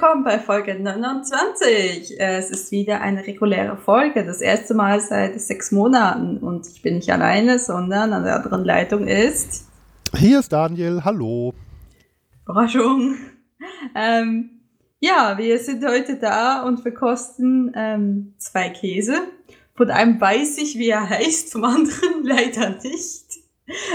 willkommen 0.00 0.22
bei 0.22 0.38
Folge 0.38 0.76
29. 0.78 2.20
Es 2.20 2.50
ist 2.50 2.70
wieder 2.70 3.00
eine 3.00 3.26
reguläre 3.26 3.76
Folge, 3.76 4.24
das 4.24 4.40
erste 4.40 4.74
Mal 4.74 5.00
seit 5.00 5.40
sechs 5.40 5.72
Monaten. 5.72 6.38
Und 6.38 6.68
ich 6.68 6.82
bin 6.82 6.94
nicht 6.94 7.10
alleine, 7.10 7.58
sondern 7.58 8.12
an 8.12 8.22
der 8.22 8.36
anderen 8.36 8.64
Leitung 8.64 9.08
ist. 9.08 9.64
Hier 10.14 10.38
ist 10.38 10.52
Daniel, 10.52 11.02
hallo. 11.04 11.52
Überraschung. 12.46 13.16
Ähm, 13.96 14.60
ja, 15.00 15.36
wir 15.36 15.58
sind 15.58 15.84
heute 15.84 16.16
da 16.16 16.62
und 16.62 16.78
verkosten 16.78 17.72
ähm, 17.74 18.34
zwei 18.38 18.68
Käse. 18.68 19.14
Von 19.74 19.90
einem 19.90 20.20
weiß 20.20 20.58
ich, 20.58 20.78
wie 20.78 20.90
er 20.90 21.08
heißt, 21.10 21.50
vom 21.50 21.64
anderen 21.64 22.22
leider 22.22 22.70
nicht. 22.84 23.24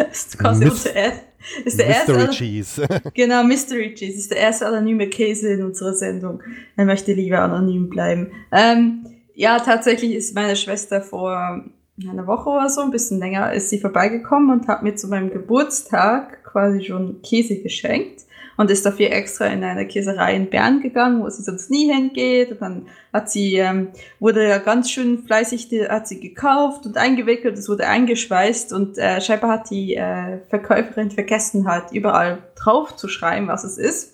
Das 0.09 0.25
ist 0.25 0.37
quasi 0.37 0.65
Mis- 0.65 0.69
unser 0.71 0.95
er 0.97 1.13
ist 1.65 1.79
der 1.79 1.87
Mystery 1.87 2.21
erste 2.21 2.35
Cheese. 2.35 2.87
Genau, 3.13 3.43
Mystery 3.43 3.93
Cheese 3.93 4.17
ist 4.17 4.31
der 4.31 4.37
erste 4.37 4.67
anonyme 4.67 5.07
Käse 5.07 5.53
in 5.53 5.63
unserer 5.63 5.93
Sendung. 5.93 6.41
Er 6.75 6.85
möchte 6.85 7.13
lieber 7.13 7.39
anonym 7.39 7.89
bleiben. 7.89 8.31
Ähm, 8.51 9.05
ja, 9.35 9.59
tatsächlich 9.59 10.13
ist 10.13 10.35
meine 10.35 10.55
Schwester 10.55 11.01
vor 11.01 11.63
einer 12.09 12.27
Woche 12.27 12.49
oder 12.49 12.69
so, 12.69 12.81
ein 12.81 12.91
bisschen 12.91 13.19
länger, 13.19 13.53
ist 13.53 13.69
sie 13.69 13.79
vorbeigekommen 13.79 14.49
und 14.51 14.67
hat 14.67 14.83
mir 14.83 14.95
zu 14.95 15.07
meinem 15.07 15.31
Geburtstag 15.31 16.43
quasi 16.43 16.83
schon 16.83 17.21
Käse 17.21 17.61
geschenkt 17.61 18.21
und 18.57 18.69
ist 18.69 18.85
dafür 18.85 19.11
extra 19.11 19.45
in 19.45 19.63
eine 19.63 19.87
Käserei 19.87 20.35
in 20.35 20.49
Bern 20.49 20.81
gegangen, 20.81 21.23
wo 21.23 21.29
sie 21.29 21.43
sonst 21.43 21.71
nie 21.71 21.91
hingeht. 21.91 22.51
Und 22.51 22.61
dann 22.61 22.87
hat 23.11 23.29
sie, 23.29 23.55
ähm, 23.55 23.89
wurde 24.19 24.47
ja 24.47 24.59
ganz 24.59 24.91
schön 24.91 25.23
fleißig, 25.23 25.69
die, 25.69 25.87
hat 25.87 26.07
sie 26.07 26.19
gekauft 26.19 26.85
und 26.85 26.97
eingewickelt, 26.97 27.57
es 27.57 27.69
wurde 27.69 27.87
eingeschweißt 27.87 28.73
und 28.73 28.97
äh, 28.97 29.21
scheinbar 29.21 29.51
hat 29.51 29.69
die 29.69 29.95
äh, 29.95 30.39
Verkäuferin 30.49 31.11
vergessen 31.11 31.67
halt 31.67 31.91
überall 31.91 32.39
drauf 32.55 32.95
zu 32.95 33.07
schreiben, 33.07 33.47
was 33.47 33.63
es 33.63 33.77
ist. 33.77 34.13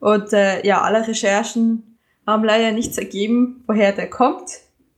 Und 0.00 0.32
äh, 0.32 0.64
ja, 0.66 0.82
alle 0.82 1.06
Recherchen 1.06 1.98
haben 2.26 2.44
leider 2.44 2.72
nichts 2.72 2.98
ergeben, 2.98 3.64
woher 3.66 3.92
der 3.92 4.08
kommt. 4.08 4.50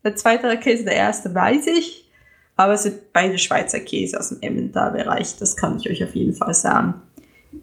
Der 0.05 0.17
zweite 0.17 0.56
Käse, 0.59 0.84
der 0.84 0.95
erste 0.95 1.34
weiß 1.34 1.67
ich, 1.69 2.11
aber 2.56 2.75
es 2.75 2.84
sind 2.84 3.12
beide 3.12 3.39
Schweizer 3.39 3.81
Käse 3.81 4.19
aus 4.19 4.28
dem 4.28 4.39
Emmental-Bereich, 4.41 5.37
das 5.39 5.56
kann 5.56 5.78
ich 5.78 5.91
euch 5.91 6.05
auf 6.05 6.15
jeden 6.15 6.34
Fall 6.34 6.55
sagen. 6.55 7.03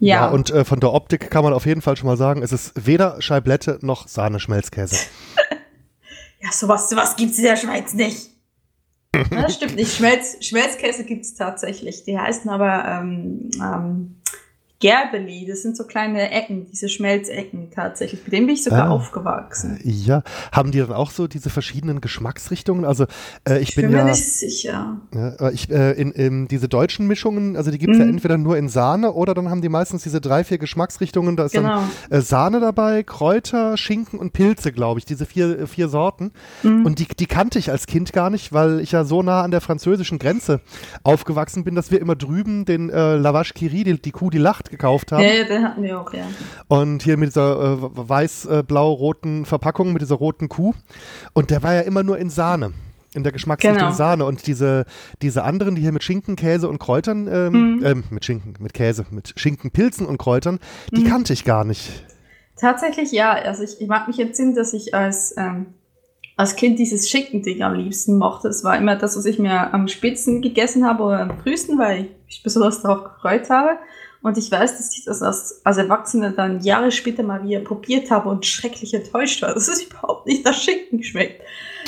Ja, 0.00 0.26
Ja, 0.26 0.28
und 0.30 0.50
äh, 0.50 0.64
von 0.64 0.80
der 0.80 0.92
Optik 0.92 1.30
kann 1.30 1.44
man 1.44 1.52
auf 1.52 1.66
jeden 1.66 1.80
Fall 1.80 1.96
schon 1.96 2.06
mal 2.06 2.16
sagen, 2.16 2.42
es 2.42 2.52
ist 2.52 2.72
weder 2.86 3.20
Scheiblette 3.20 3.78
noch 3.82 4.08
Sahne-Schmelzkäse. 4.08 4.96
ja 6.40 6.52
sowas, 6.52 6.90
sowas 6.90 7.16
gibt's 7.16 7.38
in 7.38 7.44
der 7.44 7.56
Schweiz 7.56 7.94
nicht. 7.94 8.30
Das 9.30 9.54
stimmt 9.54 9.76
nicht. 9.76 9.94
Schmelz, 9.94 10.36
Schmelzkäse 10.40 11.04
gibt's 11.04 11.34
tatsächlich. 11.34 12.02
Die 12.02 12.18
heißen 12.18 12.50
aber 12.50 12.84
ähm, 12.84 13.50
ähm, 13.62 14.16
Gerbeli. 14.84 15.46
Das 15.48 15.62
sind 15.62 15.78
so 15.78 15.84
kleine 15.84 16.30
Ecken, 16.30 16.66
diese 16.70 16.90
Schmelzecken 16.90 17.70
tatsächlich. 17.74 18.20
Mit 18.24 18.32
denen 18.34 18.46
bin 18.46 18.54
ich 18.54 18.62
sogar 18.64 18.88
Ah. 18.88 18.90
aufgewachsen. 18.90 19.80
Ja, 19.82 20.22
haben 20.52 20.72
die 20.72 20.78
dann 20.80 20.92
auch 20.92 21.10
so 21.10 21.26
diese 21.26 21.48
verschiedenen 21.48 22.02
Geschmacksrichtungen? 22.02 22.84
Also 22.84 23.04
äh, 23.48 23.60
ich, 23.60 23.70
Ich 23.70 23.76
bin 23.76 23.86
bin 23.86 23.92
mir 23.92 23.98
ja, 23.98 24.04
nicht 24.04 24.22
sicher. 24.24 25.00
ja 25.14 25.48
ich, 25.50 25.70
äh, 25.70 25.92
in, 25.92 26.12
in 26.12 26.48
diese 26.48 26.68
deutschen 26.68 27.06
Mischungen, 27.06 27.56
also 27.56 27.70
die 27.70 27.78
gibt's 27.78 27.96
ja 27.96 28.04
Mhm. 28.04 28.10
entweder 28.10 28.36
nur 28.36 28.58
in 28.58 28.68
Sahne 28.68 29.12
oder 29.14 29.32
dann 29.32 29.48
haben 29.48 29.62
die 29.62 29.70
meistens 29.70 30.02
diese 30.02 30.20
drei, 30.20 30.44
vier 30.44 30.58
Geschmacksrichtungen. 30.58 31.36
Da 31.36 31.46
ist 31.46 31.52
Genau. 31.52 31.82
dann 32.10 32.18
äh, 32.18 32.20
Sahne 32.20 32.60
dabei, 32.60 33.02
Kräuter, 33.04 33.78
Schinken 33.78 34.18
und 34.18 34.34
Pilze, 34.34 34.70
glaube 34.70 34.98
ich, 35.00 35.06
diese 35.06 35.24
vier, 35.24 35.60
äh, 35.60 35.66
vier 35.66 35.88
Sorten. 35.88 36.30
Mhm. 36.62 36.84
Und 36.84 36.98
die, 36.98 37.06
die 37.08 37.26
kannte 37.26 37.58
ich 37.58 37.70
als 37.70 37.86
Kind 37.86 38.12
gar 38.12 38.28
nicht, 38.28 38.52
weil 38.52 38.80
ich 38.80 38.92
ja 38.92 39.04
so 39.04 39.22
nah 39.22 39.40
an 39.40 39.50
der 39.50 39.62
französischen 39.62 40.18
Grenze 40.18 40.60
aufgewachsen 41.04 41.64
bin, 41.64 41.74
dass 41.74 41.90
wir 41.90 42.00
immer 42.02 42.16
drüben 42.16 42.66
den 42.66 42.90
äh, 42.90 43.16
Lavache 43.16 43.54
Kiri, 43.54 43.84
die, 43.84 44.00
die 44.00 44.10
Kuh, 44.10 44.28
die 44.30 44.38
lacht, 44.38 44.70
gekauft 44.74 45.12
haben. 45.12 45.22
Ja, 45.22 45.44
den 45.44 45.62
hatten 45.64 45.82
wir 45.82 46.00
auch, 46.00 46.12
ja. 46.12 46.24
Und 46.68 47.02
hier 47.02 47.16
mit 47.16 47.30
dieser 47.30 47.74
äh, 47.74 47.78
weiß-blau-roten 48.52 49.44
Verpackung, 49.46 49.92
mit 49.92 50.02
dieser 50.02 50.16
roten 50.16 50.48
Kuh. 50.48 50.74
Und 51.32 51.50
der 51.50 51.62
war 51.62 51.74
ja 51.74 51.80
immer 51.80 52.02
nur 52.02 52.18
in 52.18 52.30
Sahne. 52.30 52.72
In 53.14 53.22
der 53.22 53.30
Geschmacksrichtung 53.32 53.78
Genau. 53.78 53.92
Sahne. 53.94 54.24
Und 54.24 54.46
diese, 54.48 54.86
diese 55.22 55.44
anderen, 55.44 55.76
die 55.76 55.82
hier 55.82 55.92
mit 55.92 56.02
Schinken, 56.02 56.34
Käse 56.34 56.68
und 56.68 56.78
Kräutern, 56.80 57.28
ähm, 57.32 57.76
Mhm. 57.76 57.84
ähm, 57.86 58.04
mit 58.10 58.24
Schinken, 58.24 58.54
mit 58.58 58.74
Käse, 58.74 59.06
mit 59.10 59.32
Schinken, 59.36 59.70
Pilzen 59.70 60.06
und 60.06 60.18
Kräutern, 60.18 60.58
die 60.92 61.02
Mhm. 61.02 61.08
kannte 61.08 61.32
ich 61.32 61.44
gar 61.44 61.64
nicht. 61.64 62.04
Tatsächlich 62.58 63.12
ja. 63.12 63.32
Also 63.32 63.62
ich, 63.62 63.80
ich 63.80 63.86
mag 63.88 64.08
mich 64.08 64.18
entsinnen, 64.18 64.54
dass 64.56 64.72
ich 64.72 64.94
als, 64.94 65.34
ähm, 65.36 65.66
als 66.36 66.56
Kind 66.56 66.80
dieses 66.80 67.08
Schicken-Ding 67.08 67.62
am 67.62 67.74
liebsten 67.74 68.18
mochte. 68.18 68.48
Es 68.48 68.64
war 68.64 68.76
immer 68.76 68.96
das, 68.96 69.16
was 69.16 69.24
ich 69.26 69.38
mir 69.38 69.72
am 69.72 69.86
spätsten 69.86 70.42
gegessen 70.42 70.84
habe 70.84 71.04
oder 71.04 71.20
am 71.20 71.38
frühesten, 71.38 71.78
weil 71.78 72.06
ich 72.06 72.10
mich 72.26 72.42
besonders 72.42 72.82
darauf 72.82 73.04
gefreut 73.14 73.48
habe. 73.50 73.78
Und 74.24 74.38
ich 74.38 74.50
weiß, 74.50 74.78
dass 74.78 74.96
ich 74.96 75.04
das 75.04 75.20
als, 75.20 75.60
als 75.64 75.76
Erwachsene 75.76 76.32
dann 76.32 76.62
Jahre 76.62 76.90
später 76.90 77.22
mal 77.22 77.44
wieder 77.44 77.60
probiert 77.60 78.10
habe 78.10 78.30
und 78.30 78.46
schrecklich 78.46 78.94
enttäuscht 78.94 79.42
war. 79.42 79.52
Das 79.52 79.68
ist 79.68 79.82
überhaupt 79.82 80.26
nicht 80.26 80.46
das 80.46 80.64
Schinken 80.64 80.96
geschmeckt. 80.96 81.42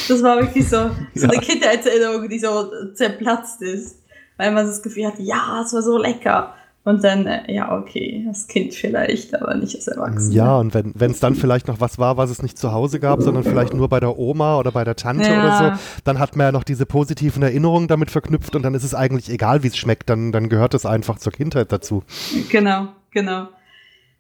Das 0.06 0.22
war 0.22 0.38
wirklich 0.38 0.68
so, 0.68 0.90
so 1.14 1.24
eine 1.24 1.36
Ja. 1.36 1.40
Kindheitserinnerung, 1.40 2.28
die 2.28 2.38
so 2.38 2.92
zerplatzt 2.92 3.62
ist. 3.62 4.02
Weil 4.36 4.52
man 4.52 4.66
das 4.66 4.82
Gefühl 4.82 5.06
hatte, 5.06 5.22
ja, 5.22 5.62
es 5.64 5.72
war 5.72 5.80
so 5.80 5.96
lecker. 5.96 6.54
Und 6.86 7.02
dann, 7.02 7.26
äh, 7.26 7.52
ja, 7.52 7.76
okay, 7.76 8.22
das 8.28 8.46
Kind 8.46 8.72
vielleicht, 8.72 9.34
aber 9.34 9.56
nicht 9.56 9.74
als 9.74 9.88
Erwachsene. 9.88 10.32
Ja, 10.32 10.56
und 10.56 10.72
wenn 10.72 11.10
es 11.10 11.18
dann 11.18 11.34
vielleicht 11.34 11.66
noch 11.66 11.80
was 11.80 11.98
war, 11.98 12.16
was 12.16 12.30
es 12.30 12.42
nicht 12.44 12.56
zu 12.56 12.70
Hause 12.70 13.00
gab, 13.00 13.22
sondern 13.22 13.42
vielleicht 13.42 13.74
nur 13.74 13.88
bei 13.88 13.98
der 13.98 14.16
Oma 14.16 14.56
oder 14.56 14.70
bei 14.70 14.84
der 14.84 14.94
Tante 14.94 15.28
Ja. 15.28 15.42
oder 15.42 15.76
so, 15.76 15.82
dann 16.04 16.20
hat 16.20 16.36
man 16.36 16.46
ja 16.46 16.52
noch 16.52 16.62
diese 16.62 16.86
positiven 16.86 17.42
Erinnerungen 17.42 17.88
damit 17.88 18.12
verknüpft 18.12 18.54
und 18.54 18.62
dann 18.62 18.74
ist 18.74 18.84
es 18.84 18.94
eigentlich 18.94 19.28
egal, 19.30 19.64
wie 19.64 19.66
es 19.66 19.76
schmeckt, 19.76 20.08
dann, 20.08 20.30
dann 20.30 20.48
gehört 20.48 20.74
es 20.74 20.86
einfach 20.86 21.18
zur 21.18 21.32
Kindheit 21.32 21.72
dazu. 21.72 22.04
Genau, 22.50 22.86
genau. 23.10 23.48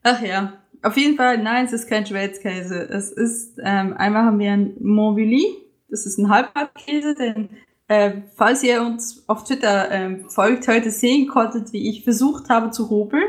Ach 0.02 0.20
ja. 0.22 0.54
Auf 0.82 0.96
jeden 0.96 1.16
Fall, 1.16 1.38
nein, 1.38 1.66
es 1.66 1.72
ist 1.72 1.88
kein 1.88 2.04
Schmelzkäse. 2.04 2.80
Es 2.90 3.12
ist, 3.12 3.58
ähm, 3.62 3.94
einmal 3.96 4.24
haben 4.24 4.40
wir 4.40 4.50
ein 4.50 4.72
Montvilly. 4.80 5.46
Das 5.88 6.04
ist 6.04 6.18
ein 6.18 6.28
Halbhartkäse, 6.30 7.14
den, 7.14 7.48
äh, 7.88 8.12
falls 8.34 8.62
ihr 8.62 8.82
uns 8.82 9.24
auf 9.26 9.44
Twitter 9.44 9.90
ähm, 9.90 10.28
folgt, 10.28 10.66
heute 10.68 10.90
sehen 10.90 11.28
konntet, 11.28 11.72
wie 11.72 11.88
ich 11.88 12.04
versucht 12.04 12.48
habe 12.48 12.70
zu 12.70 12.90
hobeln. 12.90 13.24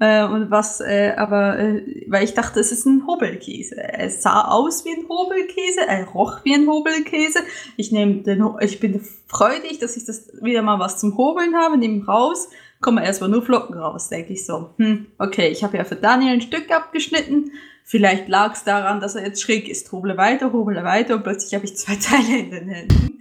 Äh, 0.00 0.24
und 0.24 0.50
was, 0.50 0.80
äh, 0.80 1.14
aber, 1.16 1.58
äh, 1.58 2.04
weil 2.08 2.22
ich 2.22 2.34
dachte, 2.34 2.60
es 2.60 2.70
ist 2.70 2.86
ein 2.86 3.04
Hobelkäse. 3.06 3.82
Er 3.82 4.08
sah 4.10 4.42
aus 4.42 4.84
wie 4.84 4.90
ein 4.90 5.08
Hobelkäse, 5.08 5.80
er 5.88 6.06
roch 6.06 6.44
wie 6.44 6.54
ein 6.54 6.68
Hobelkäse. 6.68 7.40
Ich 7.76 7.90
nehme 7.90 8.22
den, 8.22 8.48
ich 8.60 8.78
bin 8.78 9.00
freudig, 9.26 9.80
dass 9.80 9.96
ich 9.96 10.04
das 10.04 10.30
wieder 10.40 10.62
mal 10.62 10.78
was 10.78 10.98
zum 10.98 11.16
Hobeln 11.16 11.56
habe, 11.56 11.76
nehme 11.76 12.06
raus, 12.06 12.48
kommen 12.80 13.02
erstmal 13.02 13.30
nur 13.30 13.42
Flocken 13.42 13.76
raus, 13.76 14.08
denke 14.08 14.34
ich 14.34 14.46
so. 14.46 14.70
Hm, 14.76 15.06
okay, 15.18 15.48
ich 15.48 15.64
habe 15.64 15.76
ja 15.76 15.84
für 15.84 15.96
Daniel 15.96 16.34
ein 16.34 16.42
Stück 16.42 16.70
abgeschnitten. 16.70 17.50
Vielleicht 17.90 18.28
lag 18.28 18.52
es 18.52 18.64
daran, 18.64 19.00
dass 19.00 19.14
er 19.14 19.24
jetzt 19.24 19.40
schräg 19.40 19.66
ist. 19.66 19.90
Hobele 19.92 20.18
weiter, 20.18 20.52
hobele 20.52 20.84
weiter 20.84 21.14
und 21.14 21.22
plötzlich 21.22 21.54
habe 21.54 21.64
ich 21.64 21.74
zwei 21.74 21.94
Teile 22.00 22.40
in 22.40 22.50
den 22.50 22.68
Händen. 22.68 23.18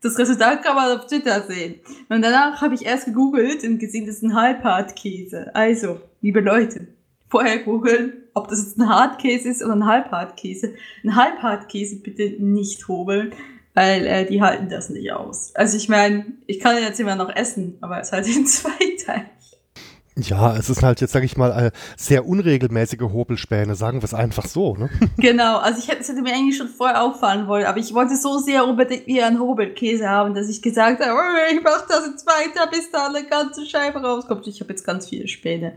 Das 0.00 0.18
Resultat 0.18 0.62
kann 0.62 0.76
man 0.76 0.98
auf 0.98 1.06
Twitter 1.06 1.42
sehen. 1.42 1.74
Und 2.08 2.22
danach 2.22 2.62
habe 2.62 2.74
ich 2.74 2.86
erst 2.86 3.04
gegoogelt 3.04 3.64
und 3.64 3.78
gesehen, 3.78 4.06
das 4.06 4.16
ist 4.16 4.22
ein 4.22 4.34
Halbhartkäse. 4.34 5.54
Also, 5.54 6.00
liebe 6.22 6.40
Leute, 6.40 6.86
vorher 7.28 7.58
googeln, 7.58 8.14
ob 8.32 8.48
das 8.48 8.64
jetzt 8.64 8.78
ein 8.78 8.88
Hartkäse 8.88 9.50
ist 9.50 9.62
oder 9.62 9.74
ein 9.74 9.84
Halbhartkäse. 9.84 10.72
Ein 11.04 11.14
Halbhartkäse 11.14 11.96
bitte 11.96 12.42
nicht 12.42 12.88
hobeln, 12.88 13.34
weil 13.74 14.06
äh, 14.06 14.24
die 14.24 14.40
halten 14.40 14.70
das 14.70 14.88
nicht 14.88 15.12
aus. 15.12 15.54
Also 15.54 15.76
ich 15.76 15.90
meine, 15.90 16.24
ich 16.46 16.60
kann 16.60 16.78
ihn 16.78 16.84
jetzt 16.84 16.98
immer 16.98 17.14
noch 17.14 17.36
essen, 17.36 17.76
aber 17.82 18.00
es 18.00 18.10
halt 18.10 18.26
in 18.26 18.46
zwei 18.46 18.96
Teilen. 19.04 19.28
Ja, 20.20 20.56
es 20.56 20.68
ist 20.68 20.82
halt 20.82 21.00
jetzt, 21.00 21.12
sag 21.12 21.22
ich 21.22 21.36
mal, 21.36 21.66
äh, 21.66 21.70
sehr 21.96 22.26
unregelmäßige 22.26 23.00
Hobelspäne, 23.00 23.76
sagen 23.76 24.00
wir 24.00 24.04
es 24.04 24.14
einfach 24.14 24.46
so. 24.46 24.76
Ne? 24.76 24.90
Genau, 25.16 25.58
also 25.58 25.78
ich 25.78 25.88
hätte, 25.88 26.00
es 26.00 26.08
hätte 26.08 26.22
mir 26.22 26.32
eigentlich 26.32 26.56
schon 26.56 26.68
vorher 26.68 27.02
auffallen 27.02 27.46
wollen, 27.46 27.66
aber 27.66 27.78
ich 27.78 27.94
wollte 27.94 28.16
so 28.16 28.38
sehr 28.38 28.66
unbedingt 28.66 29.06
wieder 29.06 29.26
einen 29.26 29.38
Hobelkäse 29.40 30.08
haben, 30.08 30.34
dass 30.34 30.48
ich 30.48 30.62
gesagt 30.62 31.00
habe, 31.00 31.12
oh, 31.12 31.54
ich 31.54 31.62
mach 31.62 31.86
das 31.86 32.06
jetzt 32.06 32.26
weiter, 32.26 32.68
bis 32.70 32.90
da 32.90 33.08
eine 33.08 33.26
ganze 33.26 33.64
Scheibe 33.66 34.00
rauskommt. 34.00 34.46
Ich 34.46 34.60
habe 34.60 34.70
jetzt 34.70 34.84
ganz 34.84 35.08
viele 35.08 35.28
Späne. 35.28 35.74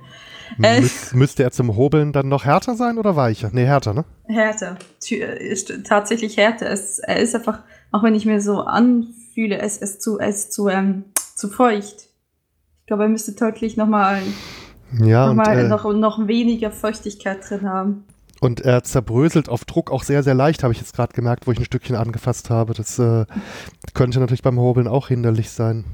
Äh. 0.61 0.81
Müs 0.81 1.13
müsste 1.13 1.43
er 1.43 1.51
zum 1.51 1.75
Hobeln 1.75 2.11
dann 2.11 2.27
noch 2.27 2.45
härter 2.45 2.75
sein 2.75 2.97
oder 2.97 3.15
weicher? 3.15 3.49
Nee, 3.53 3.65
härter, 3.65 3.93
ne? 3.93 4.05
Härter. 4.27 4.77
Ist 5.09 5.73
tatsächlich 5.85 6.37
härter. 6.37 6.69
Es, 6.69 6.99
er 6.99 7.17
ist 7.17 7.35
einfach, 7.35 7.59
auch 7.91 8.03
wenn 8.03 8.15
ich 8.15 8.25
mir 8.25 8.41
so 8.41 8.61
anfühle, 8.61 9.59
es 9.59 9.77
ist 9.77 10.01
zu, 10.01 10.19
es 10.19 10.45
ist 10.45 10.53
zu, 10.53 10.67
ähm, 10.67 11.05
zu 11.35 11.49
feucht. 11.49 12.10
Ich 12.91 12.93
glaube, 12.93 13.03
er 13.03 13.09
müsste 13.09 13.31
deutlich 13.31 13.77
nochmal 13.77 14.21
Ja, 15.01 15.23
noch 15.27 15.31
und, 15.31 15.37
mal, 15.37 15.57
äh, 15.57 15.67
noch, 15.69 15.93
noch 15.93 16.27
weniger 16.27 16.71
Feuchtigkeit 16.71 17.37
drin 17.49 17.61
haben. 17.69 18.03
und 18.41 18.59
er 18.59 18.83
zerbröselt 18.83 19.47
auf 19.47 19.63
Druck 19.63 19.89
auch 19.91 20.03
sehr, 20.03 20.23
sehr 20.23 20.33
leicht, 20.33 20.61
habe 20.61 20.73
ich 20.73 20.79
jetzt 20.81 20.93
gerade 20.93 21.13
gemerkt, 21.13 21.47
wo 21.47 21.53
ich 21.53 21.57
ein 21.57 21.63
Stückchen 21.63 21.95
angefasst 21.95 22.49
habe. 22.49 22.73
Das 22.73 22.99
äh, 22.99 23.25
könnte 23.93 24.19
natürlich 24.19 24.41
beim 24.41 24.59
Hobeln 24.59 24.89
auch 24.89 25.07
hinderlich 25.07 25.51
sein. 25.51 25.85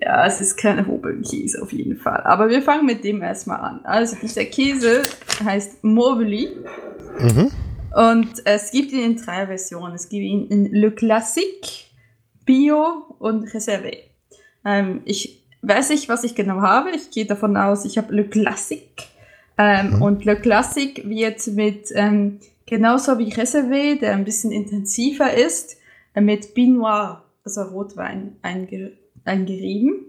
Ja, 0.00 0.24
es 0.24 0.40
ist 0.40 0.56
kein 0.56 0.86
Hobelkäse 0.86 1.60
auf 1.60 1.72
jeden 1.72 1.96
Fall. 1.96 2.22
Aber 2.22 2.48
wir 2.48 2.62
fangen 2.62 2.86
mit 2.86 3.02
dem 3.02 3.20
erstmal 3.20 3.58
an. 3.58 3.80
Also 3.82 4.14
dieser 4.22 4.44
Käse 4.44 5.02
heißt 5.44 5.82
Mobili 5.82 6.50
Mhm. 7.18 7.50
und 7.96 8.28
es 8.44 8.70
gibt 8.70 8.92
ihn 8.92 9.02
in 9.02 9.16
drei 9.16 9.46
Versionen. 9.48 9.96
Es 9.96 10.08
gibt 10.08 10.22
ihn 10.22 10.46
in 10.46 10.72
Le 10.72 10.92
Classique, 10.92 11.86
Bio 12.44 13.16
und 13.18 13.48
Reservé. 13.48 13.96
Ähm, 14.64 15.00
ich 15.04 15.37
weiß 15.62 15.90
nicht, 15.90 16.08
was 16.08 16.24
ich 16.24 16.34
genau 16.34 16.60
habe. 16.60 16.90
Ich 16.90 17.10
gehe 17.10 17.26
davon 17.26 17.56
aus, 17.56 17.84
ich 17.84 17.98
habe 17.98 18.14
Le 18.14 18.24
Classique. 18.24 19.08
Ähm, 19.56 19.96
mhm. 19.96 20.02
Und 20.02 20.24
Le 20.24 20.36
Classic 20.36 21.02
wird 21.08 21.46
mit, 21.48 21.88
ähm, 21.94 22.38
genauso 22.66 23.18
wie 23.18 23.32
Reservé, 23.32 23.98
der 23.98 24.12
ein 24.12 24.24
bisschen 24.24 24.52
intensiver 24.52 25.34
ist, 25.34 25.76
äh, 26.14 26.20
mit 26.20 26.54
Pinot, 26.54 27.18
also 27.44 27.62
Rotwein, 27.62 28.36
einge 28.42 28.92
eingerieben. 29.24 30.06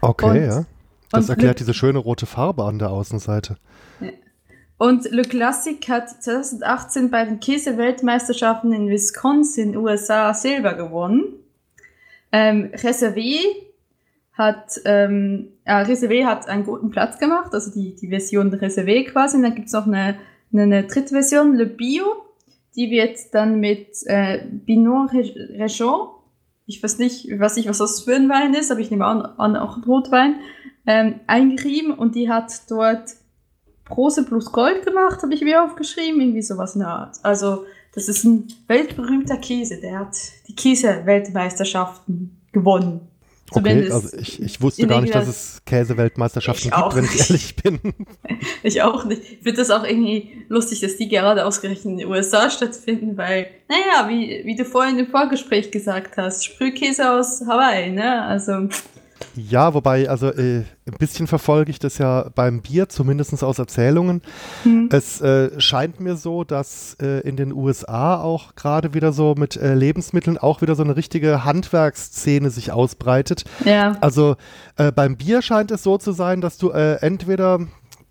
Okay, 0.00 0.26
und, 0.26 0.36
ja. 0.36 0.64
Das 1.10 1.28
erklärt 1.28 1.60
Le 1.60 1.66
diese 1.66 1.74
schöne 1.74 1.98
rote 1.98 2.26
Farbe 2.26 2.64
an 2.64 2.78
der 2.78 2.90
Außenseite. 2.90 3.56
Ja. 4.00 4.10
Und 4.78 5.10
Le 5.10 5.22
Classic 5.22 5.88
hat 5.88 6.22
2018 6.22 7.10
bei 7.10 7.24
den 7.24 7.40
Käse-Weltmeisterschaften 7.40 8.72
in 8.72 8.88
Wisconsin, 8.88 9.76
USA, 9.76 10.34
Silber 10.34 10.74
gewonnen. 10.74 11.24
Ähm, 12.30 12.70
Reservé 12.74 13.38
hat, 14.36 14.80
ähm, 14.84 15.48
äh, 15.64 15.82
Reservé 15.82 16.26
hat 16.26 16.48
einen 16.48 16.64
guten 16.64 16.90
Platz 16.90 17.18
gemacht, 17.18 17.54
also 17.54 17.70
die, 17.72 17.96
die 17.96 18.08
Version 18.08 18.52
Reservé 18.54 19.04
quasi. 19.10 19.36
Und 19.36 19.42
dann 19.42 19.54
gibt's 19.54 19.72
noch 19.72 19.86
eine, 19.86 20.16
eine, 20.52 20.62
eine 20.62 20.84
dritte 20.84 21.10
Version, 21.10 21.54
Le 21.54 21.66
Bio. 21.66 22.04
Die 22.76 22.90
wird 22.90 23.18
dann 23.32 23.58
mit 23.60 23.88
äh, 24.04 24.44
Pinot 24.66 25.10
Région, 25.10 26.10
ich 26.66 26.82
weiß 26.82 26.98
nicht, 26.98 27.30
ich 27.30 27.38
was 27.38 27.78
das 27.78 28.00
für 28.00 28.16
ein 28.16 28.28
Wein 28.28 28.52
ist, 28.52 28.70
aber 28.70 28.80
ich 28.80 28.90
nehme 28.90 29.06
an, 29.06 29.22
an 29.22 29.56
auch 29.56 29.86
Rotwein, 29.86 30.40
ähm, 30.86 31.20
eingerieben 31.26 31.92
und 31.92 32.14
die 32.14 32.28
hat 32.28 32.52
dort 32.68 33.14
Prose 33.84 34.24
plus 34.24 34.52
Gold 34.52 34.84
gemacht, 34.84 35.22
habe 35.22 35.32
ich 35.32 35.42
mir 35.42 35.62
aufgeschrieben, 35.62 36.20
irgendwie 36.20 36.42
sowas 36.42 36.74
in 36.74 36.80
der 36.80 36.88
Art. 36.88 37.16
Also, 37.22 37.64
das 37.94 38.08
ist 38.08 38.24
ein 38.24 38.48
weltberühmter 38.66 39.38
Käse, 39.38 39.80
der 39.80 40.00
hat 40.00 40.16
die 40.48 40.56
Käse-Weltmeisterschaften 40.56 42.42
gewonnen. 42.52 43.08
Okay, 43.52 43.90
also 43.90 44.16
ich, 44.16 44.42
ich 44.42 44.60
wusste 44.60 44.86
gar 44.86 45.00
nicht, 45.00 45.14
dass 45.14 45.28
es 45.28 45.62
Käseweltmeisterschaften 45.64 46.70
gibt, 46.70 46.96
wenn 46.96 47.04
ich 47.04 47.20
ehrlich 47.20 47.56
bin. 47.56 47.80
ich 48.62 48.82
auch 48.82 49.04
nicht. 49.04 49.22
Ich 49.22 49.38
finde 49.42 49.58
das 49.58 49.70
auch 49.70 49.84
irgendwie 49.84 50.44
lustig, 50.48 50.80
dass 50.80 50.96
die 50.96 51.08
gerade 51.08 51.44
ausgerechnet 51.44 51.84
in 51.84 51.96
den 51.98 52.08
USA 52.08 52.50
stattfinden, 52.50 53.16
weil, 53.16 53.46
naja, 53.68 54.08
wie, 54.08 54.42
wie 54.44 54.56
du 54.56 54.64
vorhin 54.64 54.98
im 54.98 55.06
Vorgespräch 55.06 55.70
gesagt 55.70 56.16
hast, 56.16 56.44
Sprühkäse 56.44 57.10
aus 57.10 57.42
Hawaii, 57.46 57.92
ne? 57.92 58.22
Also 58.22 58.68
ja, 59.34 59.74
wobei, 59.74 60.08
also 60.08 60.28
äh, 60.28 60.58
ein 60.86 60.98
bisschen 60.98 61.26
verfolge 61.26 61.70
ich 61.70 61.78
das 61.78 61.98
ja 61.98 62.30
beim 62.34 62.62
Bier, 62.62 62.88
zumindest 62.88 63.42
aus 63.42 63.58
Erzählungen. 63.58 64.22
Mhm. 64.64 64.88
Es 64.90 65.20
äh, 65.20 65.60
scheint 65.60 66.00
mir 66.00 66.16
so, 66.16 66.44
dass 66.44 66.96
äh, 67.00 67.20
in 67.20 67.36
den 67.36 67.52
USA 67.52 68.20
auch 68.20 68.54
gerade 68.54 68.94
wieder 68.94 69.12
so 69.12 69.34
mit 69.36 69.56
äh, 69.56 69.74
Lebensmitteln 69.74 70.38
auch 70.38 70.62
wieder 70.62 70.74
so 70.74 70.82
eine 70.82 70.96
richtige 70.96 71.44
Handwerksszene 71.44 72.50
sich 72.50 72.72
ausbreitet. 72.72 73.44
Ja. 73.64 73.96
Also 74.00 74.36
äh, 74.76 74.92
beim 74.92 75.16
Bier 75.16 75.42
scheint 75.42 75.70
es 75.70 75.82
so 75.82 75.98
zu 75.98 76.12
sein, 76.12 76.40
dass 76.40 76.58
du 76.58 76.70
äh, 76.70 76.96
entweder 77.00 77.60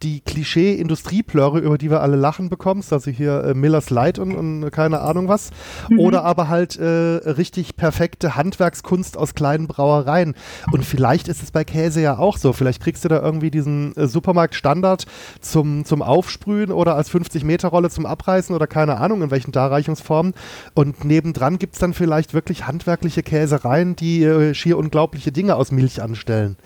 die 0.04 0.22
Klischee-Industrieplörre, 0.22 1.60
über 1.60 1.78
die 1.78 1.90
wir 1.90 2.02
alle 2.02 2.16
lachen 2.16 2.50
bekommst, 2.50 2.92
also 2.92 3.10
hier 3.10 3.44
äh, 3.44 3.54
Millers 3.54 3.90
Light 3.90 4.20
und, 4.20 4.36
und, 4.36 4.70
keine 4.72 5.02
Ahnung 5.02 5.28
was, 5.28 5.52
mhm. 5.90 6.00
oder 6.00 6.24
aber 6.24 6.50
halt 6.50 6.78
äh, 6.78 6.86
richtig 6.86 7.76
perfekte 7.76 8.36
Handwerkskunst 8.36 9.18
aus 9.18 9.36
kleinen 9.36 9.68
Brauereien. 9.68 10.36
Und 10.72 10.86
vielleicht 10.86 11.28
ist 11.28 11.42
es 11.42 11.52
bei 11.52 11.64
Käse 11.64 12.02
ja 12.02 12.18
auch 12.18 12.38
so. 12.38 12.54
Vielleicht 12.54 12.82
kriegst 12.82 13.06
du 13.06 13.10
da 13.10 13.22
irgendwie 13.22 13.52
diesen 13.52 13.96
äh, 13.96 14.08
Supermarkt-Standard 14.08 15.06
zum, 15.40 15.86
zum 15.86 16.02
Aufsprühen 16.02 16.72
oder 16.72 16.96
als 16.96 17.10
50-Meter-Rolle 17.10 17.90
zum 17.90 18.06
Abreißen 18.06 18.56
oder 18.56 18.68
keine 18.68 18.98
Ahnung 18.98 19.22
in 19.22 19.32
welchen 19.32 19.54
Darreichungsformen. 19.54 20.34
Und 20.74 21.06
nebendran 21.06 21.58
gibt 21.58 21.76
es 21.76 21.80
dann 21.80 21.94
vielleicht 21.94 22.34
wirklich 22.34 22.68
handwerkliche 22.68 23.24
Käsereien, 23.24 23.96
die 23.96 24.24
äh, 24.24 24.54
schier 24.54 24.78
unglaubliche 24.78 25.32
Dinge 25.32 25.56
aus 25.56 25.72
Milch 25.72 26.02
anstellen. 26.02 26.58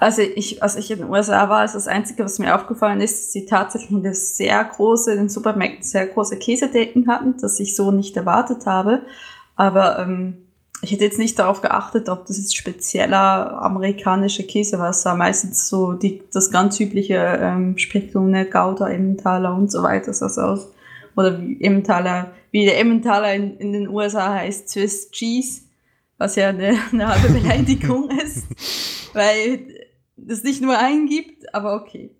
Also 0.00 0.22
ich, 0.22 0.62
als 0.62 0.76
ich 0.76 0.90
in 0.90 0.98
den 0.98 1.10
USA 1.10 1.48
war, 1.48 1.64
ist 1.64 1.74
das 1.74 1.88
Einzige, 1.88 2.24
was 2.24 2.38
mir 2.38 2.54
aufgefallen 2.54 3.00
ist, 3.00 3.18
dass 3.18 3.32
sie 3.32 3.46
tatsächlich 3.46 3.90
eine 3.90 4.14
sehr 4.14 4.62
große, 4.62 5.12
in 5.12 5.18
den 5.18 5.28
Supermärkten 5.28 5.82
sehr 5.82 6.06
große 6.06 6.36
Käsedecken 6.38 7.08
hatten, 7.08 7.34
das 7.40 7.58
ich 7.58 7.74
so 7.74 7.90
nicht 7.90 8.16
erwartet 8.16 8.64
habe. 8.66 9.02
Aber 9.56 9.98
ähm, 9.98 10.48
ich 10.82 10.92
hätte 10.92 11.04
jetzt 11.04 11.18
nicht 11.18 11.38
darauf 11.38 11.62
geachtet, 11.62 12.08
ob 12.08 12.26
das 12.26 12.38
jetzt 12.38 12.56
spezieller 12.56 13.60
amerikanische 13.60 14.44
Käse 14.44 14.78
war. 14.78 14.90
Es 14.90 15.02
sah 15.02 15.16
meistens 15.16 15.68
so 15.68 15.94
die, 15.94 16.22
das 16.32 16.52
ganz 16.52 16.78
übliche 16.78 17.16
ähm, 17.16 17.76
Spektrum, 17.76 18.32
Gouda, 18.32 18.88
Emmentaler 18.88 19.54
und 19.54 19.72
so 19.72 19.82
weiter 19.82 20.12
sah 20.12 20.26
aus. 20.44 20.68
Oder 21.16 21.40
wie 21.40 21.60
Emmentaler, 21.60 22.30
wie 22.52 22.64
der 22.64 22.78
Emmentaler 22.78 23.34
in, 23.34 23.56
in 23.56 23.72
den 23.72 23.88
USA 23.88 24.34
heißt, 24.34 24.68
Swiss 24.68 25.10
Cheese, 25.10 25.62
was 26.18 26.36
ja 26.36 26.50
eine, 26.50 26.78
eine 26.92 27.08
halbe 27.08 27.32
Beleidigung 27.32 28.08
ist. 28.22 28.46
Weil 29.12 29.77
es 30.28 30.44
nicht 30.44 30.62
nur 30.62 30.78
einen 30.78 31.06
gibt, 31.06 31.54
aber 31.54 31.74
okay. 31.74 32.10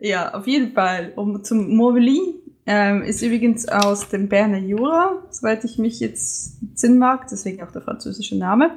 Ja, 0.00 0.34
auf 0.34 0.46
jeden 0.46 0.72
Fall. 0.72 1.12
Um 1.16 1.42
zum 1.42 1.74
Morvelin 1.74 2.34
ähm, 2.66 3.02
ist 3.02 3.22
übrigens 3.22 3.68
aus 3.68 4.08
dem 4.08 4.28
Berner 4.28 4.58
Jura, 4.58 5.22
soweit 5.30 5.64
ich 5.64 5.78
mich 5.78 6.00
jetzt 6.00 6.58
Sinn 6.78 6.98
mag, 6.98 7.28
deswegen 7.28 7.62
auch 7.62 7.70
der 7.70 7.82
französische 7.82 8.36
Name. 8.36 8.72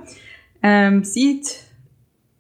Ähm, 0.62 1.04
sieht 1.04 1.66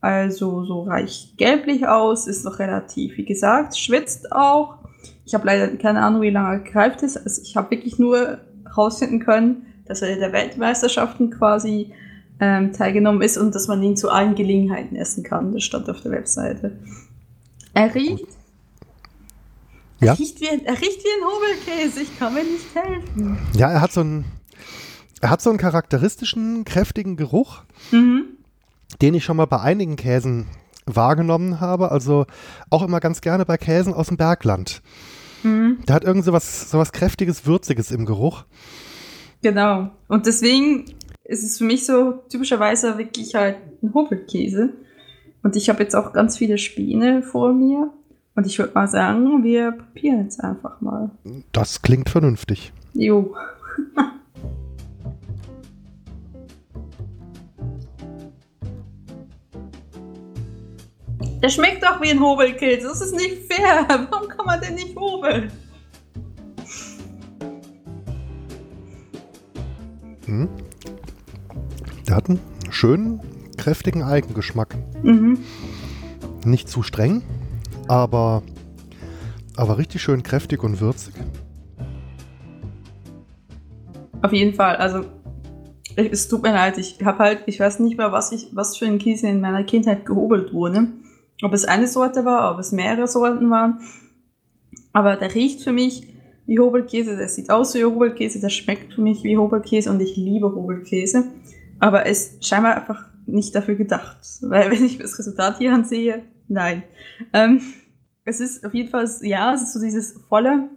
also 0.02 0.64
so 0.64 0.84
reich 0.84 1.34
gelblich 1.38 1.88
aus, 1.88 2.28
ist 2.28 2.46
noch 2.46 2.60
relativ, 2.60 3.18
wie 3.18 3.26
gesagt, 3.26 3.78
schwitzt 3.78 4.32
auch. 4.32 4.78
Ich 5.26 5.34
habe 5.34 5.46
leider 5.46 5.68
keine 5.78 6.02
Ahnung, 6.02 6.22
wie 6.22 6.30
lange 6.30 6.56
er 6.56 6.60
gereift 6.60 7.04
ist. 7.04 7.18
Also 7.18 7.42
ich 7.42 7.58
habe 7.58 7.72
wirklich 7.72 8.00
nur 8.00 8.40
herausfinden 8.66 9.20
können, 9.20 9.66
dass 9.86 10.02
er 10.02 10.16
der 10.16 10.32
Weltmeisterschaften 10.32 11.32
quasi 11.32 11.94
ähm, 12.40 12.74
teilgenommen 12.74 13.22
ist 13.22 13.38
und 13.38 13.54
dass 13.56 13.68
man 13.68 13.82
ihn 13.84 13.98
zu 13.98 14.10
allen 14.10 14.36
Gelegenheiten 14.36 14.96
essen 14.96 15.24
kann. 15.24 15.54
Das 15.54 15.64
stand 15.64 15.90
auf 15.90 16.02
der 16.02 16.12
Webseite. 16.12 16.80
Er 17.74 17.94
riecht. 17.94 18.26
Ja? 20.00 20.14
Er, 20.14 20.20
riecht 20.20 20.40
wie 20.40 20.50
ein, 20.50 20.66
er 20.66 20.74
riecht 20.74 21.04
wie 21.04 21.10
ein 21.18 21.26
Hobelkäse, 21.28 22.02
ich 22.02 22.18
kann 22.18 22.34
mir 22.34 22.44
nicht 22.44 22.74
helfen. 22.74 23.38
Ja, 23.56 23.70
er 23.70 23.82
hat 23.82 23.92
so 23.92 24.00
einen, 24.00 24.26
er 25.22 25.30
hat 25.30 25.42
so 25.42 25.50
einen 25.50 25.60
charakteristischen, 25.60 26.64
kräftigen 26.64 27.18
Geruch, 27.18 27.64
mhm. 27.92 28.24
den 29.02 29.14
ich 29.14 29.26
schon 29.26 29.36
mal 29.36 29.46
bei 29.46 29.60
einigen 29.60 29.98
Käsen 29.98 30.46
wahrgenommen 30.86 31.60
habe. 31.60 31.92
Also 31.92 32.26
auch 32.70 32.82
immer 32.82 33.02
ganz 33.02 33.20
gerne 33.22 33.46
bei 33.46 33.58
Käsen 33.58 33.94
aus 33.94 34.08
dem 34.08 34.18
Bergland. 34.18 34.82
Mhm. 35.44 35.80
Der 35.88 35.96
hat 35.96 36.04
irgend 36.06 36.24
so 36.24 36.32
was, 36.32 36.72
so 36.72 36.78
was 36.78 36.94
kräftiges, 36.94 37.46
würziges 37.46 37.92
im 37.92 38.06
Geruch. 38.06 38.46
Genau. 39.42 39.90
Und 40.08 40.26
deswegen 40.26 40.86
ist 41.30 41.44
es 41.44 41.60
für 41.60 41.64
mich 41.64 41.86
so 41.86 42.24
typischerweise 42.28 42.98
wirklich 42.98 43.36
halt 43.36 43.58
ein 43.84 43.94
Hobelkäse. 43.94 44.74
Und 45.44 45.56
ich 45.56 45.70
habe 45.70 45.84
jetzt 45.84 45.96
auch 45.96 46.12
ganz 46.12 46.38
viele 46.38 46.58
Späne 46.58 47.22
vor 47.22 47.54
mir. 47.54 47.92
Und 48.36 48.48
ich 48.48 48.58
würde 48.58 48.74
mal 48.74 48.88
sagen, 48.88 49.44
wir 49.44 49.72
probieren 49.74 50.24
jetzt 50.24 50.44
einfach 50.44 50.82
mal. 50.82 51.12
Das 51.52 51.84
klingt 51.84 52.10
vernünftig. 52.10 52.74
Jo. 52.94 53.36
Der 61.42 61.50
schmeckt 61.50 61.84
doch 61.84 62.02
wie 62.02 62.10
ein 62.10 62.20
Hobelkäse. 62.20 62.88
Das 62.88 63.02
ist 63.02 63.16
nicht 63.16 63.54
fair. 63.54 63.86
Warum 64.10 64.28
kann 64.28 64.46
man 64.46 64.60
denn 64.60 64.74
nicht 64.76 64.94
hobeln? 64.96 65.50
Hm. 70.26 70.50
Der 72.10 72.16
hat 72.16 72.28
einen 72.28 72.40
schönen, 72.72 73.22
kräftigen 73.56 74.02
Eigengeschmack. 74.02 74.76
Mhm. 75.04 75.38
Nicht 76.44 76.68
zu 76.68 76.82
streng, 76.82 77.22
aber, 77.88 78.42
aber 79.56 79.78
richtig 79.78 80.02
schön 80.02 80.24
kräftig 80.24 80.64
und 80.64 80.82
würzig. 80.82 81.14
Auf 84.24 84.34
jeden 84.34 84.56
Fall. 84.56 84.78
Also, 84.78 85.06
es 85.98 86.28
tut 86.28 86.42
mir 86.42 86.52
leid. 86.52 86.80
Ich 86.80 86.98
habe 87.06 87.20
halt, 87.20 87.44
ich 87.46 87.60
weiß 87.60 87.78
nicht 87.78 88.00
mehr, 88.00 88.12
was, 88.12 88.32
ich, 88.32 88.48
was 88.54 88.76
für 88.76 88.86
ein 88.86 88.98
Käse 88.98 89.28
in 89.28 89.40
meiner 89.40 89.64
Kindheit 89.64 90.08
gehobelt 90.08 90.52
wurde. 90.52 90.88
Ob 91.44 91.54
es 91.54 91.66
eine 91.66 91.88
Sorte 91.88 92.26
war, 92.26 92.52
ob 92.52 92.60
es 92.60 92.72
mehrere 92.72 93.08
Sorten 93.08 93.52
waren. 93.52 93.82
Aber 94.94 95.16
der 95.16 95.36
riecht 95.36 95.62
für 95.62 95.74
mich 95.74 96.08
wie 96.48 96.58
Hobelkäse, 96.58 97.16
der 97.16 97.30
sieht 97.30 97.52
aus 97.52 97.76
wie 97.76 97.84
Hobelkäse, 97.84 98.40
der 98.40 98.50
schmeckt 98.50 98.96
für 98.96 99.02
mich 99.02 99.24
wie 99.24 99.38
Hobelkäse 99.38 99.92
und 99.92 100.02
ich 100.02 100.16
liebe 100.16 100.48
Hobelkäse. 100.56 101.26
Aber 101.80 102.06
es 102.06 102.34
ist 102.34 102.46
scheinbar 102.46 102.76
einfach 102.76 103.06
nicht 103.26 103.56
dafür 103.56 103.76
gedacht. 103.76 104.18
Weil 104.42 104.72
wenn 104.72 104.86
ich 104.86 104.98
das 104.98 105.18
Resultat 105.18 105.58
hier 105.58 105.74
ansehe, 105.74 106.24
nein. 106.48 106.84
Ähm, 107.34 107.62
es 108.26 108.40
ist 108.40 108.66
auf 108.66 108.74
jeden 108.74 108.90
Fall, 108.90 109.10
ja, 109.22 109.54
es 109.54 109.62
ist 109.62 109.74
so 109.74 109.80
dieses 109.80 110.20
volle, 110.28 110.70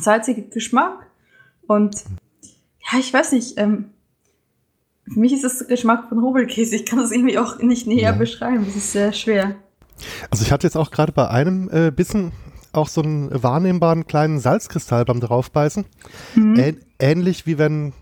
salzige 0.00 0.42
Geschmack. 0.42 1.06
Und 1.66 2.04
ja, 2.92 2.98
ich 2.98 3.12
weiß 3.12 3.32
nicht, 3.32 3.58
ähm, 3.58 3.90
für 5.04 5.20
mich 5.20 5.32
ist 5.32 5.44
das 5.44 5.66
Geschmack 5.66 6.08
von 6.08 6.20
Hobelkäse. 6.20 6.76
Ich 6.76 6.86
kann 6.86 6.98
das 6.98 7.12
irgendwie 7.12 7.38
auch 7.38 7.58
nicht 7.58 7.86
näher 7.86 8.10
ja. 8.10 8.12
beschreiben. 8.12 8.64
Das 8.66 8.76
ist 8.76 8.92
sehr 8.92 9.12
schwer. 9.12 9.56
Also 10.30 10.44
ich 10.44 10.52
hatte 10.52 10.66
jetzt 10.66 10.76
auch 10.76 10.90
gerade 10.90 11.12
bei 11.12 11.28
einem 11.28 11.70
äh, 11.72 11.90
Bissen 11.90 12.32
auch 12.72 12.88
so 12.88 13.02
einen 13.02 13.30
wahrnehmbaren 13.42 14.06
kleinen 14.06 14.38
Salzkristall 14.38 15.04
beim 15.04 15.20
draufbeißen. 15.20 15.86
Mhm. 16.34 16.76
ähnlich 16.98 17.46
wie 17.46 17.56
wenn 17.56 17.92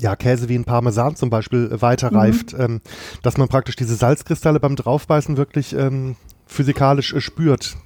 ja, 0.00 0.16
Käse 0.16 0.48
wie 0.48 0.56
ein 0.56 0.64
Parmesan 0.64 1.16
zum 1.16 1.30
Beispiel 1.30 1.70
äh, 1.72 1.82
weiterreift, 1.82 2.54
mhm. 2.54 2.60
ähm, 2.60 2.80
dass 3.22 3.36
man 3.36 3.48
praktisch 3.48 3.76
diese 3.76 3.94
Salzkristalle 3.94 4.60
beim 4.60 4.76
Draufbeißen 4.76 5.36
wirklich 5.36 5.74
ähm, 5.74 6.16
physikalisch 6.46 7.12
äh, 7.12 7.20
spürt. 7.20 7.76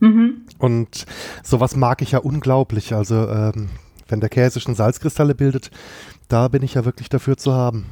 Mhm. 0.00 0.42
Und 0.58 1.06
sowas 1.42 1.76
mag 1.76 2.02
ich 2.02 2.12
ja 2.12 2.18
unglaublich. 2.18 2.94
Also 2.94 3.28
ähm, 3.28 3.70
wenn 4.08 4.20
der 4.20 4.28
Käse 4.28 4.60
schon 4.60 4.74
Salzkristalle 4.74 5.34
bildet, 5.34 5.70
da 6.28 6.48
bin 6.48 6.62
ich 6.62 6.74
ja 6.74 6.84
wirklich 6.84 7.08
dafür 7.08 7.36
zu 7.36 7.52
haben. 7.52 7.86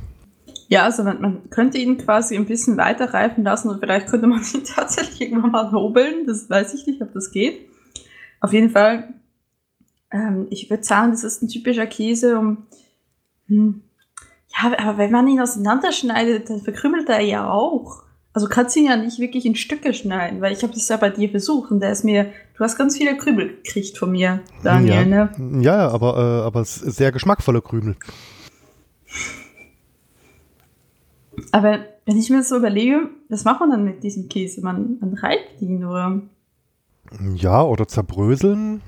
Ja, 0.69 0.85
also 0.85 1.03
man, 1.03 1.21
man 1.21 1.51
könnte 1.51 1.79
ihn 1.79 1.99
quasi 1.99 2.37
ein 2.37 2.47
bisschen 2.47 2.77
weiter 2.77 3.13
reifen 3.13 3.43
lassen 3.43 3.71
und 3.71 3.81
vielleicht 3.81 4.09
könnte 4.09 4.27
man 4.27 4.41
ihn 4.55 4.65
tatsächlich 4.65 5.21
irgendwann 5.21 5.51
mal 5.51 5.73
hobeln. 5.73 6.27
Das 6.27 6.51
weiß 6.51 6.75
ich 6.75 6.87
nicht, 6.87 7.01
ob 7.03 7.13
das 7.13 7.31
geht. 7.31 7.69
Auf 8.41 8.53
jeden 8.53 8.71
Fall, 8.71 9.15
ähm, 10.13 10.47
ich 10.51 10.71
würde 10.71 10.85
sagen, 10.85 11.11
das 11.13 11.25
ist 11.25 11.43
ein 11.43 11.49
typischer 11.49 11.87
Käse, 11.87 12.39
um 12.39 12.67
hm, 13.51 13.83
ja, 14.49 14.79
aber 14.79 14.99
wenn 14.99 15.11
man 15.11 15.29
ihn 15.29 15.41
auseinanderschneidet, 15.41 16.49
dann 16.51 16.61
verkrümmelt 16.61 17.09
er 17.09 17.21
ja 17.21 17.51
auch. 17.51 18.05
Also 18.33 18.47
kannst 18.47 18.77
du 18.77 18.81
ihn 18.81 18.87
ja 18.87 18.97
nicht 18.97 19.19
wirklich 19.19 19.45
in 19.45 19.57
Stücke 19.57 19.93
schneiden, 19.93 20.41
weil 20.41 20.53
ich 20.53 20.63
habe 20.63 20.73
das 20.73 20.89
ja 20.89 20.97
bei 20.97 21.11
dir 21.11 21.29
versucht 21.31 21.73
und 21.73 21.81
der 21.81 21.91
ist 21.91 22.05
mir, 22.05 22.33
du 22.57 22.65
hast 22.65 22.77
ganz 22.77 22.97
viele 22.97 23.17
Krümel 23.17 23.57
gekriegt 23.63 23.99
von 23.99 24.13
mir, 24.13 24.41
Daniel, 24.63 25.09
ja. 25.09 25.27
ne? 25.37 25.63
Ja, 25.63 25.89
aber, 25.89 26.17
äh, 26.17 26.47
aber 26.47 26.65
sehr 26.65 27.11
geschmackvolle 27.11 27.61
Krümel. 27.61 27.97
Aber 31.51 31.81
wenn 32.07 32.17
ich 32.17 32.31
mir 32.31 32.43
so 32.45 32.57
überlege, 32.57 33.09
was 33.29 33.45
macht 33.45 33.61
man 33.61 33.71
dann 33.71 33.85
mit 33.85 34.05
diesem 34.05 34.29
Käse? 34.29 34.61
Man, 34.63 34.99
man 35.01 35.15
reibt 35.15 35.61
ihn, 35.61 35.85
oder? 35.85 36.21
Ja, 37.35 37.63
oder 37.63 37.89
zerbröseln. 37.89 38.81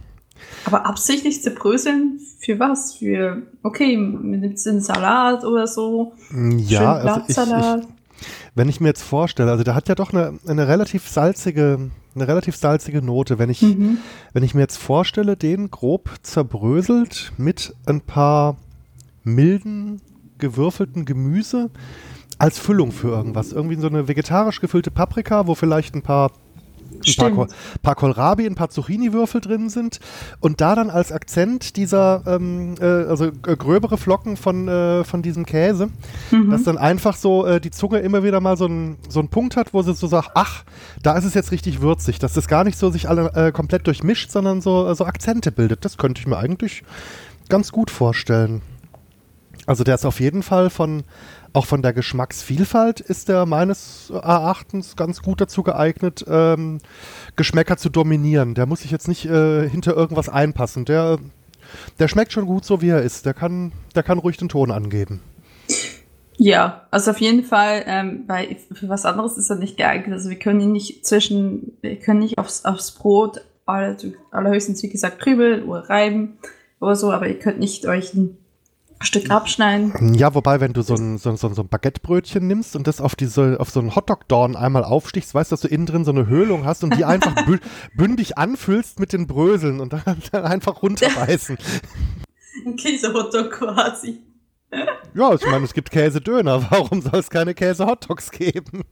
Aber 0.65 0.87
absichtlich 0.87 1.43
zerbröseln 1.43 2.21
für 2.39 2.59
was? 2.59 2.95
Für, 2.95 3.43
okay, 3.63 3.97
man 3.97 4.41
nimmt 4.41 4.67
einen 4.67 4.81
Salat 4.81 5.45
oder 5.45 5.67
so. 5.67 6.13
Ja, 6.57 6.95
also 6.95 7.23
ich, 7.29 7.37
ich, 7.37 7.87
wenn 8.55 8.69
ich 8.69 8.81
mir 8.81 8.89
jetzt 8.89 9.03
vorstelle, 9.03 9.51
also 9.51 9.65
der 9.65 9.75
hat 9.75 9.89
ja 9.89 9.95
doch 9.95 10.13
eine, 10.13 10.39
eine 10.47 10.69
relativ 10.69 11.09
salzige, 11.09 11.91
eine 12.15 12.29
relativ 12.29 12.57
salzige 12.57 13.03
Note. 13.03 13.39
Wenn 13.39 13.51
ich, 13.51 13.63
mhm. 13.63 13.99
wenn 14.33 14.43
ich 14.43 14.55
mir 14.55 14.61
jetzt 14.61 14.77
vorstelle, 14.77 15.37
den 15.37 15.71
grob 15.71 16.11
zerbröselt 16.23 17.33
mit 17.39 17.75
ein 17.87 18.01
paar 18.01 18.57
milden, 19.25 20.01
gewürfelten 20.39 21.05
Gemüse 21.05 21.71
als 22.39 22.59
Füllung 22.59 22.91
für 22.93 23.09
irgendwas. 23.09 23.53
Irgendwie 23.53 23.77
so 23.77 23.87
eine 23.87 24.09
vegetarisch 24.09 24.61
gefüllte 24.61 24.91
Paprika, 24.91 25.47
wo 25.47 25.55
vielleicht 25.55 25.95
ein 25.95 26.03
paar 26.03 26.33
ein 27.07 27.35
paar, 27.35 27.49
paar 27.83 27.95
Kohlrabi, 27.95 28.47
ein 28.47 28.55
paar 28.55 28.71
Zucchini-Würfel 28.71 29.41
drin 29.41 29.69
sind 29.69 30.01
und 30.41 30.61
da 30.61 30.75
dann 30.75 30.91
als 30.91 31.13
Akzent 31.13 31.77
dieser, 31.77 32.23
ähm, 32.27 32.75
äh, 32.81 32.85
also 32.85 33.27
äh, 33.27 33.57
gröbere 33.57 33.99
Flocken 33.99 34.37
von, 34.37 34.69
äh, 34.69 35.05
von 35.05 35.23
diesem 35.23 35.47
Käse, 35.47 35.89
mhm. 36.31 36.51
dass 36.51 36.65
dann 36.65 36.79
einfach 36.79 37.17
so 37.17 37.47
äh, 37.47 37.61
die 37.61 37.71
Zunge 37.71 37.99
immer 37.99 38.23
wieder 38.23 38.41
mal 38.41 38.57
so 38.57 38.67
einen 38.67 38.99
so 39.09 39.23
Punkt 39.23 39.57
hat, 39.57 39.75
wo 39.75 39.83
sie 39.83 39.95
so 39.95 40.07
sagt, 40.07 40.31
ach, 40.35 40.65
da 41.03 41.17
ist 41.17 41.25
es 41.25 41.35
jetzt 41.35 41.53
richtig 41.53 41.81
würzig, 41.81 42.19
dass 42.19 42.35
das 42.35 42.49
gar 42.49 42.65
nicht 42.65 42.79
so 42.79 42.91
sich 42.91 43.09
alle 43.09 43.33
äh, 43.35 43.53
komplett 43.53 43.87
durchmischt, 43.87 44.31
sondern 44.31 44.61
so, 44.61 44.89
äh, 44.89 44.95
so 44.95 45.05
Akzente 45.05 45.51
bildet. 45.51 45.85
Das 45.85 45.97
könnte 45.97 46.21
ich 46.21 46.27
mir 46.27 46.37
eigentlich 46.37 46.85
ganz 47.49 47.73
gut 47.73 47.91
vorstellen. 47.91 48.63
Also 49.67 49.85
der 49.85 49.95
ist 49.95 50.05
auf 50.05 50.21
jeden 50.21 50.43
Fall 50.43 50.71
von 50.71 51.05
auch 51.53 51.67
von 51.67 51.83
der 51.83 51.93
Geschmacksvielfalt 51.93 53.01
ist 53.01 53.29
er 53.29 53.47
meines 53.47 54.11
Erachtens 54.11 54.97
ganz 54.97 55.23
gut 55.23 55.41
dazu 55.41 55.63
geeignet, 55.63 56.25
ähm, 56.29 56.79
Geschmäcker 57.37 57.77
zu 57.77 57.91
dominieren. 57.91 58.55
Der 58.55 58.67
muss 58.67 58.81
sich 58.81 58.91
jetzt 58.91 59.09
nicht 59.09 59.27
äh, 59.27 59.69
hinter 59.69 59.95
irgendwas 59.95 60.29
einpassen. 60.29 60.85
Der, 60.85 61.19
der 61.99 62.09
schmeckt 62.09 62.33
schon 62.33 62.47
gut 62.47 62.65
so, 62.65 62.81
wie 62.81 62.89
er 62.89 63.03
ist. 63.03 63.27
Der 63.27 63.35
kann, 63.35 63.73
der 63.95 64.03
kann 64.03 64.19
ruhig 64.19 64.39
den 64.39 64.49
Ton 64.49 64.71
angeben. 64.71 65.21
Ja, 66.39 66.87
also 66.91 67.11
auf 67.11 67.21
jeden 67.21 67.45
Fall, 67.45 67.85
ähm, 67.87 68.25
weil 68.27 68.57
für 68.73 68.89
was 68.89 69.05
anderes 69.05 69.37
ist 69.37 69.51
er 69.51 69.57
nicht 69.57 69.77
geeignet. 69.77 70.15
Also 70.15 70.31
wir 70.31 70.39
können 70.39 70.61
ihn 70.61 70.73
nicht 70.73 71.05
zwischen, 71.05 71.77
wir 71.83 71.97
können 71.97 72.21
nicht 72.21 72.39
aufs, 72.39 72.65
aufs 72.65 72.93
Brot 72.93 73.43
aller, 73.67 73.97
allerhöchstens, 74.31 74.83
wie 74.83 74.89
gesagt, 74.89 75.21
Krübel 75.21 75.65
oder 75.65 75.89
reiben 75.89 76.39
oder 76.81 76.97
so, 76.97 77.13
aber 77.13 77.29
ihr 77.29 77.39
könnt 77.39 77.61
nicht 77.61 77.87
euch 77.87 78.15
ein 78.15 78.39
Stück 79.05 79.31
abschneiden. 79.31 80.15
Ja, 80.15 80.35
wobei, 80.35 80.61
wenn 80.61 80.73
du 80.73 80.83
so 80.83 80.95
ein, 80.95 81.19
so, 81.19 81.35
so, 81.37 81.53
so 81.53 81.63
ein 81.63 81.69
Baguettebrötchen 81.69 82.47
nimmst 82.47 82.77
und 82.77 82.87
das 82.87 83.01
auf, 83.01 83.17
diese, 83.17 83.59
auf 83.61 83.71
so 83.71 83.81
einen 83.81 83.95
Hotdog-Dorn 83.95 84.57
einmal 84.57 84.85
aufstichst, 84.85 85.35
weißt 85.35 85.51
du, 85.51 85.55
dass 85.55 85.61
du 85.61 85.69
innen 85.69 85.87
drin 85.87 86.05
so 86.05 86.13
eine 86.13 86.27
Höhlung 86.27 86.65
hast 86.65 86.85
und 86.85 86.97
die 86.97 87.05
einfach 87.05 87.35
bündig 87.97 88.39
anfüllst 88.39 89.01
mit 89.01 89.13
den 89.13 89.27
Bröseln 89.27 89.81
und 89.81 89.93
dann, 89.93 90.03
dann 90.33 90.45
einfach 90.45 90.83
runterbeißen. 90.83 91.59
Ein 92.67 92.77
Käse-Hotdog 92.77 93.51
quasi. 93.51 94.21
Ja, 95.15 95.35
ich 95.35 95.45
meine, 95.45 95.65
es 95.65 95.75
gibt 95.75 95.91
Käsedöner. 95.91 96.71
Warum 96.71 97.03
soll 97.03 97.21
es 97.21 97.29
keine 97.29 97.55
Käse-Hotdogs 97.55 98.31
geben? 98.31 98.83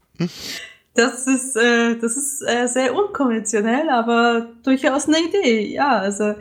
Das 0.95 1.26
ist, 1.26 1.57
äh, 1.57 1.97
das 1.99 2.17
ist 2.17 2.43
äh, 2.43 2.67
sehr 2.67 2.95
unkonventionell, 2.95 3.88
aber 3.88 4.49
durchaus 4.62 5.07
eine 5.07 5.19
Idee. 5.21 5.73
Ja, 5.73 5.99
also 5.99 6.35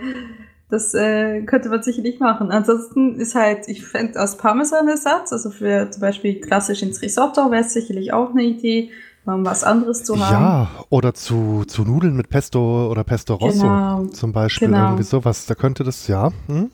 das 0.70 0.94
äh, 0.94 1.42
könnte 1.42 1.70
man 1.70 1.82
sicherlich 1.82 2.20
machen. 2.20 2.52
Ansonsten 2.52 3.16
ist 3.20 3.34
halt, 3.34 3.68
ich 3.68 3.86
fände 3.86 4.20
als 4.20 4.38
Parmesan-Ersatz, 4.38 5.34
also 5.34 5.50
für 5.50 5.90
zum 5.90 6.02
Beispiel 6.02 6.40
klassisch 6.40 6.84
ins 6.84 7.02
Risotto, 7.02 7.50
wäre 7.50 7.64
es 7.64 7.74
sicherlich 7.74 8.14
auch 8.14 8.32
eine 8.32 8.44
Idee, 8.44 8.92
um 9.26 9.44
was 9.46 9.64
anderes 9.64 10.04
zu 10.04 10.16
haben. 10.24 10.44
Ja, 10.44 10.72
oder 10.90 11.16
zu, 11.16 11.64
zu 11.66 11.84
Nudeln 11.84 12.16
mit 12.16 12.30
Pesto 12.30 12.90
oder 12.90 13.04
Pesto 13.04 13.36
Rosso 13.36 13.64
genau, 13.64 14.06
zum 14.06 14.32
Beispiel. 14.32 14.68
Genau. 14.68 14.90
Irgendwie 14.90 15.04
sowas. 15.04 15.48
Da 15.48 15.56
könnte 15.56 15.84
das, 15.84 16.08
ja. 16.08 16.32
Hm? 16.48 16.70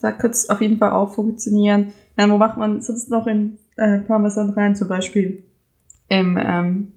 Da 0.00 0.12
könnte 0.12 0.36
es 0.36 0.48
auf 0.48 0.60
jeden 0.62 0.78
Fall 0.78 0.92
auch 0.92 1.14
funktionieren. 1.14 1.92
Ja, 2.18 2.28
wo 2.30 2.38
macht 2.38 2.56
man 2.56 2.80
sonst 2.80 3.10
noch 3.10 3.26
in 3.26 3.58
äh, 3.76 3.98
Parmesan 3.98 4.50
rein? 4.50 4.74
Zum 4.74 4.88
Beispiel 4.88 5.44
im 6.08 6.38
ähm, 6.40 6.92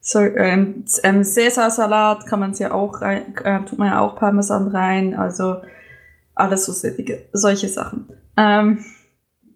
so, 0.00 0.20
ähm, 0.20 0.84
ähm, 1.02 1.22
Caesar-Salat 1.22 2.26
kann 2.26 2.40
man 2.40 2.54
ja 2.54 2.72
auch 2.72 3.02
rein, 3.02 3.36
äh, 3.44 3.64
tut 3.64 3.78
man 3.78 3.88
ja 3.88 4.00
auch 4.00 4.16
Parmesan 4.16 4.68
rein, 4.68 5.14
also 5.14 5.56
alles 6.34 6.64
so 6.64 6.72
sättige, 6.72 7.28
solche 7.32 7.68
Sachen. 7.68 8.08
Ähm, 8.36 8.84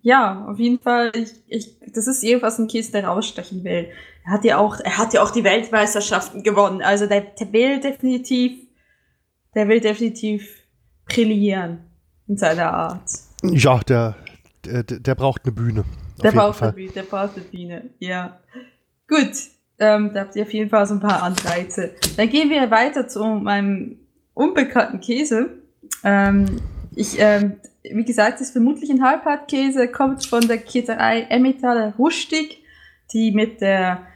ja, 0.02 0.44
auf 0.46 0.58
jeden 0.58 0.80
Fall, 0.80 1.12
ich, 1.14 1.32
ich, 1.48 1.76
das 1.94 2.06
ist 2.06 2.22
jedenfalls 2.22 2.58
ein 2.58 2.68
Käse, 2.68 2.92
der 2.92 3.06
rausstechen 3.06 3.64
will. 3.64 3.88
Er 4.26 4.32
hat 4.32 4.44
ja 4.44 4.58
auch, 4.58 4.78
er 4.80 4.98
hat 4.98 5.14
ja 5.14 5.22
auch 5.22 5.30
die 5.30 5.44
Weltmeisterschaften 5.44 6.42
gewonnen, 6.42 6.82
also 6.82 7.06
der, 7.06 7.22
der 7.22 7.52
will 7.52 7.80
definitiv, 7.80 8.52
der 9.54 9.66
will 9.68 9.80
definitiv 9.80 10.46
brillieren 11.06 11.78
in 12.28 12.36
seiner 12.36 12.70
Art. 12.72 13.10
Ja, 13.42 13.80
der, 13.80 14.16
der, 14.66 14.82
der 14.82 15.14
braucht 15.14 15.44
eine 15.44 15.52
Bühne. 15.52 15.84
Der 16.22 16.32
braucht 16.32 16.62
eine 16.62 16.72
Bühne, 16.72 16.92
der 16.92 17.02
braucht 17.02 17.36
eine 17.36 17.44
Bühne, 17.46 17.90
ja. 17.98 18.38
Gut, 19.08 19.32
ähm, 19.78 20.12
da 20.12 20.20
habt 20.20 20.36
ihr 20.36 20.42
auf 20.42 20.52
jeden 20.52 20.70
Fall 20.70 20.86
so 20.86 20.94
ein 20.94 21.00
paar 21.00 21.22
Anreize. 21.22 21.90
Dann 22.16 22.28
gehen 22.28 22.50
wir 22.50 22.70
weiter 22.70 23.08
zu 23.08 23.24
meinem 23.24 23.98
unbekannten 24.34 25.00
Käse. 25.00 25.50
Ähm, 26.02 26.60
ich, 26.94 27.18
ähm, 27.18 27.56
wie 27.82 28.04
gesagt, 28.04 28.40
ist 28.40 28.52
vermutlich 28.52 28.90
ein 28.90 29.02
Halbhartkäse, 29.02 29.88
kommt 29.88 30.24
von 30.26 30.46
der 30.46 30.58
Käserei 30.58 31.22
Emmental 31.28 31.94
Rustig, 31.98 32.62
die 33.12 33.32
mit 33.32 33.60
der 33.60 34.06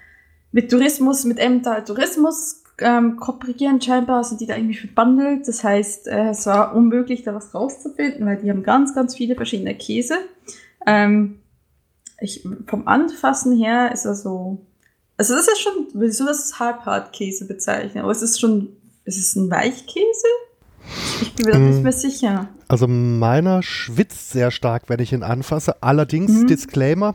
mit 0.51 0.71
Tourismus, 0.71 1.25
mit 1.25 1.39
Emmental 1.39 1.85
Tourismus 1.85 2.63
ähm, 2.79 3.17
kooperieren. 3.17 3.81
Scheinbar 3.81 4.25
sind 4.25 4.41
die 4.41 4.47
da 4.47 4.57
irgendwie 4.57 4.77
verbandelt. 4.77 5.47
Das 5.47 5.63
heißt, 5.63 6.09
äh, 6.09 6.31
es 6.31 6.47
war 6.47 6.75
unmöglich, 6.75 7.23
da 7.23 7.35
was 7.35 7.55
rauszufinden, 7.55 8.25
weil 8.27 8.39
die 8.39 8.51
haben 8.51 8.63
ganz, 8.63 8.95
ganz 8.95 9.17
viele 9.17 9.35
verschiedene 9.35 9.75
Käse. 9.75 10.15
Ähm, 10.87 11.41
ich, 12.21 12.47
vom 12.67 12.89
Anfassen 12.89 13.57
her 13.57 13.93
ist 13.93 14.05
er 14.05 14.15
so 14.15 14.67
also 15.19 15.35
das 15.35 15.47
ist 15.47 15.49
ja 15.49 15.57
schon, 15.57 15.87
wieso 15.95 16.25
das 16.25 16.59
Halbhartkäse 16.59 17.47
bezeichnen? 17.47 18.05
Aber 18.05 18.13
es 18.13 18.23
ist 18.23 18.41
schon, 18.41 18.69
ist 19.05 19.19
es 19.19 19.37
ein 19.37 19.51
Weichkäse? 19.51 20.27
Ich 21.21 21.35
bin 21.35 21.47
mir 21.47 21.53
da 21.53 21.59
nicht 21.59 21.81
mm. 21.81 21.83
mehr 21.83 21.93
sicher. 21.93 22.49
Also 22.69 22.87
meiner 22.87 23.63
schwitzt 23.63 24.31
sehr 24.31 24.51
stark, 24.51 24.85
wenn 24.89 25.01
ich 25.01 25.13
ihn 25.13 25.23
anfasse. 25.23 25.83
Allerdings, 25.83 26.31
mhm. 26.31 26.47
Disclaimer, 26.47 27.15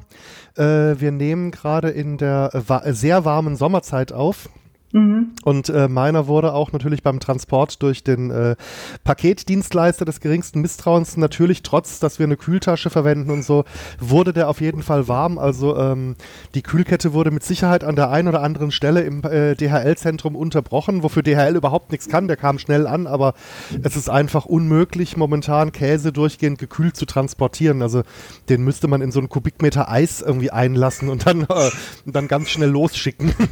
äh, 0.57 0.63
wir 0.99 1.11
nehmen 1.11 1.51
gerade 1.51 1.89
in 1.89 2.17
der 2.17 2.51
äh, 2.53 2.93
sehr 2.93 3.25
warmen 3.25 3.55
Sommerzeit 3.55 4.11
auf. 4.11 4.49
Mhm. 4.93 5.31
Und 5.43 5.69
äh, 5.69 5.87
meiner 5.87 6.27
wurde 6.27 6.53
auch 6.53 6.71
natürlich 6.71 7.01
beim 7.01 7.19
Transport 7.19 7.81
durch 7.81 8.03
den 8.03 8.29
äh, 8.29 8.55
Paketdienstleister 9.03 10.05
des 10.05 10.19
geringsten 10.19 10.61
Misstrauens 10.61 11.17
natürlich, 11.17 11.63
trotz 11.63 11.99
dass 11.99 12.19
wir 12.19 12.27
eine 12.27 12.37
Kühltasche 12.37 12.91
verwenden 12.91 13.31
und 13.31 13.43
so, 13.43 13.65
wurde 13.99 14.33
der 14.33 14.49
auf 14.49 14.61
jeden 14.61 14.83
Fall 14.83 15.07
warm. 15.07 15.39
Also 15.39 15.75
ähm, 15.77 16.15
die 16.53 16.61
Kühlkette 16.61 17.13
wurde 17.13 17.31
mit 17.31 17.43
Sicherheit 17.43 17.83
an 17.83 17.95
der 17.95 18.11
einen 18.11 18.27
oder 18.27 18.43
anderen 18.43 18.69
Stelle 18.69 19.01
im 19.01 19.23
äh, 19.23 19.55
DHL-Zentrum 19.55 20.35
unterbrochen, 20.35 21.01
wofür 21.01 21.23
DHL 21.23 21.55
überhaupt 21.55 21.91
nichts 21.91 22.07
kann. 22.07 22.27
Der 22.27 22.37
kam 22.37 22.59
schnell 22.59 22.85
an, 22.85 23.07
aber 23.07 23.33
es 23.81 23.95
ist 23.95 24.09
einfach 24.09 24.45
unmöglich, 24.45 25.17
momentan 25.17 25.71
Käse 25.71 26.13
durchgehend 26.13 26.59
gekühlt 26.59 26.95
zu 26.95 27.07
transportieren. 27.07 27.81
Also 27.81 28.03
den 28.47 28.63
müsste 28.63 28.87
man 28.87 29.01
in 29.01 29.11
so 29.11 29.19
einen 29.19 29.29
Kubikmeter 29.29 29.89
Eis 29.89 30.21
irgendwie 30.21 30.51
einlassen 30.51 31.09
und 31.09 31.25
dann, 31.25 31.47
äh, 31.49 31.71
dann 32.05 32.27
ganz 32.27 32.51
schnell 32.51 32.69
losschicken. 32.69 33.33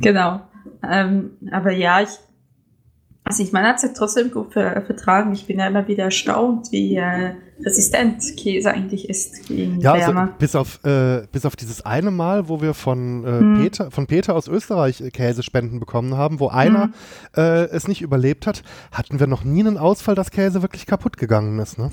Genau. 0.00 0.40
Ähm, 0.88 1.32
aber 1.50 1.72
ja, 1.72 2.02
ich, 2.02 2.10
Also 3.24 3.42
ich 3.42 3.52
meine, 3.52 3.68
hat 3.68 3.80
sich 3.80 3.92
trotzdem 3.94 4.30
gut 4.30 4.52
ver 4.52 4.82
vertragen. 4.82 5.32
Ich 5.32 5.46
bin 5.46 5.58
ja 5.58 5.66
immer 5.66 5.86
wieder 5.86 6.04
erstaunt, 6.04 6.72
wie 6.72 6.96
äh, 6.96 7.34
resistent 7.64 8.36
Käse 8.36 8.72
eigentlich 8.72 9.08
ist 9.08 9.46
gegen 9.46 9.80
ja, 9.80 9.94
Wärme. 9.94 10.20
Also 10.20 10.32
bis 10.38 10.56
auf 10.56 10.84
äh, 10.84 11.26
bis 11.30 11.46
auf 11.46 11.54
dieses 11.54 11.84
eine 11.86 12.10
Mal, 12.10 12.48
wo 12.48 12.60
wir 12.60 12.74
von 12.74 13.24
äh, 13.24 13.38
hm. 13.38 13.62
Peter 13.62 13.90
von 13.90 14.06
Peter 14.06 14.34
aus 14.34 14.48
Österreich 14.48 15.00
äh, 15.00 15.10
Käsespenden 15.10 15.78
bekommen 15.78 16.16
haben, 16.16 16.40
wo 16.40 16.48
einer 16.48 16.84
hm. 16.84 16.94
äh, 17.36 17.64
es 17.66 17.86
nicht 17.86 18.02
überlebt 18.02 18.46
hat, 18.46 18.62
hatten 18.90 19.20
wir 19.20 19.26
noch 19.26 19.44
nie 19.44 19.60
einen 19.60 19.78
Ausfall, 19.78 20.14
dass 20.14 20.30
Käse 20.30 20.62
wirklich 20.62 20.86
kaputt 20.86 21.16
gegangen 21.16 21.58
ist. 21.60 21.78
Ne? 21.78 21.90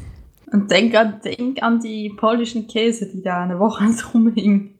Und 0.51 0.71
denk 0.71 0.95
an, 0.95 1.21
denk 1.23 1.61
an 1.61 1.79
die 1.79 2.09
polnischen 2.17 2.67
Käse, 2.67 3.07
die 3.07 3.21
da 3.21 3.43
eine 3.43 3.59
Woche 3.59 3.85
rumhingen. 4.13 4.78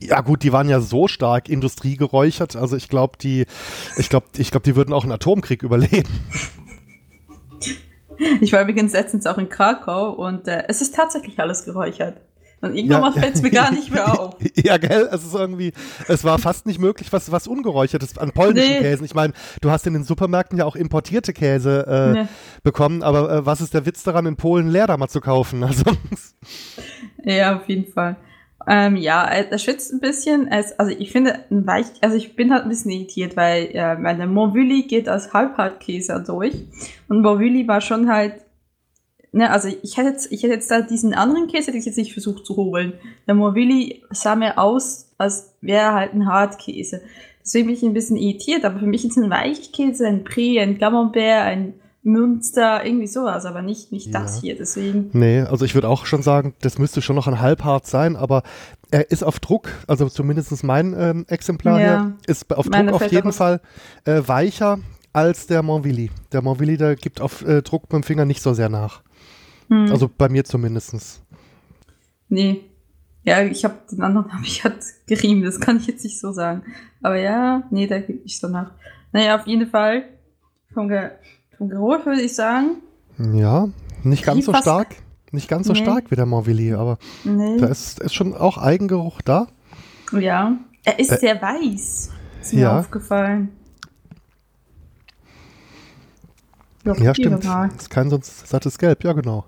Ja 0.00 0.20
gut, 0.20 0.42
die 0.42 0.52
waren 0.52 0.68
ja 0.68 0.80
so 0.80 1.08
stark 1.08 1.48
industriegeräuchert, 1.48 2.54
also 2.54 2.76
ich 2.76 2.88
glaube, 2.88 3.18
die, 3.20 3.46
ich 3.96 4.08
glaube, 4.08 4.26
ich 4.36 4.50
glaube, 4.50 4.64
die 4.64 4.76
würden 4.76 4.92
auch 4.92 5.02
einen 5.02 5.12
Atomkrieg 5.12 5.62
überleben. 5.62 6.08
Ich 8.40 8.52
war 8.52 8.62
übrigens 8.62 8.92
letztens 8.92 9.26
auch 9.26 9.38
in 9.38 9.48
Krakau 9.48 10.10
und 10.10 10.48
äh, 10.48 10.64
es 10.68 10.82
ist 10.82 10.94
tatsächlich 10.94 11.38
alles 11.38 11.64
geräuchert. 11.64 12.20
Und 12.60 12.74
irgendwann 12.74 13.14
ja, 13.14 13.20
fällt 13.20 13.36
es 13.36 13.42
mir 13.42 13.50
gar 13.50 13.70
nicht 13.70 13.92
mehr 13.92 14.12
auf. 14.20 14.34
ja, 14.56 14.78
gell? 14.78 15.08
Es 15.12 15.24
ist 15.24 15.34
irgendwie, 15.34 15.72
es 16.08 16.24
war 16.24 16.38
fast 16.38 16.66
nicht 16.66 16.80
möglich, 16.80 17.12
was, 17.12 17.30
was 17.30 17.46
Ungeräuchertes 17.46 18.18
an 18.18 18.32
polnischen 18.32 18.72
nee. 18.72 18.80
Käsen. 18.80 19.04
Ich 19.04 19.14
meine, 19.14 19.32
du 19.60 19.70
hast 19.70 19.86
in 19.86 19.92
den 19.92 20.02
Supermärkten 20.02 20.58
ja 20.58 20.64
auch 20.64 20.74
importierte 20.74 21.32
Käse 21.32 21.86
äh, 21.86 22.22
nee. 22.22 22.28
bekommen, 22.64 23.04
aber 23.04 23.30
äh, 23.30 23.46
was 23.46 23.60
ist 23.60 23.74
der 23.74 23.86
Witz 23.86 24.02
daran, 24.02 24.26
in 24.26 24.36
Polen 24.36 24.68
Leer 24.68 24.88
da 24.88 24.96
mal 24.96 25.08
zu 25.08 25.20
kaufen? 25.20 25.62
Also. 25.62 25.84
ja, 27.24 27.56
auf 27.56 27.68
jeden 27.68 27.92
Fall. 27.92 28.16
Ähm, 28.70 28.96
ja, 28.96 29.24
er 29.24 29.58
schwitzt 29.58 29.92
ein 29.94 30.00
bisschen. 30.00 30.46
Es, 30.46 30.78
also 30.78 30.94
ich 30.96 31.10
finde, 31.10 31.44
ein 31.50 31.66
weich, 31.66 31.86
also 32.02 32.16
ich 32.16 32.36
bin 32.36 32.52
halt 32.52 32.64
ein 32.64 32.68
bisschen 32.68 32.90
irritiert, 32.90 33.34
weil 33.34 33.70
äh, 33.72 33.96
meine 33.96 34.26
Morvilli 34.26 34.82
geht 34.82 35.08
als 35.08 35.32
Halbhartkäse 35.32 36.22
durch. 36.26 36.54
Und 37.08 37.22
Morvilli 37.22 37.66
war 37.66 37.80
schon 37.80 38.10
halt, 38.12 38.34
ne, 39.32 39.50
also 39.50 39.68
ich 39.82 39.96
hätte 39.96 40.10
jetzt, 40.10 40.30
ich 40.30 40.42
hätte 40.42 40.52
jetzt 40.52 40.70
da 40.70 40.82
diesen 40.82 41.14
anderen 41.14 41.46
Käse, 41.46 41.70
den 41.70 41.80
ich 41.80 41.86
jetzt 41.86 41.96
nicht 41.96 42.12
versucht 42.12 42.44
zu 42.44 42.56
holen. 42.56 42.92
Der 43.26 43.34
Morvilli 43.34 44.02
sah 44.10 44.36
mir 44.36 44.58
aus, 44.58 45.14
als 45.16 45.54
wäre 45.62 45.94
halt 45.94 46.12
ein 46.12 46.26
Hartkäse. 46.26 47.00
Deswegen 47.42 47.68
bin 47.68 47.76
ich 47.76 47.82
ein 47.82 47.94
bisschen 47.94 48.18
irritiert, 48.18 48.66
aber 48.66 48.80
für 48.80 48.86
mich 48.86 49.06
ist 49.06 49.16
ein 49.16 49.30
Weichkäse, 49.30 50.06
ein 50.06 50.24
Prix, 50.24 50.60
ein 50.60 50.76
Camembert, 50.76 51.46
ein 51.46 51.72
Münster, 52.02 52.84
irgendwie 52.86 53.06
sowas, 53.06 53.44
aber 53.44 53.60
nicht, 53.60 53.92
nicht 53.92 54.06
ja. 54.06 54.20
das 54.20 54.40
hier, 54.40 54.56
deswegen. 54.56 55.10
Nee, 55.12 55.40
also 55.40 55.64
ich 55.64 55.74
würde 55.74 55.88
auch 55.88 56.06
schon 56.06 56.22
sagen, 56.22 56.54
das 56.60 56.78
müsste 56.78 57.02
schon 57.02 57.16
noch 57.16 57.26
ein 57.26 57.40
Halbhart 57.40 57.86
sein, 57.86 58.16
aber 58.16 58.42
er 58.90 59.10
ist 59.10 59.22
auf 59.22 59.40
Druck, 59.40 59.68
also 59.86 60.08
zumindest 60.08 60.64
mein 60.64 60.94
ähm, 60.98 61.24
Exemplar 61.28 61.80
ja. 61.80 61.86
hier, 61.86 62.16
ist 62.26 62.50
auf 62.56 62.66
Meine 62.66 62.92
Druck 62.92 63.02
auf 63.02 63.12
jeden 63.12 63.32
Fall 63.32 63.60
äh, 64.04 64.22
weicher 64.24 64.78
als 65.12 65.46
der 65.46 65.62
Montville. 65.62 66.10
Der 66.32 66.42
Montville, 66.42 66.76
der 66.76 66.96
gibt 66.96 67.20
auf 67.20 67.44
äh, 67.44 67.62
Druck 67.62 67.88
beim 67.88 68.02
Finger 68.02 68.24
nicht 68.24 68.42
so 68.42 68.54
sehr 68.54 68.68
nach. 68.68 69.02
Hm. 69.68 69.90
Also 69.90 70.08
bei 70.08 70.28
mir 70.28 70.44
zumindest. 70.44 71.22
Nee. 72.28 72.62
Ja, 73.24 73.42
ich 73.42 73.64
habe 73.64 73.74
den 73.90 74.02
anderen 74.02 74.32
habe 74.32 74.44
ich 74.44 74.64
halt 74.64 74.82
gerieben, 75.06 75.42
das 75.42 75.60
kann 75.60 75.78
ich 75.78 75.86
jetzt 75.86 76.04
nicht 76.04 76.20
so 76.20 76.32
sagen. 76.32 76.62
Aber 77.02 77.16
ja, 77.16 77.64
nee, 77.70 77.86
da 77.86 77.98
gibt 78.00 78.24
nicht 78.24 78.40
so 78.40 78.48
nach. 78.48 78.72
Naja, 79.12 79.36
auf 79.36 79.46
jeden 79.46 79.68
Fall 79.68 80.04
vom, 80.72 80.88
Ge 80.88 81.10
vom 81.58 81.68
Geruch 81.68 82.06
würde 82.06 82.22
ich 82.22 82.34
sagen. 82.34 82.76
Ja, 83.18 83.68
nicht 84.04 84.24
ganz 84.24 84.46
so 84.46 84.54
stark. 84.54 84.94
Nicht 85.32 85.48
ganz 85.48 85.66
so 85.66 85.74
nee. 85.74 85.82
stark 85.82 86.10
wie 86.10 86.16
der 86.16 86.24
Morvilli, 86.24 86.72
aber 86.72 86.98
nee. 87.24 87.58
da 87.58 87.66
ist, 87.66 88.00
ist 88.00 88.14
schon 88.14 88.34
auch 88.34 88.56
Eigengeruch 88.56 89.20
da. 89.20 89.48
Ja, 90.12 90.56
er 90.84 90.98
ist 90.98 91.12
äh, 91.12 91.18
sehr 91.18 91.42
weiß. 91.42 92.10
Ist 92.40 92.54
mir 92.54 92.60
ja. 92.60 92.78
aufgefallen. 92.78 93.50
Ja, 96.86 96.94
ja 96.94 97.14
stimmt. 97.14 97.44
Mal. 97.44 97.68
ist 97.76 97.90
kein 97.90 98.08
sonst 98.08 98.46
sattes 98.46 98.78
Gelb, 98.78 99.04
ja 99.04 99.12
genau. 99.12 99.44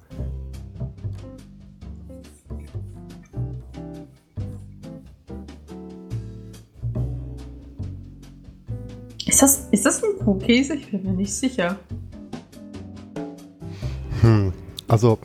Ist 9.26 9.40
das, 9.40 9.68
ist 9.70 9.86
das 9.86 10.02
ein 10.02 10.18
Kuhkäse? 10.22 10.74
Ich 10.74 10.90
bin 10.90 11.04
mir 11.04 11.12
nicht 11.12 11.32
sicher. 11.32 11.78
Also 14.90 15.20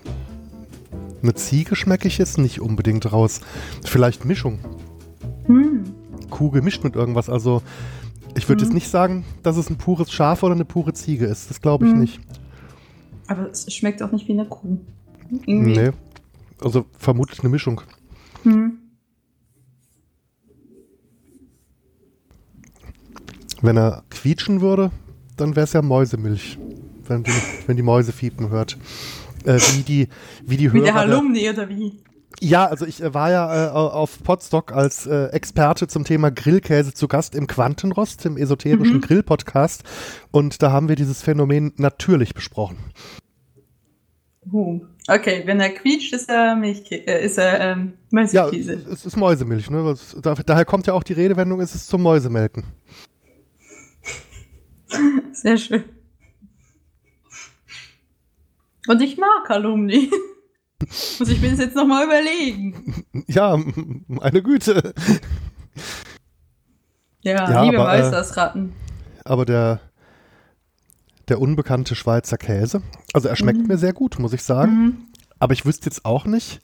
eine 1.24 1.33
Ziege 1.33 1.75
schmecke 1.75 2.07
ich 2.07 2.20
jetzt 2.20 2.37
nicht 2.37 2.61
unbedingt 2.61 3.11
raus. 3.11 3.42
Vielleicht 3.83 4.24
Mischung. 4.24 4.59
Hm. 5.48 5.85
Kuh 6.29 6.51
gemischt 6.51 6.83
mit 6.83 6.96
irgendwas. 6.96 7.31
Also 7.31 7.63
ich 8.35 8.48
würde 8.48 8.61
hm. 8.61 8.68
jetzt 8.68 8.74
nicht 8.75 8.89
sagen, 8.89 9.25
dass 9.42 9.57
es 9.57 9.72
ein 9.72 9.77
pures 9.77 10.11
Schaf 10.11 10.44
oder 10.44 10.53
eine 10.53 10.66
pure 10.66 10.94
Ziege 10.94 11.25
ist. 11.25 11.50
Das 11.50 11.61
glaube 11.61 11.87
ich 11.87 11.92
hm. 11.94 12.00
nicht. 12.00 12.20
Aber 13.25 13.50
es 13.50 13.74
schmeckt 13.74 14.03
auch 14.03 14.11
nicht 14.11 14.27
wie 14.27 14.33
eine 14.33 14.46
Kuh. 14.46 14.77
Irgendwie. 15.31 15.79
Nee. 15.79 15.92
Also 16.61 16.85
vermutlich 17.00 17.39
eine 17.39 17.50
Mischung. 17.50 17.81
Hm. 18.44 18.77
Wenn 23.63 23.77
er 23.77 24.03
quietschen 24.11 24.61
würde, 24.61 24.92
dann 25.37 25.55
wäre 25.55 25.63
es 25.63 25.74
ja 25.74 25.81
Mäusemilch, 25.81 26.59
wenn 27.07 27.24
die, 27.24 27.31
wenn 27.66 27.77
die 27.77 27.83
Mäuse 27.83 28.11
fiepen 28.11 28.50
hört. 28.50 28.77
Äh, 29.46 29.60
wie 29.74 29.84
die, 29.84 30.08
wie 30.46 30.58
die 30.58 30.72
Hörer. 30.72 30.81
Wie 30.81 30.86
der 30.86 30.94
Halumni 30.94 31.50
oder 31.50 31.70
wie? 31.70 31.94
Ja, 32.42 32.66
also 32.66 32.86
ich 32.86 33.01
äh, 33.01 33.14
war 33.14 33.31
ja 33.31 33.68
äh, 33.68 33.70
auf 33.72 34.22
Podstock 34.24 34.72
als 34.72 35.05
äh, 35.05 35.27
Experte 35.27 35.88
zum 35.88 36.03
Thema 36.03 36.31
Grillkäse 36.31 36.94
zu 36.94 37.08
Gast 37.08 37.36
im 37.36 37.48
Quantenrost, 37.48 38.25
im 38.25 38.38
esoterischen 38.38 38.98
mhm. 38.98 39.01
Grill-Podcast. 39.01 39.84
Und 40.31 40.62
da 40.62 40.72
haben 40.72 40.90
wir 40.90 40.96
dieses 40.96 41.22
Phänomen 41.22 41.74
natürlich 41.77 42.34
besprochen. 42.34 42.77
Uh, 44.51 44.81
okay, 45.08 45.42
wenn 45.46 45.60
er 45.60 45.70
quietscht, 45.70 46.14
ist 46.14 46.29
er 46.29 46.55
Milchkäse, 46.55 47.08
äh, 47.08 47.25
ist 47.25 47.38
er 47.38 47.60
ähm, 47.62 47.94
Mäusekäse. 48.12 48.74
Ja, 48.74 48.94
es 48.94 49.05
ist 49.05 49.16
Mäusemilch, 49.16 49.72
ne? 49.72 49.96
daher 50.46 50.66
kommt 50.66 50.86
ja 50.86 50.94
auch 50.94 51.01
die 51.01 51.14
Redewendung, 51.14 51.62
es 51.62 51.74
ist 51.74 51.88
zum 51.88 52.03
Mäusemelken. 52.03 52.64
Sehr 55.31 55.58
schön. 55.58 55.84
Und 58.87 59.01
ich 59.01 59.17
mag 59.17 59.50
Alumni. 59.50 60.11
Muss 61.19 61.29
ich 61.29 61.41
mir 61.41 61.51
das 61.51 61.59
jetzt 61.59 61.75
nochmal 61.75 62.05
überlegen. 62.05 63.05
Ja, 63.27 63.57
meine 64.07 64.43
Güte. 64.43 64.93
Ja, 67.21 67.50
ja 67.50 67.63
liebe 67.63 67.77
Meistersratten. 67.77 68.69
Äh, 68.69 69.21
aber 69.24 69.45
der, 69.45 69.79
der 71.27 71.41
unbekannte 71.41 71.95
Schweizer 71.95 72.37
Käse, 72.37 72.81
also 73.13 73.29
er 73.29 73.35
schmeckt 73.35 73.59
mhm. 73.59 73.67
mir 73.67 73.77
sehr 73.77 73.93
gut, 73.93 74.19
muss 74.19 74.33
ich 74.33 74.43
sagen. 74.43 74.71
Mhm. 74.71 74.98
Aber 75.39 75.53
ich 75.53 75.65
wüsste 75.65 75.85
jetzt 75.85 76.05
auch 76.05 76.25
nicht. 76.25 76.61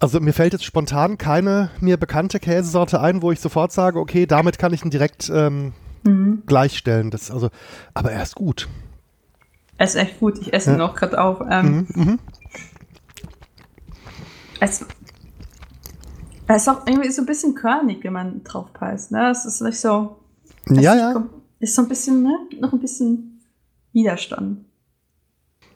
Also 0.00 0.18
mir 0.20 0.32
fällt 0.32 0.54
jetzt 0.54 0.64
spontan 0.64 1.18
keine 1.18 1.70
mir 1.80 1.98
bekannte 1.98 2.40
Käsesorte 2.40 3.00
ein, 3.00 3.20
wo 3.20 3.30
ich 3.32 3.40
sofort 3.40 3.72
sage, 3.72 3.98
okay, 3.98 4.26
damit 4.26 4.58
kann 4.58 4.72
ich 4.72 4.82
ihn 4.82 4.90
direkt 4.90 5.30
ähm, 5.32 5.74
mhm. 6.04 6.42
gleichstellen. 6.46 7.10
Das, 7.10 7.30
also, 7.30 7.50
aber 7.92 8.10
er 8.12 8.22
ist 8.22 8.34
gut. 8.34 8.68
Er 9.80 9.86
ist 9.86 9.94
echt 9.94 10.20
gut. 10.20 10.38
Ich 10.40 10.52
esse 10.52 10.76
ja. 10.76 10.84
auch 10.84 10.94
gerade 10.94 11.18
auf. 11.18 11.40
Ähm, 11.48 11.86
mhm, 11.94 12.04
mhm. 12.04 12.18
Es, 14.60 14.84
er 16.46 16.56
ist 16.56 16.68
auch 16.68 16.86
irgendwie 16.86 17.10
so 17.10 17.22
ein 17.22 17.26
bisschen 17.26 17.54
körnig, 17.54 18.04
wenn 18.04 18.12
man 18.12 18.44
drauf 18.44 18.74
passt. 18.74 19.10
Ne? 19.10 19.30
Es 19.30 19.46
ist 19.46 19.62
nicht 19.62 19.80
so. 19.80 20.18
Ja, 20.68 20.94
ja. 20.94 21.24
Ist 21.60 21.74
so 21.74 21.80
ein 21.80 21.88
bisschen, 21.88 22.22
ne? 22.22 22.36
Noch 22.60 22.74
ein 22.74 22.78
bisschen 22.78 23.40
Widerstand. 23.94 24.66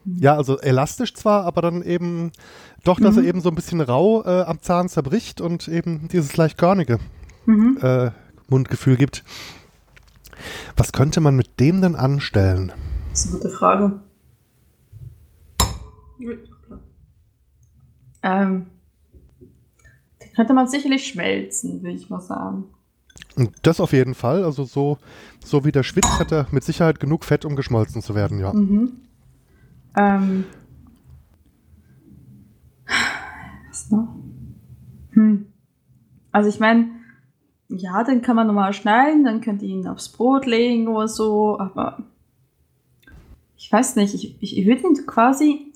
Ja, 0.04 0.36
also 0.36 0.58
elastisch 0.58 1.14
zwar, 1.14 1.46
aber 1.46 1.62
dann 1.62 1.80
eben 1.80 2.30
doch, 2.84 3.00
dass 3.00 3.16
mhm. 3.16 3.22
er 3.22 3.28
eben 3.28 3.40
so 3.40 3.48
ein 3.48 3.54
bisschen 3.54 3.80
rau 3.80 4.22
äh, 4.22 4.42
am 4.42 4.60
Zahn 4.60 4.90
zerbricht 4.90 5.40
und 5.40 5.66
eben 5.66 6.08
dieses 6.08 6.36
leicht 6.36 6.58
körnige 6.58 6.98
mhm. 7.46 7.78
äh, 7.80 8.10
Mundgefühl 8.48 8.98
gibt. 8.98 9.24
Was 10.76 10.92
könnte 10.92 11.22
man 11.22 11.36
mit 11.36 11.58
dem 11.58 11.80
denn 11.80 11.96
anstellen? 11.96 12.70
Das 13.14 13.26
ist 13.26 13.30
eine 13.30 13.40
gute 13.40 13.54
Frage. 13.54 14.00
Ähm, 18.24 18.66
den 20.20 20.32
könnte 20.34 20.52
man 20.52 20.66
sicherlich 20.66 21.06
schmelzen, 21.06 21.84
will 21.84 21.94
ich 21.94 22.10
mal 22.10 22.20
sagen. 22.20 22.64
Das 23.62 23.78
auf 23.78 23.92
jeden 23.92 24.14
Fall. 24.14 24.42
Also 24.42 24.64
so, 24.64 24.98
so 25.44 25.64
wie 25.64 25.70
der 25.70 25.84
schwitzt, 25.84 26.18
hat 26.18 26.32
er 26.32 26.48
mit 26.50 26.64
Sicherheit 26.64 26.98
genug 26.98 27.24
Fett, 27.24 27.44
um 27.44 27.54
geschmolzen 27.54 28.02
zu 28.02 28.16
werden, 28.16 28.40
ja. 28.40 28.52
Mhm. 28.52 28.94
Ähm. 29.94 30.44
Was 33.68 33.92
noch? 33.92 34.08
Hm. 35.10 35.46
Also 36.32 36.48
ich 36.48 36.58
meine, 36.58 36.90
ja, 37.68 38.02
den 38.02 38.22
kann 38.22 38.34
man 38.34 38.48
normal 38.48 38.72
schneiden, 38.72 39.22
dann 39.22 39.40
könnt 39.40 39.62
ihr 39.62 39.68
ihn 39.68 39.86
aufs 39.86 40.08
Brot 40.08 40.46
legen 40.46 40.88
oder 40.88 41.06
so, 41.06 41.60
aber 41.60 42.02
ich 43.56 43.70
weiß 43.72 43.96
nicht, 43.96 44.14
ich, 44.14 44.36
ich, 44.40 44.58
ich 44.58 44.66
würde 44.66 44.82
ihn 44.82 45.06
quasi, 45.06 45.72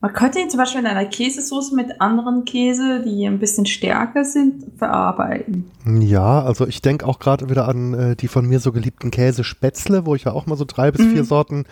Man 0.00 0.12
könnte 0.12 0.40
ihn 0.40 0.50
zum 0.50 0.58
Beispiel 0.58 0.80
in 0.80 0.86
einer 0.86 1.04
Käsesoße 1.08 1.76
mit 1.76 2.00
anderen 2.00 2.44
Käse, 2.44 3.02
die 3.04 3.24
ein 3.24 3.38
bisschen 3.38 3.66
stärker 3.66 4.24
sind, 4.24 4.64
verarbeiten. 4.76 5.70
Ja, 6.00 6.42
also 6.42 6.66
ich 6.66 6.82
denke 6.82 7.06
auch 7.06 7.20
gerade 7.20 7.48
wieder 7.48 7.68
an 7.68 7.94
äh, 7.94 8.16
die 8.16 8.26
von 8.26 8.44
mir 8.46 8.58
so 8.58 8.72
geliebten 8.72 9.12
Käsespätzle, 9.12 10.04
wo 10.04 10.16
ich 10.16 10.24
ja 10.24 10.32
auch 10.32 10.46
mal 10.46 10.56
so 10.56 10.64
drei 10.66 10.90
bis 10.90 11.06
vier 11.06 11.22
Mhm. 11.22 11.26
Sorten 11.26 11.64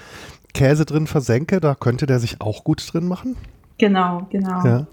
Käse 0.54 0.84
drin 0.84 1.08
versenke. 1.08 1.60
Da 1.60 1.74
könnte 1.74 2.06
der 2.06 2.20
sich 2.20 2.40
auch 2.40 2.62
gut 2.62 2.88
drin 2.92 3.08
machen. 3.08 3.36
Genau, 3.78 4.26
genau. 4.30 4.64
Ja. 4.64 4.86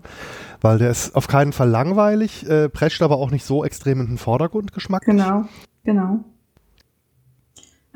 Weil 0.62 0.80
der 0.80 0.90
ist 0.90 1.16
auf 1.16 1.28
keinen 1.28 1.54
Fall 1.54 1.70
langweilig, 1.70 2.48
äh, 2.50 2.70
prescht 2.70 3.04
aber 3.04 3.18
auch 3.18 3.30
nicht 3.30 3.46
so 3.46 3.64
extrem 3.64 4.02
in 4.02 4.08
den 4.08 4.18
Vordergrund 4.18 4.74
geschmacklich. 4.74 5.16
Genau, 5.18 5.46
genau. 5.84 6.24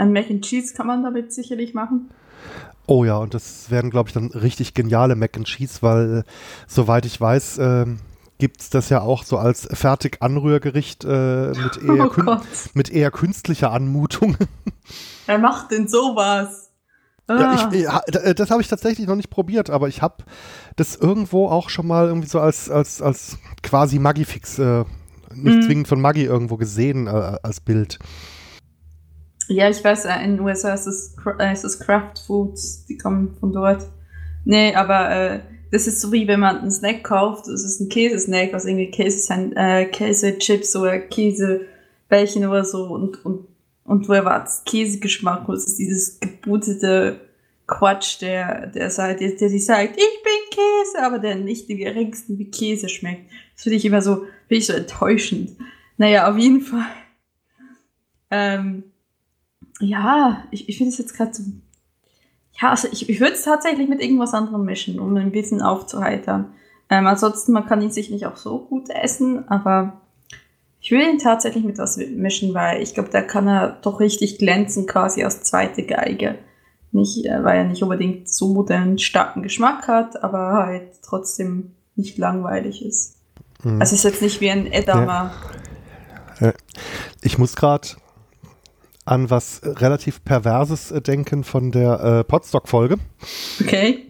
Ein 0.01 0.13
Mac 0.13 0.31
and 0.31 0.43
Cheese 0.43 0.73
kann 0.73 0.87
man 0.87 1.03
damit 1.03 1.31
sicherlich 1.31 1.75
machen. 1.75 2.09
Oh 2.87 3.05
ja, 3.05 3.17
und 3.17 3.35
das 3.35 3.69
werden, 3.69 3.91
glaube 3.91 4.09
ich, 4.09 4.13
dann 4.13 4.31
richtig 4.31 4.73
geniale 4.73 5.15
Mac 5.15 5.37
and 5.37 5.45
Cheese, 5.45 5.77
weil, 5.81 6.19
äh, 6.19 6.23
soweit 6.67 7.05
ich 7.05 7.21
weiß, 7.21 7.59
ähm, 7.59 7.99
gibt 8.39 8.61
es 8.61 8.71
das 8.71 8.89
ja 8.89 9.01
auch 9.01 9.23
so 9.23 9.37
als 9.37 9.67
Fertig-Anrührgericht 9.71 11.05
äh, 11.05 11.53
mit, 11.53 11.77
eher 11.83 12.09
Oh 12.17 12.37
mit 12.73 12.89
eher 12.89 13.11
künstlicher 13.11 13.71
Anmutung. 13.71 14.35
wer 15.27 15.37
macht 15.37 15.69
denn 15.69 15.87
sowas? 15.87 16.71
Ja, 17.29 17.51
Ah, 17.51 17.69
ich, 17.71 17.79
ja, 17.81 18.01
d- 18.11 18.33
das 18.33 18.49
habe 18.49 18.61
ich 18.63 18.67
tatsächlich 18.67 19.05
noch 19.07 19.15
nicht 19.15 19.29
probiert, 19.29 19.69
aber 19.69 19.87
ich 19.87 20.01
habe 20.01 20.23
das 20.77 20.95
irgendwo 20.95 21.47
auch 21.47 21.69
schon 21.69 21.85
mal 21.85 22.07
irgendwie 22.07 22.27
so 22.27 22.39
als, 22.39 22.71
als, 22.71 23.03
als 23.03 23.37
quasi 23.61 23.99
Maggi-Fix, 23.99 24.57
äh, 24.57 24.83
nicht 25.35 25.57
Mhm. 25.57 25.61
zwingend 25.61 25.87
von 25.87 26.01
Maggi 26.01 26.23
irgendwo 26.25 26.57
gesehen 26.57 27.05
äh, 27.05 27.37
als 27.43 27.61
Bild. 27.61 27.99
Ja, 29.47 29.69
ich 29.69 29.83
weiß, 29.83 30.05
äh, 30.05 30.23
in 30.23 30.37
den 30.37 30.39
USA 30.39 30.73
ist 30.73 30.87
es, 30.87 31.15
äh, 31.39 31.53
ist 31.53 31.63
es 31.63 31.79
Kraft 31.79 32.19
Foods, 32.19 32.85
die 32.85 32.97
kommen 32.97 33.35
von 33.39 33.51
dort. 33.51 33.87
Nee, 34.45 34.73
aber 34.75 35.11
äh, 35.11 35.39
das 35.71 35.87
ist 35.87 36.01
so 36.01 36.11
wie 36.11 36.27
wenn 36.27 36.39
man 36.39 36.59
einen 36.59 36.71
Snack 36.71 37.03
kauft, 37.03 37.47
das 37.47 37.63
ist 37.63 37.79
ein 37.79 37.89
Käsesnack, 37.89 38.53
was 38.53 38.65
irgendwie 38.65 38.91
Käse, 38.91 39.51
äh, 39.55 39.85
Käsechips 39.85 40.75
oder 40.75 40.99
Käsebällchen 40.99 42.45
oder 42.45 42.65
so 42.65 42.85
und, 42.85 43.23
und, 43.25 43.47
und 43.85 44.09
wo 44.09 44.13
erwartet 44.13 44.65
Käsegeschmack 44.65 45.47
und 45.47 45.55
es 45.55 45.67
ist 45.67 45.79
dieses 45.79 46.19
gebutete 46.19 47.21
Quatsch, 47.67 48.21
der, 48.21 48.67
der 48.67 48.89
sagt, 48.89 49.21
der, 49.21 49.31
der 49.31 49.47
die 49.47 49.59
sagt, 49.59 49.95
ich 49.95 50.23
bin 50.23 50.33
Käse, 50.49 51.05
aber 51.05 51.19
der 51.19 51.35
nicht 51.35 51.69
im 51.69 51.77
geringsten 51.77 52.37
wie 52.37 52.51
Käse 52.51 52.89
schmeckt. 52.89 53.31
Das 53.53 53.63
finde 53.63 53.77
ich 53.77 53.85
immer 53.85 54.01
so, 54.01 54.25
finde 54.47 54.55
ich 54.59 54.65
so 54.65 54.73
enttäuschend. 54.73 55.55
Naja, 55.97 56.29
auf 56.29 56.37
jeden 56.37 56.61
Fall. 56.61 56.87
Ähm, 58.29 58.90
ja, 59.81 60.43
ich, 60.51 60.69
ich 60.69 60.77
finde 60.77 60.91
es 60.91 60.97
jetzt 60.97 61.15
gerade 61.15 61.33
so. 61.33 61.43
Ja, 62.61 62.69
also 62.69 62.87
ich, 62.91 63.09
ich 63.09 63.19
würde 63.19 63.33
es 63.33 63.43
tatsächlich 63.43 63.89
mit 63.89 64.01
irgendwas 64.01 64.33
anderem 64.33 64.65
mischen, 64.65 64.99
um 64.99 65.15
ein 65.15 65.31
bisschen 65.31 65.61
aufzuheitern. 65.61 66.53
Ähm, 66.89 67.07
ansonsten, 67.07 67.53
man 67.53 67.65
kann 67.65 67.81
ihn 67.81 67.91
sich 67.91 68.09
nicht 68.09 68.25
auch 68.25 68.37
so 68.37 68.59
gut 68.59 68.89
essen, 68.89 69.47
aber 69.49 70.01
ich 70.81 70.91
will 70.91 71.01
ihn 71.01 71.19
tatsächlich 71.19 71.63
mit 71.63 71.77
was 71.77 71.97
mischen, 71.97 72.53
weil 72.53 72.81
ich 72.81 72.93
glaube, 72.93 73.09
da 73.09 73.21
kann 73.21 73.47
er 73.47 73.77
doch 73.81 73.99
richtig 73.99 74.39
glänzen, 74.39 74.87
quasi 74.87 75.23
als 75.23 75.43
zweite 75.43 75.83
Geige. 75.83 76.39
Nicht, 76.91 77.25
äh, 77.25 77.43
weil 77.43 77.59
er 77.59 77.63
nicht 77.63 77.83
unbedingt 77.83 78.27
so 78.27 78.63
den 78.63 78.97
starken 78.97 79.43
Geschmack 79.43 79.87
hat, 79.87 80.23
aber 80.23 80.65
halt 80.65 81.01
trotzdem 81.03 81.71
nicht 81.95 82.17
langweilig 82.17 82.85
ist. 82.85 83.15
Mhm. 83.63 83.79
Also 83.79 83.95
es 83.95 84.03
ist 84.03 84.11
jetzt 84.11 84.21
nicht 84.21 84.41
wie 84.41 84.51
ein 84.51 84.71
Edamer. 84.71 85.31
Ich 87.21 87.37
muss 87.37 87.55
gerade 87.55 87.87
an 89.05 89.29
was 89.29 89.61
relativ 89.63 90.23
Perverses 90.23 90.91
äh, 90.91 91.01
denken 91.01 91.43
von 91.43 91.71
der 91.71 91.99
äh, 91.99 92.23
Podstock-Folge. 92.23 92.97
Okay. 93.59 94.07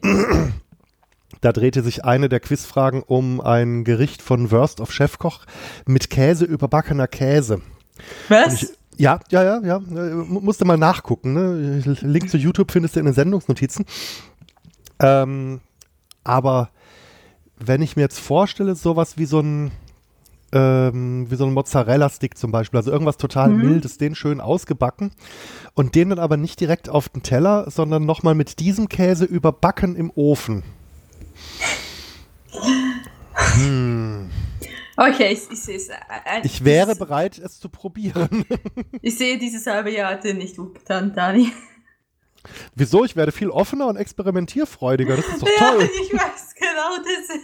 Da 1.39 1.51
drehte 1.51 1.81
sich 1.81 2.05
eine 2.05 2.29
der 2.29 2.39
Quizfragen 2.39 3.01
um 3.01 3.41
ein 3.41 3.83
Gericht 3.83 4.21
von 4.21 4.51
Wurst 4.51 4.79
auf 4.81 4.91
Chefkoch 4.91 5.45
mit 5.87 6.09
Käse 6.09 6.45
überbackener 6.45 7.07
Käse. 7.07 7.61
Was? 8.29 8.61
ich, 8.63 8.69
ja, 8.97 9.19
ja, 9.31 9.43
ja, 9.43 9.61
ja. 9.63 9.77
äh, 9.77 10.13
mu- 10.13 10.41
Musste 10.41 10.65
mal 10.65 10.77
nachgucken. 10.77 11.33
Ne? 11.33 11.79
Link 12.01 12.29
zu 12.29 12.37
YouTube 12.37 12.71
findest 12.71 12.95
du 12.95 12.99
in 12.99 13.05
den 13.05 13.15
Sendungsnotizen. 13.15 13.85
Ähm, 14.99 15.61
aber 16.23 16.69
wenn 17.57 17.81
ich 17.81 17.95
mir 17.95 18.03
jetzt 18.03 18.19
vorstelle, 18.19 18.75
sowas 18.75 19.17
wie 19.17 19.25
so 19.25 19.39
ein 19.39 19.71
ähm, 20.53 21.29
wie 21.29 21.35
so 21.35 21.45
ein 21.45 21.53
Mozzarella-Stick 21.53 22.37
zum 22.37 22.51
Beispiel, 22.51 22.77
also 22.77 22.91
irgendwas 22.91 23.17
total 23.17 23.49
Mhm. 23.49 23.57
mildes, 23.69 23.97
den 23.97 24.15
schön 24.15 24.41
ausgebacken 24.41 25.11
und 25.73 25.95
den 25.95 26.09
dann 26.09 26.19
aber 26.19 26.37
nicht 26.37 26.59
direkt 26.59 26.89
auf 26.89 27.09
den 27.09 27.23
Teller, 27.23 27.69
sondern 27.71 28.05
nochmal 28.05 28.35
mit 28.35 28.59
diesem 28.59 28.89
Käse 28.89 29.25
überbacken 29.25 29.95
im 29.95 30.11
Ofen. 30.15 30.63
Hm. 33.55 34.29
Okay, 34.97 35.31
ich, 35.33 35.49
ich 35.49 35.59
sehe 35.59 35.77
es. 35.77 35.87
Äh, 35.89 35.93
äh, 36.25 36.41
Ich 36.43 36.63
wäre 36.63 36.95
bereit, 36.95 37.39
es 37.39 37.59
zu 37.59 37.69
probieren. 37.69 38.45
Ich 39.01 39.17
sehe 39.17 39.39
dieses 39.39 39.65
halbe 39.65 39.89
Jahr 39.89 40.21
nicht 40.33 40.57
gut 40.57 40.75
getan, 40.75 41.13
Dani. 41.15 41.51
Wieso? 42.75 43.03
Ich 43.05 43.15
werde 43.15 43.31
viel 43.31 43.49
offener 43.49 43.87
und 43.87 43.95
experimentierfreudiger. 43.95 45.15
Das 45.15 45.27
ist 45.27 45.41
doch 45.41 45.47
Ja, 45.59 45.71
toll. 45.71 45.89
ich 46.03 46.13
weiß 46.13 46.53
genau 46.55 46.97
das. 46.97 47.37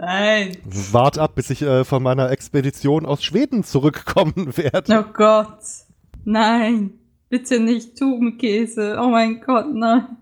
Nein. 0.00 0.56
Wart 0.92 1.18
ab, 1.18 1.34
bis 1.34 1.50
ich 1.50 1.60
äh, 1.60 1.84
von 1.84 2.02
meiner 2.02 2.30
Expedition 2.30 3.04
aus 3.04 3.22
Schweden 3.22 3.64
zurückkommen 3.64 4.56
werde. 4.56 5.04
Oh 5.06 5.12
Gott. 5.12 5.58
Nein. 6.24 6.94
Bitte 7.28 7.60
nicht 7.60 7.98
Tubenkäse. 7.98 8.98
Oh 9.00 9.08
mein 9.08 9.40
Gott, 9.40 9.66
nein. 9.72 10.16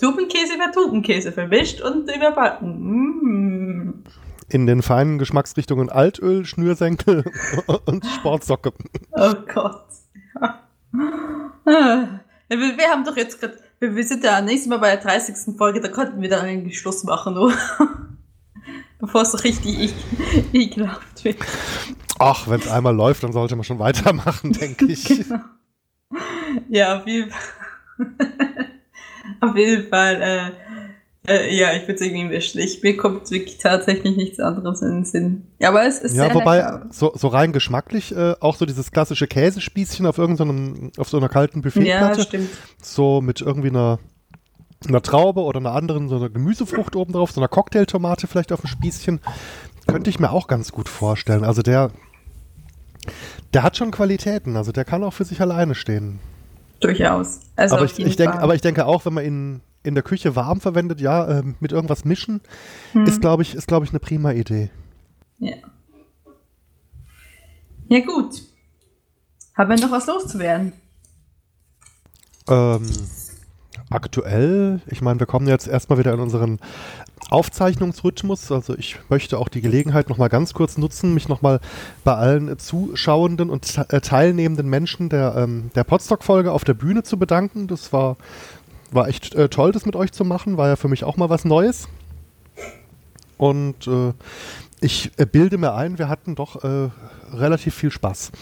Tubenkäse 0.00 0.54
über 0.54 0.72
Tubenkäse 0.72 1.30
verwischt 1.30 1.82
und 1.82 2.10
überbacken. 2.10 2.78
Mm. 2.80 4.04
In 4.48 4.66
den 4.66 4.82
feinen 4.82 5.18
Geschmacksrichtungen 5.18 5.90
Altöl, 5.90 6.46
Schnürsenkel 6.46 7.24
und 7.84 8.06
Sportsocke. 8.06 8.72
Oh 9.12 9.34
Gott. 9.52 9.84
Ja, 11.66 12.20
Wir, 12.48 12.58
wir 12.58 12.88
haben 12.88 13.04
doch 13.04 13.16
jetzt 13.16 13.38
gerade, 13.40 13.58
wir, 13.80 14.04
sind 14.06 14.22
ja 14.24 14.40
nächstes 14.40 14.68
Mal 14.68 14.78
bei 14.78 14.94
der 14.96 15.02
30. 15.02 15.56
Folge, 15.56 15.80
da 15.80 15.88
konnten 15.88 16.20
wir 16.20 16.28
dann 16.28 16.44
eigentlich 16.44 16.78
Schluss 16.78 17.02
machen, 17.04 17.36
oder? 17.36 17.54
Bevor 18.98 19.22
es 19.22 19.32
so 19.32 19.38
richtig 19.38 19.78
ek- 19.78 20.44
ekelhaft 20.54 21.24
wird. 21.24 21.38
Ach, 22.18 22.46
wenn 22.48 22.60
es 22.60 22.68
einmal 22.68 22.94
läuft, 22.94 23.22
dann 23.22 23.32
sollte 23.32 23.56
man 23.56 23.64
schon 23.64 23.78
weitermachen, 23.78 24.52
denke 24.60 24.84
ich. 24.86 25.04
Genau. 25.04 25.40
Ja, 26.68 26.98
auf 26.98 27.06
jeden 27.06 27.30
Fall. 27.30 28.10
auf 29.40 29.56
jeden 29.56 29.88
Fall, 29.88 30.20
äh, 30.22 30.50
äh, 31.28 31.54
ja, 31.54 31.72
ich 31.74 31.82
würde 31.82 31.94
es 31.94 32.00
irgendwie 32.00 32.24
mischen. 32.24 32.60
Ich, 32.60 32.82
mir 32.82 32.96
kommt 32.96 33.30
wirklich 33.30 33.58
tatsächlich 33.58 34.16
nichts 34.16 34.40
anderes 34.40 34.80
in 34.82 34.88
den 34.90 35.04
Sinn. 35.04 35.46
Ja, 35.58 35.68
aber 35.68 35.86
es 35.86 35.98
ist 35.98 36.14
Ja, 36.16 36.24
sehr 36.26 36.34
wobei, 36.34 36.56
lecker. 36.56 36.86
so, 36.90 37.12
so 37.14 37.28
rein 37.28 37.52
geschmacklich, 37.52 38.14
äh, 38.16 38.34
auch 38.40 38.56
so 38.56 38.64
dieses 38.66 38.90
klassische 38.90 39.26
Käsespießchen 39.26 40.06
auf 40.06 40.18
irgendeinem, 40.18 40.90
auf 40.96 41.08
so 41.08 41.18
einer 41.18 41.28
kalten 41.28 41.58
Ja, 41.58 41.62
Buffetplatte, 41.62 42.22
stimmt. 42.22 42.48
so 42.82 43.20
mit 43.20 43.40
irgendwie 43.42 43.68
einer, 43.68 43.98
einer 44.88 45.02
Traube 45.02 45.42
oder 45.42 45.60
einer 45.60 45.72
anderen, 45.72 46.08
so 46.08 46.16
einer 46.16 46.30
Gemüsefrucht 46.30 46.96
oben 46.96 47.12
drauf, 47.12 47.32
so 47.32 47.40
einer 47.40 47.48
Cocktailtomate 47.48 48.26
vielleicht 48.26 48.50
auf 48.52 48.62
dem 48.62 48.68
Spießchen, 48.68 49.20
könnte 49.86 50.08
ich 50.08 50.20
mir 50.20 50.30
auch 50.30 50.46
ganz 50.48 50.72
gut 50.72 50.88
vorstellen. 50.88 51.44
Also 51.44 51.60
der, 51.62 51.90
der 53.52 53.62
hat 53.62 53.76
schon 53.76 53.90
Qualitäten, 53.90 54.56
also 54.56 54.72
der 54.72 54.84
kann 54.86 55.04
auch 55.04 55.12
für 55.12 55.24
sich 55.24 55.40
alleine 55.40 55.74
stehen. 55.74 56.18
Durchaus. 56.80 57.40
Also 57.56 57.76
aber, 57.76 57.84
ich, 57.84 57.98
ich 57.98 58.16
denk, 58.16 58.34
aber 58.36 58.54
ich 58.54 58.62
denke 58.62 58.86
auch, 58.86 59.04
wenn 59.04 59.12
man 59.12 59.24
ihn 59.24 59.60
in 59.82 59.94
der 59.94 60.02
Küche 60.04 60.36
warm 60.36 60.60
verwendet, 60.60 61.00
ja, 61.00 61.38
ähm, 61.38 61.54
mit 61.60 61.72
irgendwas 61.72 62.04
mischen, 62.04 62.40
Hm. 62.92 63.04
ist, 63.06 63.20
glaube 63.20 63.42
ich, 63.42 63.54
ist, 63.54 63.66
glaube 63.66 63.84
ich, 63.84 63.90
eine 63.90 64.00
prima 64.00 64.32
Idee. 64.32 64.70
Ja. 65.38 65.56
Ja, 67.88 68.00
gut. 68.00 68.42
Haben 69.56 69.70
wir 69.70 69.80
noch 69.80 69.90
was 69.90 70.06
loszuwerden? 70.06 70.72
Ähm, 72.48 72.88
aktuell, 73.90 74.80
ich 74.86 75.02
meine, 75.02 75.18
wir 75.18 75.26
kommen 75.26 75.48
jetzt 75.48 75.66
erstmal 75.66 75.98
wieder 75.98 76.12
in 76.14 76.20
unseren 76.20 76.58
Aufzeichnungsrhythmus. 77.30 78.50
Also 78.50 78.76
ich 78.76 78.98
möchte 79.08 79.38
auch 79.38 79.48
die 79.48 79.60
Gelegenheit 79.60 80.08
nochmal 80.08 80.28
ganz 80.28 80.54
kurz 80.54 80.78
nutzen, 80.78 81.14
mich 81.14 81.28
nochmal 81.28 81.60
bei 82.04 82.14
allen 82.14 82.58
zuschauenden 82.58 83.50
und 83.50 83.78
äh, 83.88 84.00
teilnehmenden 84.00 84.68
Menschen 84.68 85.08
der, 85.08 85.34
ähm, 85.36 85.70
der 85.74 85.84
Podstock-Folge 85.84 86.52
auf 86.52 86.64
der 86.64 86.74
Bühne 86.74 87.02
zu 87.02 87.18
bedanken. 87.18 87.66
Das 87.66 87.92
war, 87.92 88.16
war 88.92 89.08
echt 89.08 89.34
äh, 89.34 89.48
toll, 89.48 89.72
das 89.72 89.86
mit 89.86 89.96
euch 89.96 90.12
zu 90.12 90.24
machen. 90.24 90.56
War 90.56 90.68
ja 90.68 90.76
für 90.76 90.88
mich 90.88 91.04
auch 91.04 91.16
mal 91.16 91.30
was 91.30 91.44
Neues. 91.44 91.88
Und 93.36 93.86
äh, 93.86 94.12
ich 94.80 95.12
äh, 95.18 95.26
bilde 95.26 95.58
mir 95.58 95.74
ein, 95.74 95.98
wir 95.98 96.08
hatten 96.08 96.34
doch 96.34 96.62
äh, 96.62 96.90
relativ 97.32 97.74
viel 97.74 97.90
Spaß. 97.90 98.32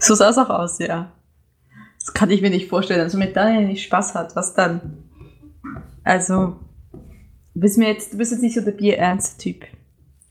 So 0.00 0.14
sah 0.14 0.30
es 0.30 0.38
auch 0.38 0.50
aus, 0.50 0.78
ja. 0.78 1.12
Das 1.98 2.14
kann 2.14 2.30
ich 2.30 2.42
mir 2.42 2.50
nicht 2.50 2.68
vorstellen. 2.68 3.00
Also 3.00 3.18
mit 3.18 3.36
Daniel 3.36 3.66
nicht 3.66 3.84
Spaß 3.84 4.14
hat, 4.14 4.34
was 4.34 4.54
dann? 4.54 5.04
Also, 6.02 6.56
du 7.54 7.60
bist 7.60 7.78
mir 7.78 7.88
jetzt, 7.88 8.12
du 8.12 8.18
bist 8.18 8.32
jetzt 8.32 8.40
nicht 8.42 8.54
so 8.54 8.60
der 8.60 8.72
bierernste 8.72 9.38
Typ. 9.38 9.64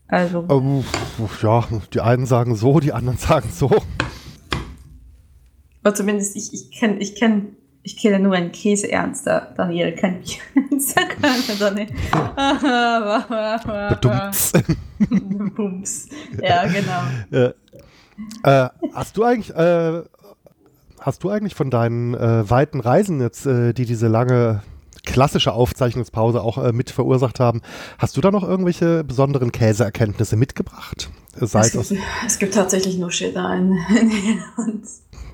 Also, 0.08 0.46
Ähm, 0.50 0.84
ja, 1.40 1.66
die 1.94 2.00
einen 2.02 2.26
sagen 2.26 2.54
so, 2.54 2.80
die 2.80 2.92
anderen 2.92 3.16
sagen 3.18 3.48
so. 3.50 3.70
oder 5.82 5.94
zumindest 5.94 6.36
ich, 6.36 6.52
ich 6.52 6.70
kenne, 6.70 6.98
ich 6.98 7.14
kenne, 7.14 7.56
ich 7.82 7.96
kenne 7.96 8.20
nur 8.20 8.34
einen 8.34 8.52
Käseernster. 8.52 9.52
Daniel 9.56 9.92
kennt 9.92 10.20
mich. 10.20 10.40
Bums. 15.56 16.08
Ja, 16.40 16.64
genau. 16.66 17.52
Äh, 18.44 18.68
hast 18.92 19.16
du 19.16 19.24
eigentlich, 19.24 19.54
äh, 19.56 20.02
hast 21.00 21.24
du 21.24 21.30
eigentlich 21.30 21.54
von 21.54 21.70
deinen 21.70 22.14
äh, 22.14 22.48
weiten 22.48 22.80
Reisen 22.80 23.20
jetzt, 23.20 23.46
äh, 23.46 23.72
die 23.72 23.84
diese 23.84 24.06
lange 24.06 24.62
klassische 25.04 25.52
Aufzeichnungspause 25.52 26.40
auch 26.40 26.58
äh, 26.58 26.72
mit 26.72 26.90
verursacht 26.90 27.40
haben, 27.40 27.62
hast 27.98 28.16
du 28.16 28.20
da 28.20 28.30
noch 28.30 28.44
irgendwelche 28.44 29.02
besonderen 29.02 29.50
Käseerkenntnisse 29.50 30.36
mitgebracht? 30.36 31.10
Es, 31.40 31.52
gibt, 31.72 32.02
es 32.26 32.38
gibt 32.38 32.54
tatsächlich 32.54 32.98
nur 32.98 33.08
Cheddar 33.08 33.56
in, 33.56 33.76
in 33.98 34.10
Irland. 34.10 34.86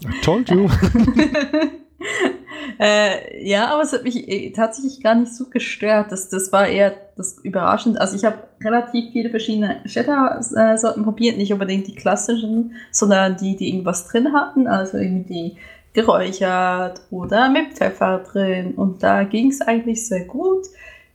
I 0.02 0.20
told 0.22 0.48
you. 0.48 0.68
äh, 2.78 3.46
ja, 3.48 3.72
aber 3.72 3.82
es 3.82 3.92
hat 3.92 4.04
mich 4.04 4.28
äh, 4.28 4.50
tatsächlich 4.52 5.02
gar 5.02 5.14
nicht 5.14 5.34
so 5.34 5.46
gestört. 5.46 6.12
Das, 6.12 6.28
das 6.28 6.52
war 6.52 6.66
eher 6.66 6.94
das 7.16 7.38
überraschend. 7.42 8.00
Also 8.00 8.16
ich 8.16 8.24
habe 8.24 8.38
relativ 8.62 9.12
viele 9.12 9.30
verschiedene 9.30 9.82
Cheddar-Sorten 9.84 11.02
probiert, 11.02 11.37
nicht 11.37 11.52
unbedingt 11.52 11.87
die 11.87 11.94
klassischen, 11.94 12.76
sondern 12.92 13.37
die, 13.37 13.56
die 13.56 13.68
irgendwas 13.68 14.06
drin 14.08 14.32
hatten. 14.32 14.66
Also 14.66 14.98
irgendwie 14.98 15.56
geräuchert 15.92 17.00
oder 17.11 17.48
mit 17.50 17.74
Pfeffer 17.74 18.18
drin. 18.18 18.74
Und 18.74 19.02
da 19.02 19.24
ging 19.24 19.50
es 19.50 19.61
eigentlich 19.61 20.06
sehr 20.06 20.24
gut. 20.24 20.66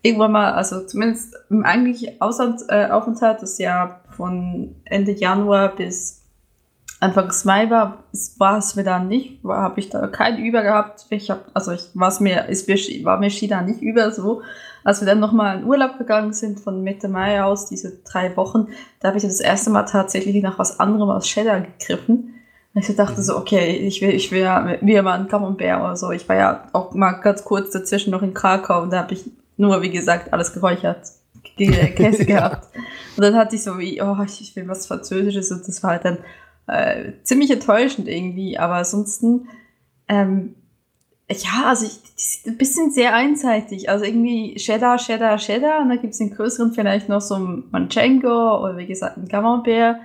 Irgendwann 0.01 0.33
mal, 0.33 0.51
also 0.51 0.85
zumindest 0.85 1.33
im 1.49 1.63
eigentlichen 1.63 2.19
Auslandsaufenthalt, 2.19 3.37
äh, 3.37 3.41
das 3.41 3.57
ja 3.57 4.01
von 4.09 4.75
Ende 4.83 5.13
Januar 5.13 5.73
bis 5.75 6.22
Anfangs 7.03 7.43
Mai 7.43 7.69
war, 7.69 8.05
war 8.37 8.57
es 8.59 8.75
mir 8.77 8.85
dann 8.85 9.09
nicht, 9.09 9.43
habe 9.43 9.77
ich 9.79 9.89
da 9.89 10.07
keinen 10.07 10.43
über 10.43 10.61
gehabt. 10.61 11.05
Ich 11.09 11.29
habe, 11.29 11.41
also 11.53 11.71
ich 11.71 11.89
war 11.93 12.13
mir, 12.21 12.47
ist 12.47 12.69
mir, 12.69 12.77
war 13.03 13.19
mir 13.19 13.29
Ski 13.29 13.47
da 13.47 13.61
nicht 13.61 13.81
über 13.81 14.11
so. 14.11 14.41
Als 14.85 15.01
wir 15.01 15.05
dann 15.05 15.19
nochmal 15.19 15.59
in 15.59 15.65
Urlaub 15.65 15.97
gegangen 15.97 16.31
sind 16.31 16.61
von 16.61 16.81
Mitte 16.81 17.09
Mai 17.09 17.43
aus, 17.43 17.67
diese 17.67 17.91
drei 18.05 18.35
Wochen, 18.37 18.67
da 19.01 19.09
habe 19.09 19.17
ich 19.17 19.23
das 19.23 19.41
erste 19.41 19.69
Mal 19.69 19.83
tatsächlich 19.83 20.41
nach 20.41 20.57
was 20.59 20.79
anderem 20.79 21.09
als 21.09 21.27
Cheddar 21.27 21.59
gegriffen. 21.59 22.35
Und 22.73 22.89
ich 22.89 22.95
dachte 22.95 23.21
so, 23.21 23.37
okay, 23.37 23.75
ich 23.75 24.01
will, 24.01 24.11
ich 24.11 24.31
will 24.31 24.41
ja 24.41 24.77
wieder 24.79 25.03
mal 25.03 25.19
ein 25.19 25.27
Camembert 25.27 25.81
oder 25.81 25.97
so. 25.97 26.11
Ich 26.11 26.27
war 26.29 26.37
ja 26.37 26.69
auch 26.71 26.93
mal 26.93 27.11
ganz 27.19 27.43
kurz 27.43 27.71
dazwischen 27.71 28.11
noch 28.11 28.21
in 28.21 28.33
Krakau 28.33 28.81
und 28.81 28.93
da 28.93 28.99
habe 28.99 29.13
ich 29.13 29.29
nur, 29.57 29.81
wie 29.81 29.91
gesagt, 29.91 30.31
alles 30.31 30.53
geräuchert, 30.53 31.01
Käse 31.57 32.25
gehabt. 32.25 32.69
Und 33.17 33.23
dann 33.23 33.35
hatte 33.35 33.57
ich 33.57 33.63
so 33.63 33.77
wie, 33.77 34.01
oh, 34.01 34.15
ich 34.25 34.55
will 34.55 34.69
was 34.69 34.87
Französisches 34.87 35.51
und 35.51 35.67
das 35.67 35.83
war 35.83 35.91
halt 35.91 36.05
dann 36.05 36.17
äh, 36.67 37.13
ziemlich 37.23 37.51
enttäuschend 37.51 38.07
irgendwie, 38.07 38.57
aber 38.57 38.75
ansonsten, 38.75 39.47
ähm, 40.07 40.55
ja, 41.29 41.65
also 41.65 41.85
ich, 41.85 42.01
die 42.01 42.11
sind 42.15 42.53
ein 42.53 42.57
bisschen 42.57 42.91
sehr 42.91 43.15
einseitig. 43.15 43.89
Also 43.89 44.05
irgendwie 44.05 44.55
Cheddar, 44.55 44.97
Cheddar, 44.97 45.37
Cheddar 45.37 45.81
und 45.81 45.89
dann 45.89 46.01
gibt 46.01 46.13
es 46.13 46.19
den 46.19 46.35
größeren 46.35 46.73
vielleicht 46.73 47.09
noch 47.09 47.21
so 47.21 47.35
ein 47.35 47.63
Manchenko 47.71 48.63
oder 48.63 48.77
wie 48.77 48.85
gesagt 48.85 49.17
ein 49.17 49.27
Camembert. 49.27 49.97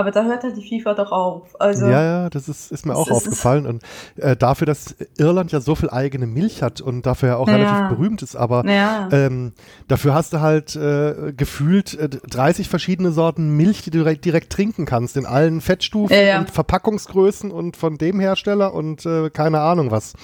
Aber 0.00 0.12
da 0.12 0.24
hört 0.24 0.44
halt 0.44 0.56
die 0.56 0.66
FIFA 0.66 0.94
doch 0.94 1.12
auf. 1.12 1.60
Also, 1.60 1.84
ja, 1.84 2.02
ja, 2.02 2.30
das 2.30 2.48
ist, 2.48 2.72
ist 2.72 2.86
mir 2.86 2.96
auch 2.96 3.10
aufgefallen. 3.10 3.66
Und 3.66 3.82
äh, 4.16 4.34
dafür, 4.34 4.66
dass 4.66 4.96
Irland 5.18 5.52
ja 5.52 5.60
so 5.60 5.74
viel 5.74 5.90
eigene 5.90 6.26
Milch 6.26 6.62
hat 6.62 6.80
und 6.80 7.04
dafür 7.04 7.28
ja 7.28 7.36
auch 7.36 7.46
ja. 7.48 7.56
relativ 7.56 7.98
berühmt 7.98 8.22
ist, 8.22 8.34
aber 8.34 8.64
ja. 8.64 9.10
ähm, 9.12 9.52
dafür 9.88 10.14
hast 10.14 10.32
du 10.32 10.40
halt 10.40 10.74
äh, 10.74 11.34
gefühlt 11.36 11.98
äh, 11.98 12.08
30 12.08 12.70
verschiedene 12.70 13.12
Sorten 13.12 13.58
Milch, 13.58 13.82
die 13.82 13.90
du 13.90 13.98
direkt, 13.98 14.24
direkt 14.24 14.50
trinken 14.50 14.86
kannst, 14.86 15.18
in 15.18 15.26
allen 15.26 15.60
Fettstufen 15.60 16.16
ja, 16.16 16.38
und 16.38 16.48
Verpackungsgrößen 16.48 17.50
und 17.50 17.76
von 17.76 17.98
dem 17.98 18.18
Hersteller 18.20 18.72
und 18.72 19.04
äh, 19.04 19.28
keine 19.28 19.60
Ahnung 19.60 19.90
was. 19.90 20.14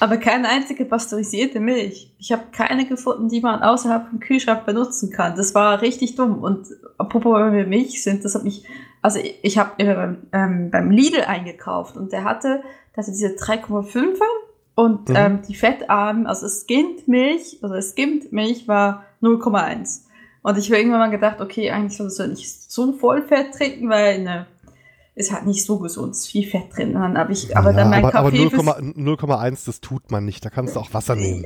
Aber 0.00 0.16
keine 0.16 0.48
einzige 0.48 0.86
pasteurisierte 0.86 1.60
Milch. 1.60 2.10
Ich 2.18 2.32
habe 2.32 2.44
keine 2.52 2.86
gefunden, 2.86 3.28
die 3.28 3.42
man 3.42 3.62
außerhalb 3.62 4.08
vom 4.08 4.20
Kühlschrank 4.20 4.64
benutzen 4.64 5.10
kann. 5.10 5.36
Das 5.36 5.54
war 5.54 5.82
richtig 5.82 6.16
dumm. 6.16 6.42
Und 6.42 6.68
apropos, 6.96 7.38
wenn 7.38 7.52
wir 7.52 7.66
Milch 7.66 8.02
sind, 8.02 8.24
das 8.24 8.34
hat 8.34 8.44
mich 8.44 8.64
also 9.06 9.20
ich, 9.20 9.38
ich 9.42 9.56
habe 9.56 9.70
beim, 9.84 10.16
ähm, 10.32 10.70
beim 10.72 10.90
Lidl 10.90 11.20
eingekauft 11.20 11.96
und 11.96 12.10
der 12.10 12.24
hatte, 12.24 12.64
der 12.90 13.04
hatte 13.04 13.12
diese 13.12 13.36
3,5er 13.36 14.16
und 14.74 15.08
mhm. 15.08 15.16
ähm, 15.16 15.42
die 15.46 15.54
fettarmen, 15.54 16.26
also 16.26 16.48
Skimmed-Milch, 16.48 17.60
also 17.62 17.80
Skimmed-Milch 17.80 18.66
war 18.66 19.04
0,1. 19.22 20.00
Und 20.42 20.58
ich 20.58 20.66
habe 20.66 20.78
irgendwann 20.78 20.98
mal 20.98 21.10
gedacht, 21.10 21.40
okay, 21.40 21.70
eigentlich 21.70 21.96
solltest 21.96 22.18
du 22.18 22.26
nicht 22.26 22.72
so 22.72 22.94
voll 22.94 23.22
Fett 23.22 23.54
trinken, 23.54 23.88
weil 23.90 24.24
ne, 24.24 24.46
ist 25.14 25.32
halt 25.32 25.46
nicht 25.46 25.64
so 25.64 25.78
gesund, 25.78 26.10
ist 26.10 26.26
viel 26.26 26.48
Fett 26.48 26.76
drin. 26.76 26.94
dann 26.94 27.16
habe 27.16 27.32
ich, 27.32 27.56
aber 27.56 27.70
ja, 27.70 27.76
dann 27.76 27.90
mein 27.90 28.04
aber, 28.04 28.10
Kaffee. 28.10 28.50
Aber 28.56 28.78
0,1, 28.80 29.66
das 29.66 29.80
tut 29.80 30.10
man 30.10 30.24
nicht, 30.24 30.44
da 30.44 30.50
kannst 30.50 30.74
du 30.74 30.80
auch 30.80 30.92
Wasser 30.92 31.14
nehmen. 31.14 31.44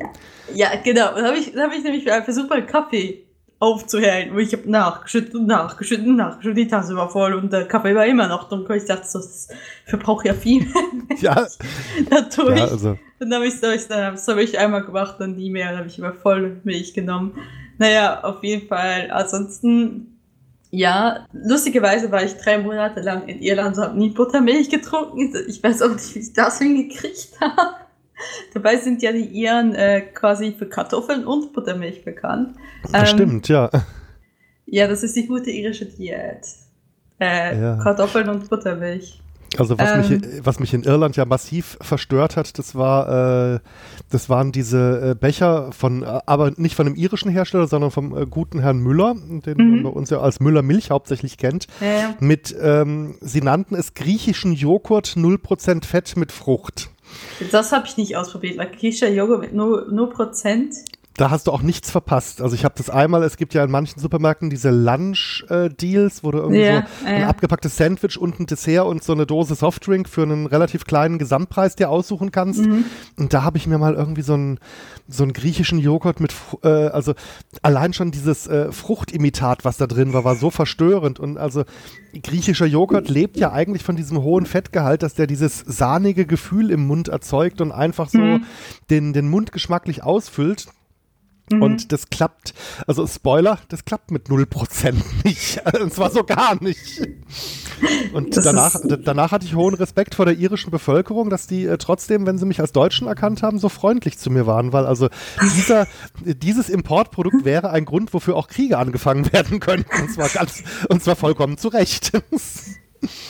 Ja, 0.54 0.72
ja 0.72 0.80
genau. 0.82 1.14
Dann 1.14 1.26
habe 1.26 1.36
ich, 1.36 1.54
hab 1.54 1.72
ich 1.74 1.84
nämlich 1.84 2.04
versucht, 2.04 2.48
meinen 2.48 2.66
Kaffee 2.66 3.26
aufzuhellen. 3.60 4.32
Und 4.32 4.40
ich 4.40 4.52
habe 4.54 4.68
nachgeschüttet 4.68 5.34
und 5.34 5.46
nachgeschüttet 5.46 6.06
und 6.06 6.16
nachgeschüttet. 6.16 6.58
Die 6.58 6.68
Tasse 6.68 6.96
war 6.96 7.10
voll 7.10 7.34
und 7.34 7.52
der 7.52 7.68
Kaffee 7.68 7.94
war 7.94 8.06
immer 8.06 8.26
noch 8.26 8.48
dunkel. 8.48 8.78
Ich 8.78 8.86
dachte, 8.86 9.02
das 9.12 9.48
verbraucht 9.84 10.26
ja 10.26 10.34
viel. 10.34 10.66
ja. 11.20 11.46
Dadurch. 12.10 12.58
Ja, 12.58 12.64
also. 12.64 12.98
Dann 13.20 13.34
habe 13.34 13.46
ich 13.46 13.62
es 13.62 13.86
das 13.86 14.26
habe 14.26 14.42
ich 14.42 14.58
einmal 14.58 14.82
gemacht, 14.82 15.16
dann 15.18 15.36
nie 15.36 15.50
mehr. 15.50 15.68
Dann 15.68 15.78
habe 15.80 15.88
ich 15.88 15.98
immer 15.98 16.14
voll 16.14 16.58
Milch 16.64 16.94
genommen. 16.94 17.34
Naja, 17.76 18.24
auf 18.24 18.42
jeden 18.42 18.66
Fall. 18.66 19.10
Ansonsten, 19.10 20.18
ja, 20.70 21.26
lustigerweise 21.32 22.10
war 22.10 22.24
ich 22.24 22.34
drei 22.38 22.58
Monate 22.58 23.00
lang 23.02 23.28
in 23.28 23.40
Irland 23.40 23.76
und 23.76 23.84
habe 23.84 23.98
nie 23.98 24.08
Buttermilch 24.08 24.70
getrunken. 24.70 25.34
Ich 25.48 25.62
weiß 25.62 25.82
auch 25.82 25.92
nicht, 25.92 26.14
wie 26.14 26.20
ich 26.20 26.32
das 26.32 26.58
hingekriegt 26.58 27.38
habe. 27.42 27.74
Dabei 28.54 28.76
sind 28.76 29.02
ja 29.02 29.12
die 29.12 29.24
Iren 29.24 29.74
äh, 29.74 30.00
quasi 30.00 30.54
für 30.58 30.66
Kartoffeln 30.66 31.26
und 31.26 31.52
Buttermilch 31.52 32.04
bekannt. 32.04 32.56
Ähm, 32.92 33.06
Stimmt, 33.06 33.48
ja. 33.48 33.70
Ja, 34.66 34.86
das 34.86 35.02
ist 35.02 35.16
die 35.16 35.26
gute 35.26 35.50
irische 35.50 35.86
Diät. 35.86 36.46
Äh, 37.20 37.60
ja. 37.60 37.76
Kartoffeln 37.76 38.28
und 38.28 38.48
Buttermilch. 38.48 39.20
Also 39.58 39.76
was, 39.78 40.10
ähm, 40.10 40.20
mich, 40.20 40.46
was 40.46 40.60
mich 40.60 40.74
in 40.74 40.84
Irland 40.84 41.16
ja 41.16 41.24
massiv 41.24 41.76
verstört 41.80 42.36
hat, 42.36 42.56
das 42.58 42.76
war, 42.76 43.54
äh, 43.54 43.60
das 44.08 44.28
waren 44.28 44.52
diese 44.52 45.10
äh, 45.10 45.14
Becher 45.16 45.72
von, 45.72 46.04
äh, 46.04 46.20
aber 46.24 46.52
nicht 46.56 46.76
von 46.76 46.86
einem 46.86 46.94
irischen 46.94 47.30
Hersteller, 47.32 47.66
sondern 47.66 47.90
vom 47.90 48.16
äh, 48.16 48.26
guten 48.26 48.60
Herrn 48.60 48.78
Müller, 48.78 49.16
den 49.16 49.56
mhm. 49.56 49.70
man 49.70 49.82
bei 49.82 49.90
uns 49.90 50.10
ja 50.10 50.20
als 50.20 50.38
Müller 50.38 50.62
Milch 50.62 50.92
hauptsächlich 50.92 51.36
kennt, 51.36 51.66
ja, 51.80 51.86
ja. 51.86 52.14
mit, 52.20 52.54
ähm, 52.60 53.16
sie 53.20 53.40
nannten 53.40 53.74
es 53.74 53.94
griechischen 53.94 54.52
Joghurt 54.52 55.08
0% 55.16 55.84
Fett 55.84 56.16
mit 56.16 56.30
Frucht. 56.30 56.90
Das 57.50 57.72
habe 57.72 57.86
ich 57.86 57.96
nicht 57.96 58.16
ausprobiert, 58.16 58.58
weil 58.58 58.70
Joghurt 59.08 59.40
mit 59.40 59.52
0%, 59.52 59.90
0 59.90 60.70
da 61.16 61.30
hast 61.30 61.48
du 61.48 61.52
auch 61.52 61.62
nichts 61.62 61.90
verpasst. 61.90 62.40
Also 62.40 62.54
ich 62.54 62.64
habe 62.64 62.74
das 62.78 62.88
einmal, 62.88 63.22
es 63.24 63.36
gibt 63.36 63.52
ja 63.52 63.64
in 63.64 63.70
manchen 63.70 64.00
Supermärkten 64.00 64.48
diese 64.48 64.70
Lunch-Deals, 64.70 66.24
wo 66.24 66.30
du 66.30 66.38
irgendwie 66.38 66.60
ja, 66.60 66.86
so 67.00 67.06
ein 67.06 67.20
ja. 67.22 67.28
abgepacktes 67.28 67.76
Sandwich 67.76 68.16
und 68.16 68.40
ein 68.40 68.46
Dessert 68.46 68.86
und 68.86 69.02
so 69.02 69.12
eine 69.12 69.26
Dose 69.26 69.54
Softdrink 69.54 70.08
für 70.08 70.22
einen 70.22 70.46
relativ 70.46 70.84
kleinen 70.84 71.18
Gesamtpreis 71.18 71.76
dir 71.76 71.90
aussuchen 71.90 72.30
kannst. 72.30 72.64
Mhm. 72.64 72.84
Und 73.18 73.34
da 73.34 73.42
habe 73.42 73.58
ich 73.58 73.66
mir 73.66 73.76
mal 73.76 73.94
irgendwie 73.94 74.22
so 74.22 74.34
einen, 74.34 74.58
so 75.08 75.24
einen 75.24 75.32
griechischen 75.32 75.78
Joghurt 75.78 76.20
mit, 76.20 76.32
äh, 76.62 76.68
also 76.68 77.14
allein 77.60 77.92
schon 77.92 78.12
dieses 78.12 78.46
äh, 78.46 78.72
Fruchtimitat, 78.72 79.64
was 79.64 79.76
da 79.76 79.86
drin 79.86 80.12
war, 80.12 80.24
war 80.24 80.36
so 80.36 80.50
verstörend. 80.50 81.18
Und 81.18 81.38
also 81.38 81.64
griechischer 82.22 82.66
Joghurt 82.66 83.08
lebt 83.08 83.36
ja 83.36 83.52
eigentlich 83.52 83.82
von 83.82 83.96
diesem 83.96 84.22
hohen 84.22 84.46
Fettgehalt, 84.46 85.02
dass 85.02 85.14
der 85.14 85.26
dieses 85.26 85.58
sahnige 85.58 86.24
Gefühl 86.24 86.70
im 86.70 86.86
Mund 86.86 87.08
erzeugt 87.08 87.60
und 87.60 87.72
einfach 87.72 88.08
so 88.08 88.18
mhm. 88.18 88.44
den, 88.88 89.12
den 89.12 89.28
Mund 89.28 89.52
geschmacklich 89.52 90.02
ausfüllt. 90.02 90.68
Mhm. 91.52 91.62
Und 91.62 91.92
das 91.92 92.10
klappt, 92.10 92.54
also 92.86 93.06
Spoiler, 93.06 93.58
das 93.68 93.84
klappt 93.84 94.10
mit 94.10 94.28
0% 94.28 94.94
nicht. 95.24 95.62
Und 95.80 95.92
zwar 95.92 96.10
so 96.10 96.24
gar 96.24 96.62
nicht. 96.62 97.02
Und 98.12 98.36
danach, 98.36 98.76
danach 99.04 99.32
hatte 99.32 99.46
ich 99.46 99.54
hohen 99.54 99.74
Respekt 99.74 100.14
vor 100.14 100.26
der 100.26 100.36
irischen 100.36 100.70
Bevölkerung, 100.70 101.30
dass 101.30 101.46
die 101.46 101.64
äh, 101.64 101.78
trotzdem, 101.78 102.26
wenn 102.26 102.38
sie 102.38 102.46
mich 102.46 102.60
als 102.60 102.72
Deutschen 102.72 103.06
erkannt 103.06 103.42
haben, 103.42 103.58
so 103.58 103.68
freundlich 103.68 104.18
zu 104.18 104.30
mir 104.30 104.46
waren, 104.46 104.72
weil 104.72 104.86
also 104.86 105.08
dieser, 105.56 105.86
dieses 106.24 106.68
Importprodukt 106.68 107.44
wäre 107.44 107.70
ein 107.70 107.84
Grund, 107.84 108.12
wofür 108.12 108.36
auch 108.36 108.48
Kriege 108.48 108.78
angefangen 108.78 109.32
werden 109.32 109.60
könnten. 109.60 110.02
Und 110.02 110.12
zwar 110.12 110.28
ganz, 110.28 110.62
und 110.88 111.02
zwar 111.02 111.16
vollkommen 111.16 111.58
zu 111.58 111.68
Recht. 111.68 112.12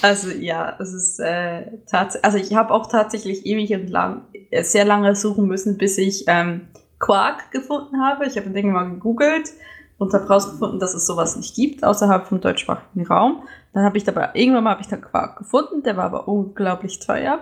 Also 0.02 0.30
ja, 0.30 0.76
es 0.80 0.92
ist 0.92 1.20
äh, 1.20 1.62
tatsächlich, 1.88 2.24
also 2.24 2.38
ich 2.38 2.54
habe 2.56 2.74
auch 2.74 2.88
tatsächlich 2.90 3.46
ewig 3.46 3.72
und 3.72 3.88
lang, 3.88 4.22
äh, 4.50 4.64
sehr 4.64 4.84
lange 4.84 5.14
suchen 5.14 5.46
müssen, 5.46 5.78
bis 5.78 5.96
ich 5.96 6.24
ähm, 6.26 6.62
Quark 7.00 7.50
gefunden 7.50 8.00
habe. 8.00 8.26
Ich 8.26 8.36
habe 8.36 8.46
ein 8.46 8.54
Ding 8.54 8.70
mal 8.70 8.88
gegoogelt 8.88 9.50
und 9.98 10.14
habe 10.14 10.24
herausgefunden, 10.24 10.78
dass 10.78 10.94
es 10.94 11.06
sowas 11.06 11.36
nicht 11.36 11.56
gibt 11.56 11.82
außerhalb 11.82 12.26
vom 12.26 12.40
deutschsprachigen 12.40 13.06
Raum. 13.06 13.42
Dann 13.72 13.84
habe 13.84 13.98
ich 13.98 14.04
dabei, 14.04 14.30
irgendwann 14.34 14.64
mal 14.64 14.70
habe 14.70 14.82
ich 14.82 14.88
dann 14.88 15.00
Quark 15.00 15.38
gefunden, 15.38 15.82
der 15.82 15.96
war 15.96 16.04
aber 16.04 16.28
unglaublich 16.28 17.00
teuer. 17.00 17.40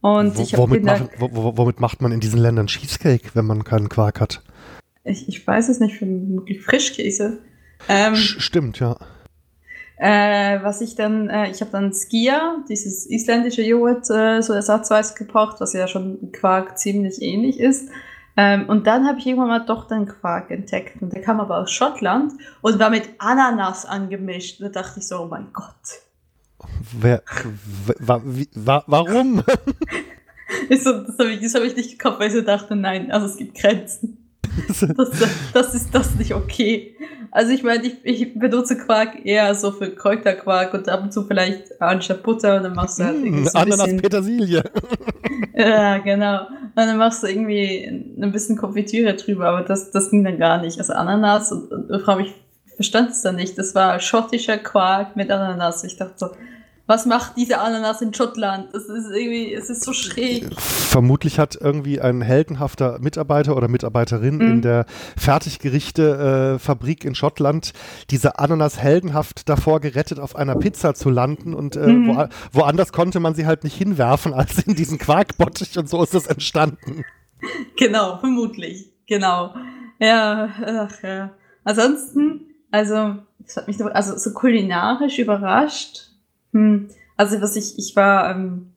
Und 0.00 0.36
wo, 0.36 0.42
ich 0.42 0.56
womit, 0.56 0.84
machen, 0.84 1.10
wo, 1.18 1.56
womit 1.56 1.80
macht 1.80 2.00
man 2.00 2.10
in 2.12 2.20
diesen 2.20 2.40
Ländern 2.40 2.66
Cheesecake, 2.66 3.30
wenn 3.34 3.44
man 3.44 3.64
keinen 3.64 3.88
Quark 3.88 4.20
hat? 4.20 4.42
Ich, 5.04 5.28
ich 5.28 5.46
weiß 5.46 5.68
es 5.68 5.80
nicht, 5.80 5.96
für 5.96 6.06
Frischkäse. 6.60 7.38
Ähm, 7.88 8.14
Stimmt, 8.16 8.80
ja. 8.80 8.96
Äh, 9.96 10.62
was 10.62 10.80
ich 10.80 10.94
dann, 10.94 11.28
äh, 11.28 11.50
ich 11.50 11.60
habe 11.60 11.70
dann 11.70 11.92
Skia, 11.92 12.64
dieses 12.68 13.04
isländische 13.06 13.62
Joghurt, 13.62 14.08
äh, 14.10 14.40
so 14.40 14.54
ersatzweise 14.54 15.14
gebraucht, 15.14 15.56
was 15.60 15.74
ja 15.74 15.86
schon 15.86 16.32
Quark 16.32 16.78
ziemlich 16.78 17.20
ähnlich 17.20 17.60
ist. 17.60 17.90
Ähm, 18.42 18.70
und 18.70 18.86
dann 18.86 19.06
habe 19.06 19.18
ich 19.18 19.26
irgendwann 19.26 19.48
mal 19.48 19.66
doch 19.66 19.86
den 19.86 20.06
Quark 20.06 20.50
entdeckt. 20.50 21.02
Und 21.02 21.12
der 21.12 21.20
kam 21.20 21.40
aber 21.40 21.58
aus 21.58 21.70
Schottland 21.70 22.32
und 22.62 22.78
war 22.78 22.88
mit 22.88 23.06
Ananas 23.18 23.84
angemischt. 23.84 24.62
Da 24.62 24.70
dachte 24.70 25.00
ich 25.00 25.06
so, 25.06 25.24
oh 25.24 25.26
mein 25.26 25.48
Gott. 25.52 25.66
Wer, 26.98 27.22
wa, 27.98 28.22
wie, 28.24 28.48
wa, 28.54 28.82
warum? 28.86 29.42
so, 30.70 30.92
das 31.04 31.18
habe 31.18 31.32
ich, 31.32 31.54
hab 31.54 31.62
ich 31.64 31.76
nicht 31.76 31.90
gekauft, 31.90 32.18
weil 32.18 32.28
ich 32.28 32.32
so 32.32 32.40
dachte, 32.40 32.76
nein, 32.76 33.10
also 33.10 33.26
es 33.26 33.36
gibt 33.36 33.58
Grenzen. 33.58 34.19
Das, 34.96 35.10
das 35.52 35.74
ist 35.74 35.94
das 35.94 36.14
nicht 36.16 36.34
okay. 36.34 36.96
Also 37.30 37.52
ich 37.52 37.62
meine, 37.62 37.86
ich, 37.86 37.96
ich 38.02 38.38
benutze 38.38 38.76
Quark 38.76 39.24
eher 39.24 39.54
so 39.54 39.70
für 39.70 39.90
Kräuterquark 39.90 40.74
und 40.74 40.88
ab 40.88 41.02
und 41.02 41.12
zu 41.12 41.24
vielleicht 41.24 41.80
anstatt 41.80 42.22
Butter 42.22 42.56
und 42.56 42.64
dann 42.64 42.74
machst 42.74 42.98
du 42.98 43.04
halt 43.04 43.20
Mm, 43.20 43.24
irgendwie 43.24 43.44
so 43.44 43.50
ein 43.50 43.62
Ananas 43.62 43.84
bisschen, 43.84 44.00
Petersilie. 44.00 44.64
Ja, 45.54 45.98
genau. 45.98 46.46
Und 46.46 46.72
dann 46.76 46.96
machst 46.96 47.22
du 47.22 47.26
irgendwie 47.26 47.84
ein 47.84 48.32
bisschen 48.32 48.56
Konfitüre 48.56 49.14
drüber, 49.14 49.48
aber 49.48 49.62
das, 49.62 49.90
das 49.90 50.10
ging 50.10 50.24
dann 50.24 50.38
gar 50.38 50.60
nicht. 50.60 50.78
Also 50.78 50.92
Ananas 50.94 51.52
und, 51.52 51.70
und 51.70 52.02
frage 52.02 52.22
mich, 52.22 52.34
ich 52.66 52.74
verstand 52.74 53.10
es 53.10 53.22
dann 53.22 53.36
nicht. 53.36 53.58
Das 53.58 53.74
war 53.74 54.00
schottischer 54.00 54.58
Quark 54.58 55.16
mit 55.16 55.30
Ananas. 55.30 55.84
Ich 55.84 55.96
dachte 55.96 56.14
so, 56.16 56.30
was 56.90 57.06
macht 57.06 57.36
diese 57.36 57.60
Ananas 57.60 58.02
in 58.02 58.12
Schottland? 58.12 58.74
Das 58.74 58.82
ist 58.84 59.06
irgendwie, 59.10 59.54
es 59.54 59.70
ist 59.70 59.84
so 59.84 59.92
schräg. 59.92 60.46
Vermutlich 60.60 61.38
hat 61.38 61.56
irgendwie 61.58 62.00
ein 62.00 62.20
heldenhafter 62.20 62.98
Mitarbeiter 62.98 63.56
oder 63.56 63.68
Mitarbeiterin 63.68 64.34
Mhm. 64.36 64.40
in 64.42 64.62
der 64.62 64.84
Fertiggerichte-Fabrik 65.16 67.04
in 67.04 67.14
Schottland 67.14 67.72
diese 68.10 68.38
Ananas 68.38 68.78
heldenhaft 68.78 69.48
davor 69.48 69.80
gerettet, 69.80 70.18
auf 70.20 70.36
einer 70.36 70.56
Pizza 70.56 70.94
zu 70.94 71.10
landen 71.10 71.54
und 71.54 71.76
äh, 71.76 71.86
Mhm. 71.86 72.08
wo, 72.08 72.26
woanders 72.60 72.92
konnte 72.92 73.20
man 73.20 73.34
sie 73.34 73.46
halt 73.46 73.64
nicht 73.64 73.76
hinwerfen 73.76 74.34
als 74.34 74.58
in 74.66 74.74
diesen 74.74 74.98
Quarkbottich 74.98 75.78
und 75.78 75.88
so 75.88 76.02
ist 76.02 76.14
das 76.14 76.26
entstanden. 76.26 77.04
Genau, 77.78 78.18
vermutlich. 78.18 78.90
Genau. 79.06 79.54
Ja, 79.98 80.48
ach 80.66 81.02
ja. 81.02 81.30
Ansonsten, 81.64 82.40
also, 82.70 83.16
das 83.38 83.56
hat 83.56 83.68
mich 83.68 83.80
also 83.82 84.16
so 84.18 84.32
kulinarisch 84.32 85.18
überrascht. 85.18 86.09
Hm, 86.52 86.88
also 87.16 87.40
was 87.40 87.56
ich, 87.56 87.78
ich 87.78 87.94
war 87.96 88.30
ähm, 88.30 88.72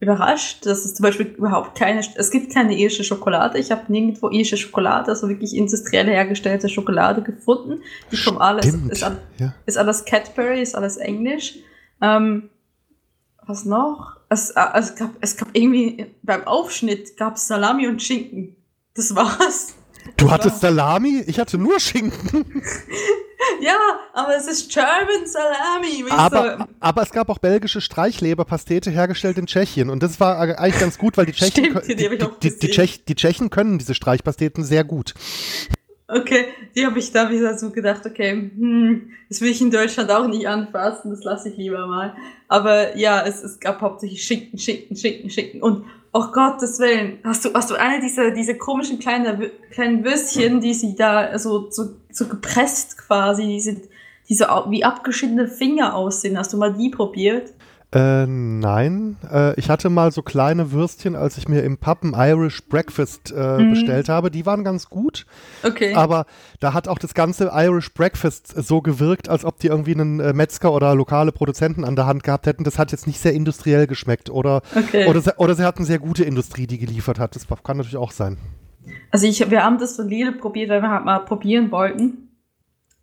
überrascht, 0.00 0.66
dass 0.66 0.84
es 0.84 0.94
zum 0.94 1.04
Beispiel 1.04 1.26
überhaupt 1.26 1.78
keine, 1.78 2.02
es 2.16 2.30
gibt 2.30 2.52
keine 2.52 2.76
irische 2.76 3.04
Schokolade. 3.04 3.58
Ich 3.58 3.70
habe 3.70 3.90
nirgendwo 3.90 4.28
irische 4.28 4.56
Schokolade, 4.56 5.10
also 5.10 5.28
wirklich 5.28 5.54
industriell 5.56 6.06
hergestellte 6.06 6.68
Schokolade 6.68 7.22
gefunden. 7.22 7.82
Die 8.10 8.16
kommen 8.22 8.38
alles, 8.38 8.66
ist, 8.66 9.02
Ja. 9.38 9.54
ist 9.66 9.78
alles 9.78 10.04
Cadbury, 10.04 10.62
ist 10.62 10.74
alles 10.74 10.96
Englisch. 10.96 11.56
Ähm, 12.00 12.50
was 13.46 13.64
noch? 13.64 14.16
Es, 14.28 14.50
äh, 14.50 14.60
es, 14.74 14.94
gab, 14.96 15.10
es 15.20 15.36
gab 15.36 15.48
irgendwie 15.52 16.06
beim 16.22 16.46
Aufschnitt 16.46 17.16
gab 17.16 17.36
es 17.36 17.46
Salami 17.46 17.86
und 17.88 18.02
Schinken. 18.02 18.56
Das 18.94 19.14
war's. 19.14 19.74
Du 20.16 20.30
hattest. 20.30 20.60
Salami? 20.60 21.22
Ich 21.26 21.38
hatte 21.38 21.58
nur 21.58 21.80
Schinken. 21.80 22.44
Ja, 23.60 23.76
aber 24.14 24.36
es 24.36 24.46
ist 24.46 24.72
German 24.72 25.26
Salami. 25.26 26.06
wie 26.06 26.10
Aber, 26.10 26.58
so, 26.58 26.64
aber 26.80 27.02
es 27.02 27.10
gab 27.10 27.28
auch 27.28 27.38
belgische 27.38 27.82
Streichleberpastete 27.82 28.90
hergestellt 28.90 29.36
in 29.36 29.46
Tschechien. 29.46 29.90
Und 29.90 30.02
das 30.02 30.18
war 30.18 30.38
eigentlich 30.38 30.80
ganz 30.80 30.96
gut, 30.98 31.16
weil 31.18 31.26
die 31.26 31.32
Tschechen, 31.34 31.66
Stimmt, 31.66 31.86
die 31.86 31.94
die, 31.94 32.08
die, 32.08 32.18
die, 32.18 32.48
gesehen. 32.48 32.70
Tschech, 32.70 33.04
die 33.04 33.14
Tschechen 33.14 33.50
können 33.50 33.78
diese 33.78 33.94
Streichpasteten 33.94 34.64
sehr 34.64 34.84
gut. 34.84 35.14
Okay, 36.14 36.46
die 36.74 36.86
habe 36.86 36.98
ich 36.98 37.12
da 37.12 37.30
wieder 37.30 37.56
so 37.58 37.70
gedacht, 37.70 38.06
okay, 38.06 38.32
hm, 38.32 39.10
das 39.28 39.40
will 39.40 39.50
ich 39.50 39.60
in 39.60 39.70
Deutschland 39.70 40.10
auch 40.10 40.26
nicht 40.26 40.46
anfassen, 40.48 41.10
das 41.10 41.24
lasse 41.24 41.48
ich 41.48 41.56
lieber 41.56 41.86
mal. 41.86 42.14
Aber 42.48 42.96
ja, 42.96 43.24
es, 43.26 43.42
es 43.42 43.60
gab 43.60 43.80
hauptsächlich 43.80 44.22
Schinken, 44.22 44.58
Schinken, 44.58 44.96
Schinken, 44.96 45.30
Schinken. 45.30 45.62
Und, 45.62 45.84
oh 46.12 46.26
Gottes 46.32 46.78
Willen, 46.78 47.18
hast 47.24 47.44
du, 47.44 47.52
hast 47.52 47.70
du 47.70 47.74
eine 47.74 48.00
dieser, 48.00 48.30
diese 48.30 48.56
komischen 48.56 48.98
kleinen, 48.98 49.50
kleinen 49.70 50.04
Würstchen, 50.04 50.60
die 50.60 50.74
sie 50.74 50.94
da 50.94 51.38
so, 51.38 51.70
so, 51.70 51.96
so 52.10 52.28
gepresst 52.28 52.98
quasi, 52.98 53.46
die 53.46 53.60
sind, 53.60 53.88
die 54.28 54.34
so 54.34 54.44
wie 54.68 54.84
abgeschiedene 54.84 55.48
Finger 55.48 55.94
aussehen. 55.94 56.38
Hast 56.38 56.52
du 56.52 56.56
mal 56.56 56.72
die 56.72 56.90
probiert? 56.90 57.52
Äh, 57.94 58.26
nein. 58.26 59.16
Äh, 59.32 59.54
ich 59.58 59.70
hatte 59.70 59.88
mal 59.88 60.10
so 60.10 60.22
kleine 60.22 60.72
Würstchen, 60.72 61.14
als 61.14 61.38
ich 61.38 61.46
mir 61.48 61.62
im 61.62 61.78
Pub 61.78 62.02
ein 62.02 62.12
Irish 62.16 62.66
Breakfast 62.68 63.32
äh, 63.32 63.58
Mhm. 63.58 63.70
bestellt 63.70 64.08
habe. 64.08 64.30
Die 64.32 64.44
waren 64.46 64.64
ganz 64.64 64.88
gut, 64.90 65.26
Okay. 65.62 65.94
aber 65.94 66.26
da 66.58 66.74
hat 66.74 66.88
auch 66.88 66.98
das 66.98 67.14
ganze 67.14 67.50
Irish 67.54 67.94
Breakfast 67.94 68.48
so 68.66 68.80
gewirkt, 68.80 69.28
als 69.28 69.44
ob 69.44 69.58
die 69.60 69.68
irgendwie 69.68 69.94
einen 69.94 70.18
äh, 70.18 70.32
Metzger 70.32 70.72
oder 70.72 70.94
lokale 70.96 71.30
Produzenten 71.30 71.84
an 71.84 71.94
der 71.94 72.06
Hand 72.06 72.24
gehabt 72.24 72.46
hätten. 72.46 72.64
Das 72.64 72.78
hat 72.80 72.90
jetzt 72.90 73.06
nicht 73.06 73.20
sehr 73.20 73.32
industriell 73.32 73.86
geschmeckt 73.86 74.28
oder, 74.28 74.62
Okay. 74.74 75.06
oder, 75.06 75.20
sie, 75.20 75.32
oder 75.38 75.54
sie 75.54 75.64
hatten 75.64 75.84
sehr 75.84 76.00
gute 76.00 76.24
Industrie, 76.24 76.66
die 76.66 76.78
geliefert 76.78 77.20
hat. 77.20 77.36
Das 77.36 77.46
kann 77.62 77.76
natürlich 77.76 77.96
auch 77.96 78.10
sein. 78.10 78.38
Also 79.12 79.26
ich, 79.26 79.48
wir 79.50 79.62
haben 79.62 79.78
das 79.78 79.94
von 79.96 80.08
Lidl 80.08 80.32
probiert, 80.32 80.68
weil 80.68 80.82
wir 80.82 80.90
halt 80.90 81.04
mal 81.04 81.20
probieren 81.20 81.70
wollten. 81.70 82.28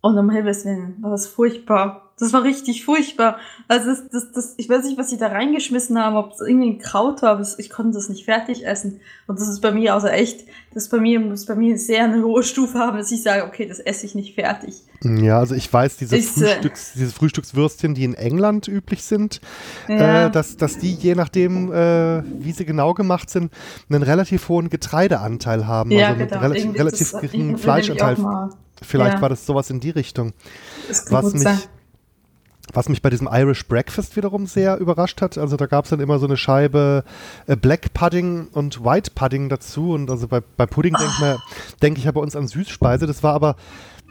Und 0.02 0.18
um 0.18 0.30
Himmels 0.30 0.64
Willen, 0.64 0.96
war 1.00 1.10
das 1.12 1.26
furchtbar. 1.26 2.01
Das 2.18 2.32
war 2.32 2.44
richtig 2.44 2.84
furchtbar. 2.84 3.38
Also 3.68 3.86
das, 3.90 4.08
das, 4.10 4.32
das, 4.32 4.54
ich 4.56 4.68
weiß 4.68 4.84
nicht, 4.84 4.98
was 4.98 5.10
sie 5.10 5.16
da 5.16 5.28
reingeschmissen 5.28 5.98
haben, 5.98 6.14
ob 6.16 6.32
es 6.32 6.40
irgendwie 6.40 6.70
ein 6.70 6.78
Kraut 6.78 7.22
war, 7.22 7.30
aber 7.30 7.46
ich 7.58 7.70
konnte 7.70 7.92
das 7.94 8.08
nicht 8.08 8.24
fertig 8.26 8.64
essen. 8.66 9.00
Und 9.26 9.40
das 9.40 9.48
ist 9.48 9.60
bei 9.60 9.72
mir 9.72 9.94
also 9.94 10.06
echt, 10.08 10.44
das 10.74 10.88
bei 10.88 10.98
mir 10.98 11.18
muss 11.20 11.46
bei 11.46 11.54
mir 11.56 11.76
sehr 11.78 12.04
eine 12.04 12.22
hohe 12.22 12.42
Stufe 12.44 12.78
haben, 12.78 12.96
dass 12.98 13.10
ich 13.10 13.22
sage, 13.22 13.44
okay, 13.44 13.66
das 13.66 13.80
esse 13.80 14.06
ich 14.06 14.14
nicht 14.14 14.34
fertig. 14.34 14.82
Ja, 15.02 15.38
also 15.38 15.54
ich 15.54 15.72
weiß, 15.72 15.96
diese, 15.96 16.16
Ist, 16.16 16.40
äh, 16.40 16.46
Frühstücks, 16.46 16.92
diese 16.94 17.10
Frühstückswürstchen, 17.12 17.94
die 17.94 18.04
in 18.04 18.14
England 18.14 18.68
üblich 18.68 19.02
sind, 19.02 19.40
Ja. 19.88 20.26
äh, 20.26 20.30
dass, 20.30 20.56
dass 20.56 20.78
die 20.78 20.94
je 20.94 21.14
nachdem, 21.16 21.72
äh, 21.72 22.22
wie 22.40 22.52
sie 22.52 22.64
genau 22.64 22.94
gemacht 22.94 23.30
sind, 23.30 23.52
einen 23.90 24.02
relativ 24.02 24.48
hohen 24.48 24.68
Getreideanteil 24.68 25.66
haben, 25.66 25.90
ja, 25.90 26.08
also 26.08 26.20
einen 26.20 26.28
genau. 26.28 26.40
relativ, 26.40 26.62
Irgendwie 26.64 26.78
relativ 26.78 27.10
das- 27.12 27.20
geringen 27.20 27.54
ich 27.56 27.60
Fleischanteil. 27.62 28.16
Vielleicht 28.80 29.14
ja. 29.14 29.22
war 29.22 29.28
das 29.28 29.46
sowas 29.46 29.70
in 29.70 29.80
die 29.80 29.90
Richtung. 29.90 30.32
Was 31.10 31.32
mich, 31.32 31.42
sein. 31.42 31.58
Was 32.72 32.88
mich 32.88 33.02
bei 33.02 33.10
diesem 33.10 33.28
Irish 33.30 33.66
Breakfast 33.66 34.16
wiederum 34.16 34.46
sehr 34.46 34.78
überrascht 34.78 35.20
hat, 35.20 35.36
also 35.36 35.56
da 35.56 35.66
gab 35.66 35.84
es 35.84 35.90
dann 35.90 36.00
immer 36.00 36.18
so 36.18 36.26
eine 36.26 36.36
Scheibe 36.36 37.04
äh, 37.46 37.56
Black 37.56 37.92
Pudding 37.92 38.48
und 38.52 38.84
White 38.84 39.12
Pudding 39.14 39.48
dazu 39.48 39.92
und 39.92 40.10
also 40.10 40.28
bei, 40.28 40.40
bei 40.56 40.66
Pudding 40.66 40.94
denke 40.94 41.38
denk 41.82 41.98
ich 41.98 42.04
ja 42.04 42.12
bei 42.12 42.20
uns 42.20 42.36
an 42.36 42.46
Süßspeise, 42.46 43.06
das 43.06 43.22
war 43.22 43.34
aber 43.34 43.56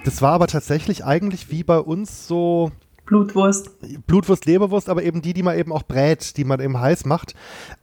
das 0.04 0.22
war 0.22 0.34
aber 0.34 0.48
tatsächlich 0.48 1.06
eigentlich 1.06 1.52
wie 1.52 1.64
bei 1.64 1.78
uns 1.78 2.28
so 2.28 2.72
Blutwurst. 3.06 3.72
Blutwurst, 4.08 4.46
Leberwurst, 4.46 4.88
aber 4.88 5.04
eben 5.04 5.22
die, 5.22 5.34
die 5.34 5.44
man 5.44 5.58
eben 5.58 5.74
auch 5.74 5.84
brät, 5.84 6.38
die 6.38 6.46
man 6.46 6.62
eben 6.62 6.80
heiß 6.80 7.04
macht. 7.04 7.36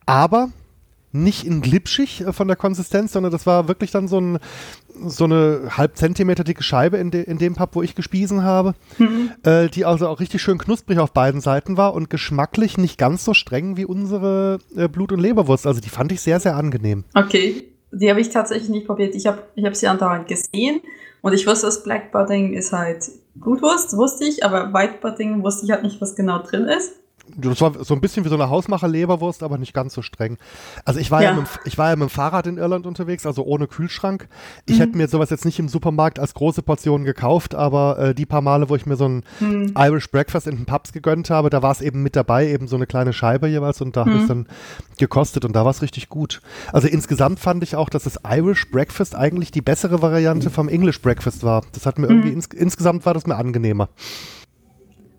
Aber 0.06 0.48
nicht 1.22 1.44
in 1.44 1.60
glitschig 1.60 2.22
äh, 2.22 2.32
von 2.32 2.48
der 2.48 2.56
Konsistenz, 2.56 3.12
sondern 3.12 3.32
das 3.32 3.46
war 3.46 3.68
wirklich 3.68 3.90
dann 3.90 4.08
so, 4.08 4.20
ein, 4.20 4.38
so 5.06 5.24
eine 5.24 5.76
halb 5.76 5.96
Zentimeter 5.96 6.44
dicke 6.44 6.62
Scheibe 6.62 6.96
in, 6.96 7.10
de, 7.10 7.22
in 7.24 7.38
dem 7.38 7.54
Pub, 7.54 7.70
wo 7.74 7.82
ich 7.82 7.94
gespiesen 7.94 8.42
habe, 8.42 8.74
Mhm. 8.98 9.30
äh, 9.44 9.68
die 9.68 9.84
also 9.84 10.08
auch 10.08 10.20
richtig 10.20 10.42
schön 10.42 10.58
knusprig 10.58 10.98
auf 10.98 11.12
beiden 11.12 11.40
Seiten 11.40 11.76
war 11.76 11.94
und 11.94 12.10
geschmacklich 12.10 12.78
nicht 12.78 12.98
ganz 12.98 13.24
so 13.24 13.34
streng 13.34 13.76
wie 13.76 13.84
unsere 13.84 14.58
äh, 14.76 14.88
Blut- 14.88 15.12
und 15.12 15.20
Leberwurst. 15.20 15.66
Also 15.66 15.80
die 15.80 15.90
fand 15.90 16.12
ich 16.12 16.20
sehr, 16.20 16.40
sehr 16.40 16.56
angenehm. 16.56 17.04
Okay, 17.14 17.64
die 17.92 18.10
habe 18.10 18.20
ich 18.20 18.30
tatsächlich 18.30 18.68
nicht 18.68 18.86
probiert. 18.86 19.14
Ich 19.14 19.26
habe 19.26 19.42
ich 19.54 19.64
hab 19.64 19.74
sie 19.76 19.86
andauernd 19.88 20.28
gesehen 20.28 20.80
und 21.22 21.32
ich 21.32 21.46
wusste, 21.46 21.66
das 21.66 21.82
Black 21.82 22.12
Pudding 22.12 22.52
ist 22.54 22.72
halt 22.72 23.04
Blutwurst, 23.34 23.96
wusste 23.96 24.24
ich, 24.24 24.44
aber 24.44 24.72
White 24.74 24.94
Pudding 25.00 25.42
wusste 25.42 25.64
ich 25.64 25.70
halt 25.72 25.82
nicht, 25.84 26.00
was 26.00 26.16
genau 26.16 26.42
drin 26.42 26.64
ist. 26.64 26.92
Das 27.36 27.60
war 27.60 27.84
so 27.84 27.94
ein 27.94 28.00
bisschen 28.00 28.24
wie 28.24 28.28
so 28.28 28.34
eine 28.34 28.48
Hausmacher-Leberwurst, 28.50 29.42
aber 29.42 29.58
nicht 29.58 29.74
ganz 29.74 29.94
so 29.94 30.02
streng. 30.02 30.38
Also 30.84 31.00
ich 31.00 31.10
war 31.10 31.22
ja, 31.22 31.30
Ja. 31.30 31.36
mit, 31.36 31.46
dem- 31.46 31.60
ich 31.64 31.78
war 31.78 31.90
ja 31.90 31.96
mit 31.96 32.08
dem 32.08 32.10
Fahrrad 32.10 32.46
in 32.46 32.56
Irland 32.58 32.86
unterwegs, 32.86 33.26
also 33.26 33.44
ohne 33.44 33.66
Kühlschrank. 33.66 34.28
Ich 34.66 34.76
Mhm. 34.76 34.80
hätte 34.80 34.96
mir 34.96 35.08
sowas 35.08 35.30
jetzt 35.30 35.44
nicht 35.44 35.58
im 35.58 35.68
Supermarkt 35.68 36.18
als 36.18 36.34
große 36.34 36.62
Portion 36.62 37.04
gekauft, 37.04 37.54
aber 37.54 37.98
äh, 37.98 38.14
die 38.14 38.26
paar 38.26 38.40
Male, 38.42 38.68
wo 38.68 38.76
ich 38.76 38.86
mir 38.86 38.96
so 38.96 39.06
ein 39.08 39.24
Hm. 39.38 39.74
Irish 39.76 40.10
Breakfast 40.10 40.46
in 40.46 40.56
den 40.56 40.66
Pubs 40.66 40.92
gegönnt 40.92 41.30
habe, 41.30 41.50
da 41.50 41.62
war 41.62 41.72
es 41.72 41.80
eben 41.80 42.02
mit 42.02 42.16
dabei, 42.16 42.48
eben 42.48 42.68
so 42.68 42.76
eine 42.76 42.86
kleine 42.86 43.12
Scheibe 43.12 43.48
jeweils 43.48 43.80
und 43.80 43.96
da 43.96 44.00
habe 44.00 44.12
ich 44.16 44.22
Mhm. 44.22 44.28
dann 44.28 44.46
gekostet 44.98 45.44
und 45.44 45.54
da 45.54 45.64
war 45.64 45.70
es 45.70 45.82
richtig 45.82 46.08
gut. 46.08 46.40
Also 46.72 46.88
insgesamt 46.88 47.38
fand 47.40 47.62
ich 47.62 47.76
auch, 47.76 47.88
dass 47.88 48.04
das 48.04 48.18
Irish 48.28 48.70
Breakfast 48.70 49.14
eigentlich 49.14 49.50
die 49.50 49.62
bessere 49.62 50.02
Variante 50.02 50.50
vom 50.50 50.68
English 50.68 51.00
Breakfast 51.02 51.42
war. 51.44 51.62
Das 51.72 51.86
hat 51.86 51.98
mir 51.98 52.06
irgendwie, 52.08 52.28
Mhm. 52.30 52.34
ins, 52.34 52.46
insgesamt 52.46 53.04
war 53.06 53.14
das 53.14 53.26
mir 53.26 53.36
angenehmer. 53.36 53.88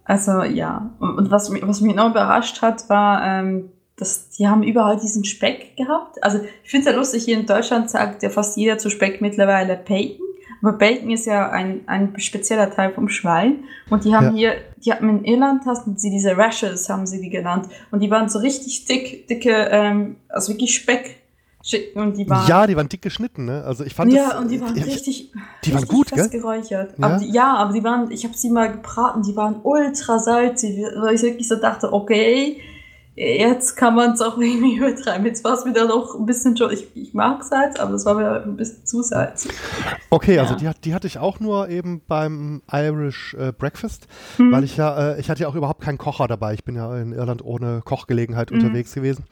Also 0.09 0.41
ja, 0.41 0.89
und, 0.99 1.29
was, 1.29 1.49
mich- 1.51 1.65
was 1.67 1.81
mich 1.81 1.93
noch 1.95 2.09
überrascht 2.09 2.63
hat, 2.63 2.89
war, 2.89 3.23
ähm, 3.23 3.69
dass 3.95 4.29
die 4.29 4.47
haben 4.47 4.63
überall 4.63 4.97
diesen 4.97 5.23
Speck 5.23 5.77
gehabt. 5.77 6.23
Also 6.23 6.39
ich 6.63 6.69
finde 6.71 6.87
es 6.87 6.93
ja 6.93 6.97
lustig, 6.97 7.25
hier 7.25 7.37
in 7.39 7.45
Deutschland 7.45 7.91
sagt 7.91 8.23
ja 8.23 8.29
fast 8.31 8.57
jeder 8.57 8.79
zu 8.79 8.89
Speck 8.89 9.21
mittlerweile 9.21 9.75
Bacon. 9.77 10.25
Aber 10.63 10.73
Bacon 10.73 11.11
ist 11.11 11.25
ja 11.27 11.51
ein, 11.51 11.81
ein 11.85 12.19
spezieller 12.19 12.71
Teil 12.71 12.91
vom 12.91 13.07
Schwein. 13.07 13.65
Und 13.91 14.03
die 14.03 14.15
haben 14.15 14.35
hier, 14.35 14.55
die 14.83 14.91
hatten 14.91 15.07
in 15.09 15.23
Irland, 15.25 15.65
hatten 15.67 15.95
sie 15.97 16.09
diese 16.09 16.35
Rashes, 16.35 16.89
haben 16.89 17.05
sie 17.05 17.21
die 17.21 17.29
genannt. 17.29 17.67
Und 17.91 18.01
die 18.01 18.09
waren 18.09 18.29
so 18.29 18.39
richtig 18.39 18.85
dick, 18.85 19.27
dicke, 19.27 19.67
ähm, 19.71 20.15
also 20.27 20.51
wirklich 20.53 20.73
Speck, 20.75 21.18
schicken 21.63 21.99
und 21.99 22.17
die 22.17 22.29
waren. 22.29 22.47
Ja, 22.47 22.65
die 22.67 22.75
waren 22.77 22.87
dick 22.89 23.01
geschnitten, 23.01 23.45
ne? 23.45 23.63
Also 23.65 23.83
ich 23.83 23.93
fand 23.93 24.11
Ja, 24.13 24.29
das, 24.29 24.39
und 24.39 24.49
die 24.49 24.61
waren 24.61 24.75
ich, 24.77 24.85
richtig. 24.85 25.31
die 25.65 25.71
waren 25.73 25.79
richtig 25.79 25.89
gut, 25.97 26.09
fest 26.09 26.31
gell? 26.31 26.39
geräuchert. 26.41 26.93
Ja? 26.97 27.05
Aber 27.05 27.17
die, 27.17 27.31
ja, 27.31 27.53
aber 27.55 27.73
die 27.73 27.83
waren, 27.83 28.09
ich 28.11 28.23
habe 28.23 28.35
sie 28.37 28.49
mal 28.49 28.71
gebraten, 28.71 29.21
die 29.23 29.35
waren 29.35 29.57
ultra 29.63 30.19
salzig, 30.19 30.79
weil 31.01 31.15
ich 31.15 31.21
wirklich 31.21 31.47
so 31.47 31.55
dachte, 31.57 31.91
okay, 31.93 32.61
jetzt 33.15 33.75
kann 33.75 33.95
man 33.95 34.13
es 34.13 34.21
auch 34.21 34.37
irgendwie 34.37 34.75
übertreiben. 34.77 35.25
Jetzt 35.25 35.43
war 35.43 35.53
es 35.53 35.65
wieder 35.65 35.85
noch 35.87 36.15
ein 36.17 36.25
bisschen 36.25 36.55
schon, 36.55 36.71
ich, 36.71 36.87
ich 36.95 37.13
mag 37.13 37.43
Salz, 37.43 37.77
aber 37.77 37.93
es 37.95 38.05
war 38.05 38.17
wieder 38.17 38.43
ein 38.43 38.55
bisschen 38.55 38.85
zu 38.85 39.01
salzig. 39.03 39.51
Okay, 40.09 40.39
also 40.39 40.53
Ja. 40.53 40.59
die, 40.59 40.67
hat- 40.69 40.85
die 40.85 40.93
hatte 40.93 41.07
ich 41.07 41.17
auch 41.17 41.41
nur 41.41 41.67
eben 41.67 42.01
beim 42.07 42.61
Irish 42.71 43.35
äh, 43.37 43.51
Breakfast, 43.51 44.07
Hm. 44.37 44.53
weil 44.53 44.63
ich 44.63 44.77
ja, 44.77 45.15
äh, 45.15 45.19
ich 45.19 45.29
hatte 45.29 45.41
ja 45.43 45.49
auch 45.49 45.55
überhaupt 45.55 45.81
keinen 45.81 45.97
Kocher 45.97 46.27
dabei. 46.29 46.53
Ich 46.53 46.63
bin 46.63 46.75
ja 46.75 46.95
in 46.97 47.11
Irland 47.11 47.43
ohne 47.43 47.81
Kochgelegenheit 47.83 48.51
Mhm. 48.51 48.59
unterwegs 48.59 48.93
gewesen. 48.93 49.25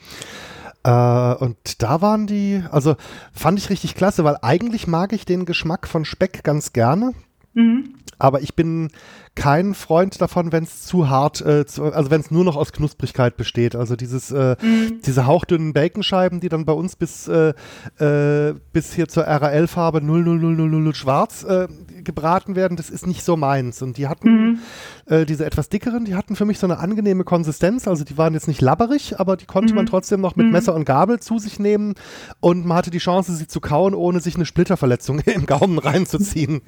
Äh, 0.83 0.89
und 1.35 1.81
da 1.81 2.01
waren 2.01 2.27
die, 2.27 2.63
also 2.71 2.95
fand 3.33 3.59
ich 3.59 3.69
richtig 3.69 3.95
klasse, 3.95 4.23
weil 4.23 4.37
eigentlich 4.41 4.87
mag 4.87 5.13
ich 5.13 5.25
den 5.25 5.45
Geschmack 5.45 5.87
von 5.87 6.05
Speck 6.05 6.43
ganz 6.43 6.73
gerne. 6.73 7.13
Mhm. 7.57 7.93
Aber 8.19 8.41
ich 8.41 8.55
bin 8.55 8.89
kein 9.35 9.75
Freund 9.75 10.19
davon, 10.19 10.51
wenn 10.51 10.63
es 10.63 10.81
zu 10.81 11.07
hart, 11.07 11.41
äh, 11.41 11.67
zu, 11.67 11.83
also 11.83 12.09
wenn 12.09 12.21
es 12.21 12.31
nur 12.31 12.43
noch 12.43 12.55
aus 12.55 12.71
Knusprigkeit 12.71 13.37
besteht. 13.37 13.75
Also 13.75 13.95
dieses, 13.95 14.31
äh, 14.31 14.55
Mhm. 14.59 15.01
diese 15.05 15.27
hauchdünnen 15.27 15.73
Baconscheiben, 15.73 16.39
die 16.39 16.49
dann 16.49 16.65
bei 16.65 16.73
uns 16.73 16.95
bis, 16.95 17.27
äh, 17.27 17.53
äh, 17.99 18.55
bis 18.73 18.93
hier 18.93 19.07
zur 19.07 19.25
RAL-Farbe 19.25 20.01
00000 20.01 20.95
schwarz 20.97 21.43
äh, 21.43 21.67
gebraten 22.03 22.55
werden, 22.55 22.75
das 22.77 22.89
ist 22.89 23.05
nicht 23.05 23.21
so 23.23 23.37
meins. 23.37 23.83
Und 23.83 23.97
die 23.97 24.07
hatten, 24.07 24.29
Mhm. 24.29 24.59
äh, 25.05 25.25
diese 25.27 25.45
etwas 25.45 25.69
dickeren, 25.69 26.05
die 26.05 26.15
hatten 26.15 26.35
für 26.35 26.45
mich 26.45 26.57
so 26.57 26.65
eine 26.65 26.79
angenehme 26.79 27.23
Konsistenz. 27.23 27.87
Also 27.87 28.03
die 28.03 28.17
waren 28.17 28.33
jetzt 28.33 28.47
nicht 28.47 28.61
labberig, 28.61 29.19
aber 29.19 29.37
die 29.37 29.45
konnte 29.45 29.75
man 29.75 29.85
trotzdem 29.85 30.21
noch 30.21 30.35
mit 30.35 30.47
Mhm. 30.47 30.53
Messer 30.53 30.73
und 30.73 30.85
Gabel 30.85 31.19
zu 31.19 31.37
sich 31.37 31.59
nehmen. 31.59 31.93
Und 32.39 32.65
man 32.65 32.77
hatte 32.77 32.89
die 32.89 32.97
Chance, 32.97 33.35
sie 33.35 33.45
zu 33.45 33.59
kauen, 33.61 33.93
ohne 33.93 34.21
sich 34.21 34.33
eine 34.35 34.45
Splitterverletzung 34.47 35.19
im 35.25 35.45
Gaumen 35.45 35.77
reinzuziehen. 35.77 36.61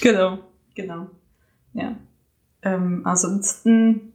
Genau, 0.00 0.35
genau. 0.76 1.08
Ja. 1.72 1.96
Ähm, 2.62 3.02
ansonsten, 3.04 4.12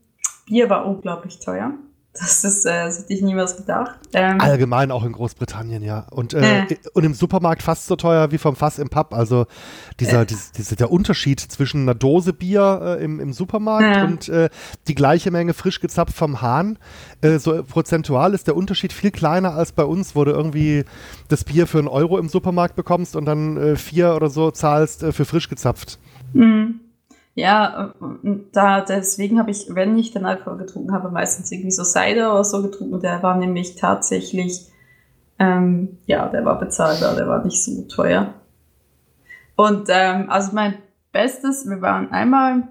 Bier 0.47 0.69
war 0.69 0.85
unglaublich 0.85 1.39
teuer. 1.39 1.73
Das 2.13 2.43
ist, 2.43 2.65
äh, 2.65 2.87
das 2.87 2.99
hätte 2.99 3.13
ich 3.13 3.21
niemals 3.21 3.55
gedacht. 3.55 3.97
Ähm, 4.11 4.41
Allgemein 4.41 4.91
auch 4.91 5.05
in 5.05 5.13
Großbritannien, 5.13 5.81
ja. 5.81 6.07
Und, 6.11 6.33
äh, 6.33 6.63
Äh. 6.63 6.75
und 6.93 7.05
im 7.05 7.13
Supermarkt 7.13 7.63
fast 7.63 7.85
so 7.87 7.95
teuer 7.95 8.33
wie 8.33 8.37
vom 8.37 8.57
Fass 8.57 8.79
im 8.79 8.89
Pub. 8.89 9.13
Also 9.13 9.45
dieser, 10.01 10.25
dies- 10.25 10.51
diese, 10.51 10.75
der 10.75 10.91
Unterschied 10.91 11.39
zwischen 11.39 11.83
einer 11.83 11.95
Dose 11.95 12.33
Bier 12.33 12.97
äh, 12.99 13.03
im, 13.05 13.21
im 13.21 13.31
Supermarkt 13.31 14.03
und 14.09 14.27
äh, 14.27 14.49
die 14.89 14.95
gleiche 14.95 15.31
Menge 15.31 15.53
frisch 15.53 15.79
gezapft 15.79 16.13
vom 16.13 16.41
Hahn. 16.41 16.77
So 17.37 17.63
prozentual 17.63 18.33
ist 18.33 18.47
der 18.47 18.57
Unterschied 18.57 18.91
viel 18.91 19.11
kleiner 19.11 19.53
als 19.53 19.71
bei 19.71 19.85
uns, 19.85 20.13
wo 20.13 20.25
du 20.25 20.31
irgendwie 20.31 20.83
das 21.29 21.45
Bier 21.45 21.65
für 21.65 21.79
einen 21.79 21.87
Euro 21.87 22.17
im 22.17 22.27
Supermarkt 22.27 22.75
bekommst 22.75 23.15
und 23.15 23.23
dann 23.23 23.77
vier 23.77 24.15
oder 24.15 24.29
so 24.29 24.51
zahlst 24.51 25.05
für 25.11 25.23
frisch 25.23 25.47
gezapft. 25.47 25.97
Mhm. 26.33 26.79
Ja, 27.33 27.93
da 28.51 28.81
deswegen 28.81 29.39
habe 29.39 29.51
ich, 29.51 29.67
wenn 29.69 29.97
ich 29.97 30.11
den 30.11 30.25
Alkohol 30.25 30.57
getrunken 30.57 30.91
habe, 30.91 31.09
meistens 31.09 31.51
irgendwie 31.51 31.71
so 31.71 31.83
Cider 31.83 32.33
oder 32.33 32.43
so 32.43 32.61
getrunken. 32.61 32.99
Der 32.99 33.23
war 33.23 33.37
nämlich 33.37 33.75
tatsächlich, 33.75 34.67
ähm, 35.39 35.97
ja, 36.05 36.27
der 36.27 36.43
war 36.43 36.59
bezahlbar, 36.59 37.15
der 37.15 37.27
war 37.27 37.43
nicht 37.43 37.63
so 37.63 37.83
teuer. 37.83 38.33
Und 39.55 39.87
ähm, 39.89 40.29
also 40.29 40.51
mein 40.53 40.75
Bestes, 41.13 41.67
wir 41.69 41.81
waren 41.81 42.11
einmal 42.11 42.63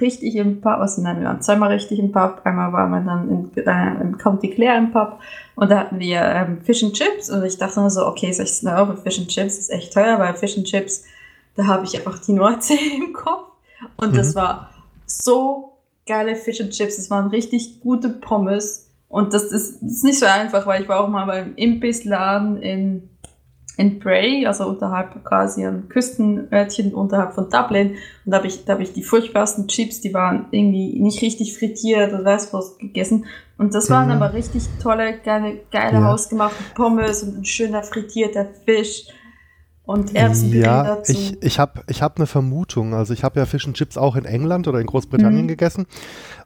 richtig 0.00 0.36
im 0.36 0.60
Pub, 0.60 0.78
also 0.78 1.02
nein, 1.02 1.20
wir 1.20 1.26
waren 1.26 1.40
zweimal 1.40 1.72
richtig 1.72 1.98
im 1.98 2.12
Pub. 2.12 2.42
Einmal 2.44 2.72
waren 2.72 2.90
wir 2.90 3.00
dann 3.00 3.30
in, 3.30 3.64
äh, 3.64 4.00
im 4.02 4.18
County 4.18 4.50
Clare 4.50 4.78
im 4.78 4.92
Pub 4.92 5.20
und 5.54 5.70
da 5.70 5.80
hatten 5.80 5.98
wir 5.98 6.20
ähm, 6.20 6.60
Fish 6.62 6.82
and 6.84 6.92
Chips 6.92 7.30
und 7.30 7.42
ich 7.44 7.58
dachte 7.58 7.80
nur 7.80 7.90
so, 7.90 8.06
okay, 8.06 8.30
16 8.30 8.68
Euro 8.68 8.96
Fish 8.96 9.18
and 9.18 9.28
Chips 9.28 9.58
ist 9.58 9.70
echt 9.70 9.92
teuer, 9.92 10.18
weil 10.18 10.34
Fish 10.34 10.56
and 10.56 10.66
Chips, 10.66 11.04
da 11.56 11.66
habe 11.66 11.84
ich 11.84 11.96
einfach 11.96 12.18
die 12.20 12.32
Nordsee 12.32 12.78
im 12.96 13.12
Kopf. 13.12 13.50
Und 13.96 14.16
das 14.16 14.30
Mhm. 14.34 14.38
war 14.38 14.70
so 15.06 15.72
geile 16.06 16.36
Fish 16.36 16.60
and 16.60 16.70
Chips. 16.70 16.98
Es 16.98 17.10
waren 17.10 17.28
richtig 17.28 17.80
gute 17.80 18.08
Pommes. 18.08 18.90
Und 19.08 19.32
das 19.34 19.44
ist, 19.44 19.80
das 19.82 19.92
ist 19.92 20.04
nicht 20.04 20.18
so 20.18 20.26
einfach, 20.26 20.66
weil 20.66 20.82
ich 20.82 20.88
war 20.88 21.00
auch 21.00 21.08
mal 21.08 21.26
beim 21.26 21.54
Imbissladen 21.56 22.60
in, 22.60 23.08
in 23.76 23.98
Bray, 24.00 24.46
also 24.46 24.66
unterhalb 24.66 25.22
quasi 25.24 25.64
ein 25.64 25.88
Küstenörtchen 25.88 26.92
unterhalb 26.94 27.34
von 27.34 27.48
Dublin. 27.50 27.90
Und 28.24 28.32
da 28.32 28.38
habe 28.38 28.46
ich, 28.48 28.64
da 28.64 28.72
habe 28.74 28.82
ich 28.82 28.92
die 28.92 29.02
furchtbarsten 29.02 29.68
Chips, 29.68 30.00
die 30.00 30.12
waren 30.14 30.46
irgendwie 30.50 30.98
nicht 31.00 31.22
richtig 31.22 31.56
frittiert 31.56 32.12
oder 32.12 32.24
weiß 32.24 32.52
was 32.52 32.78
gegessen. 32.78 33.26
Und 33.58 33.74
das 33.74 33.88
waren 33.90 34.06
Mhm. 34.06 34.12
aber 34.22 34.32
richtig 34.34 34.64
tolle, 34.82 35.18
geile, 35.18 35.60
geile 35.70 35.98
Ja. 35.98 36.04
hausgemachte 36.04 36.62
Pommes 36.74 37.22
und 37.22 37.38
ein 37.38 37.44
schöner 37.44 37.82
frittierter 37.82 38.46
Fisch. 38.64 39.06
Und 39.86 40.14
Erbsenpüree 40.16 40.62
Ja, 40.64 40.82
dazu. 40.82 41.12
ich, 41.12 41.42
ich 41.42 41.58
habe 41.58 41.82
ich 41.88 42.02
hab 42.02 42.16
eine 42.18 42.26
Vermutung. 42.26 42.92
Also 42.94 43.12
ich 43.14 43.22
habe 43.24 43.38
ja 43.40 43.46
Fish 43.46 43.66
and 43.66 43.76
Chips 43.76 43.96
auch 43.96 44.16
in 44.16 44.24
England 44.24 44.66
oder 44.68 44.80
in 44.80 44.86
Großbritannien 44.86 45.44
Mhm. 45.44 45.48
gegessen. 45.48 45.86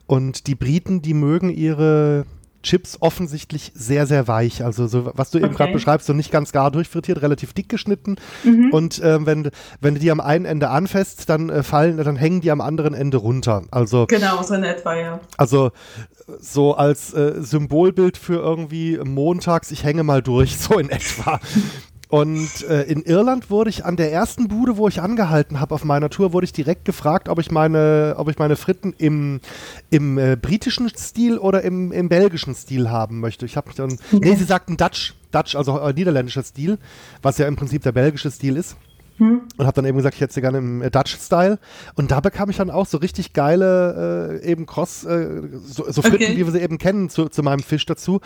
Und 0.05 0.45
die 0.47 0.55
Briten, 0.55 1.01
die 1.01 1.13
mögen 1.15 1.49
ihre 1.49 2.25
Chips 2.63 2.97
offensichtlich 3.01 3.71
sehr, 3.73 4.05
sehr 4.05 4.27
weich. 4.27 4.63
Also 4.63 4.85
so, 4.85 5.09
was 5.15 5.31
du 5.31 5.39
eben 5.39 5.47
Okay. 5.47 5.55
gerade 5.57 5.73
beschreibst, 5.73 6.05
so 6.05 6.13
nicht 6.13 6.31
ganz 6.31 6.51
gar 6.51 6.69
durchfrittiert, 6.69 7.23
relativ 7.23 7.53
dick 7.53 7.67
geschnitten. 7.69 8.17
Mhm. 8.43 8.69
Und 8.71 9.01
ähm, 9.03 9.25
wenn, 9.25 9.49
wenn 9.79 9.95
du 9.95 9.99
die 9.99 10.11
am 10.11 10.19
einen 10.19 10.45
Ende 10.45 10.69
anfasst, 10.69 11.27
dann 11.27 11.49
äh, 11.49 11.63
fallen, 11.63 11.97
dann 11.97 12.15
hängen 12.17 12.41
die 12.41 12.51
am 12.51 12.61
anderen 12.61 12.93
Ende 12.93 13.17
runter. 13.17 13.63
Also 13.71 14.05
Genau, 14.05 14.43
so 14.43 14.53
in 14.53 14.63
etwa, 14.63 14.95
ja. 14.95 15.19
also 15.37 15.71
so 16.39 16.75
als 16.75 17.11
äh, 17.15 17.41
Symbolbild 17.41 18.17
für 18.17 18.35
irgendwie 18.35 18.99
montags, 19.03 19.71
ich 19.71 19.83
hänge 19.83 20.03
mal 20.03 20.21
durch, 20.21 20.55
so 20.59 20.77
in 20.77 20.91
etwa. 20.91 21.39
Und 22.11 22.67
äh, 22.67 22.83
in 22.83 23.03
Irland 23.03 23.49
wurde 23.49 23.69
ich 23.69 23.85
an 23.85 23.95
der 23.95 24.11
ersten 24.11 24.49
Bude, 24.49 24.75
wo 24.75 24.89
ich 24.89 25.01
angehalten 25.01 25.61
habe 25.61 25.73
auf 25.73 25.85
meiner 25.85 26.09
Tour, 26.09 26.33
wurde 26.33 26.43
ich 26.43 26.51
direkt 26.51 26.83
gefragt, 26.83 27.29
ob 27.29 27.39
ich 27.39 27.51
meine, 27.51 28.15
ob 28.17 28.27
ich 28.27 28.37
meine 28.37 28.57
Fritten 28.57 28.93
im, 28.97 29.39
im 29.91 30.17
äh, 30.17 30.35
britischen 30.35 30.89
Stil 30.89 31.37
oder 31.37 31.61
im, 31.61 31.93
im 31.93 32.09
belgischen 32.09 32.53
Stil 32.53 32.89
haben 32.89 33.21
möchte. 33.21 33.45
Ich 33.45 33.55
habe 33.55 33.69
mich 33.69 33.77
dann, 33.77 33.97
nee, 34.11 34.35
sie 34.35 34.43
sagten 34.43 34.75
Dutch, 34.75 35.13
Dutch, 35.31 35.55
also 35.55 35.79
äh, 35.79 35.93
niederländischer 35.93 36.43
Stil, 36.43 36.79
was 37.21 37.37
ja 37.37 37.47
im 37.47 37.55
Prinzip 37.55 37.81
der 37.83 37.93
belgische 37.93 38.29
Stil 38.29 38.57
ist 38.57 38.75
Hm? 39.21 39.41
und 39.55 39.67
habe 39.67 39.75
dann 39.75 39.85
eben 39.85 39.97
gesagt, 39.97 40.15
ich 40.15 40.21
hätte 40.21 40.33
sie 40.33 40.41
gerne 40.41 40.57
im 40.57 40.81
äh, 40.81 40.89
Dutch-Style. 40.89 41.59
Und 41.93 42.09
da 42.09 42.21
bekam 42.21 42.49
ich 42.49 42.57
dann 42.57 42.71
auch 42.71 42.87
so 42.87 42.97
richtig 42.97 43.33
geile 43.33 44.39
äh, 44.41 44.49
eben 44.51 44.65
Cross, 44.65 45.03
äh, 45.03 45.43
so, 45.63 45.85
so 45.91 46.01
Fritten, 46.01 46.23
Okay. 46.23 46.37
wie 46.37 46.45
wir 46.45 46.51
sie 46.51 46.59
eben 46.59 46.79
kennen, 46.79 47.07
zu, 47.07 47.29
zu 47.29 47.43
meinem 47.43 47.61
Fisch 47.61 47.85
dazu. 47.85 48.19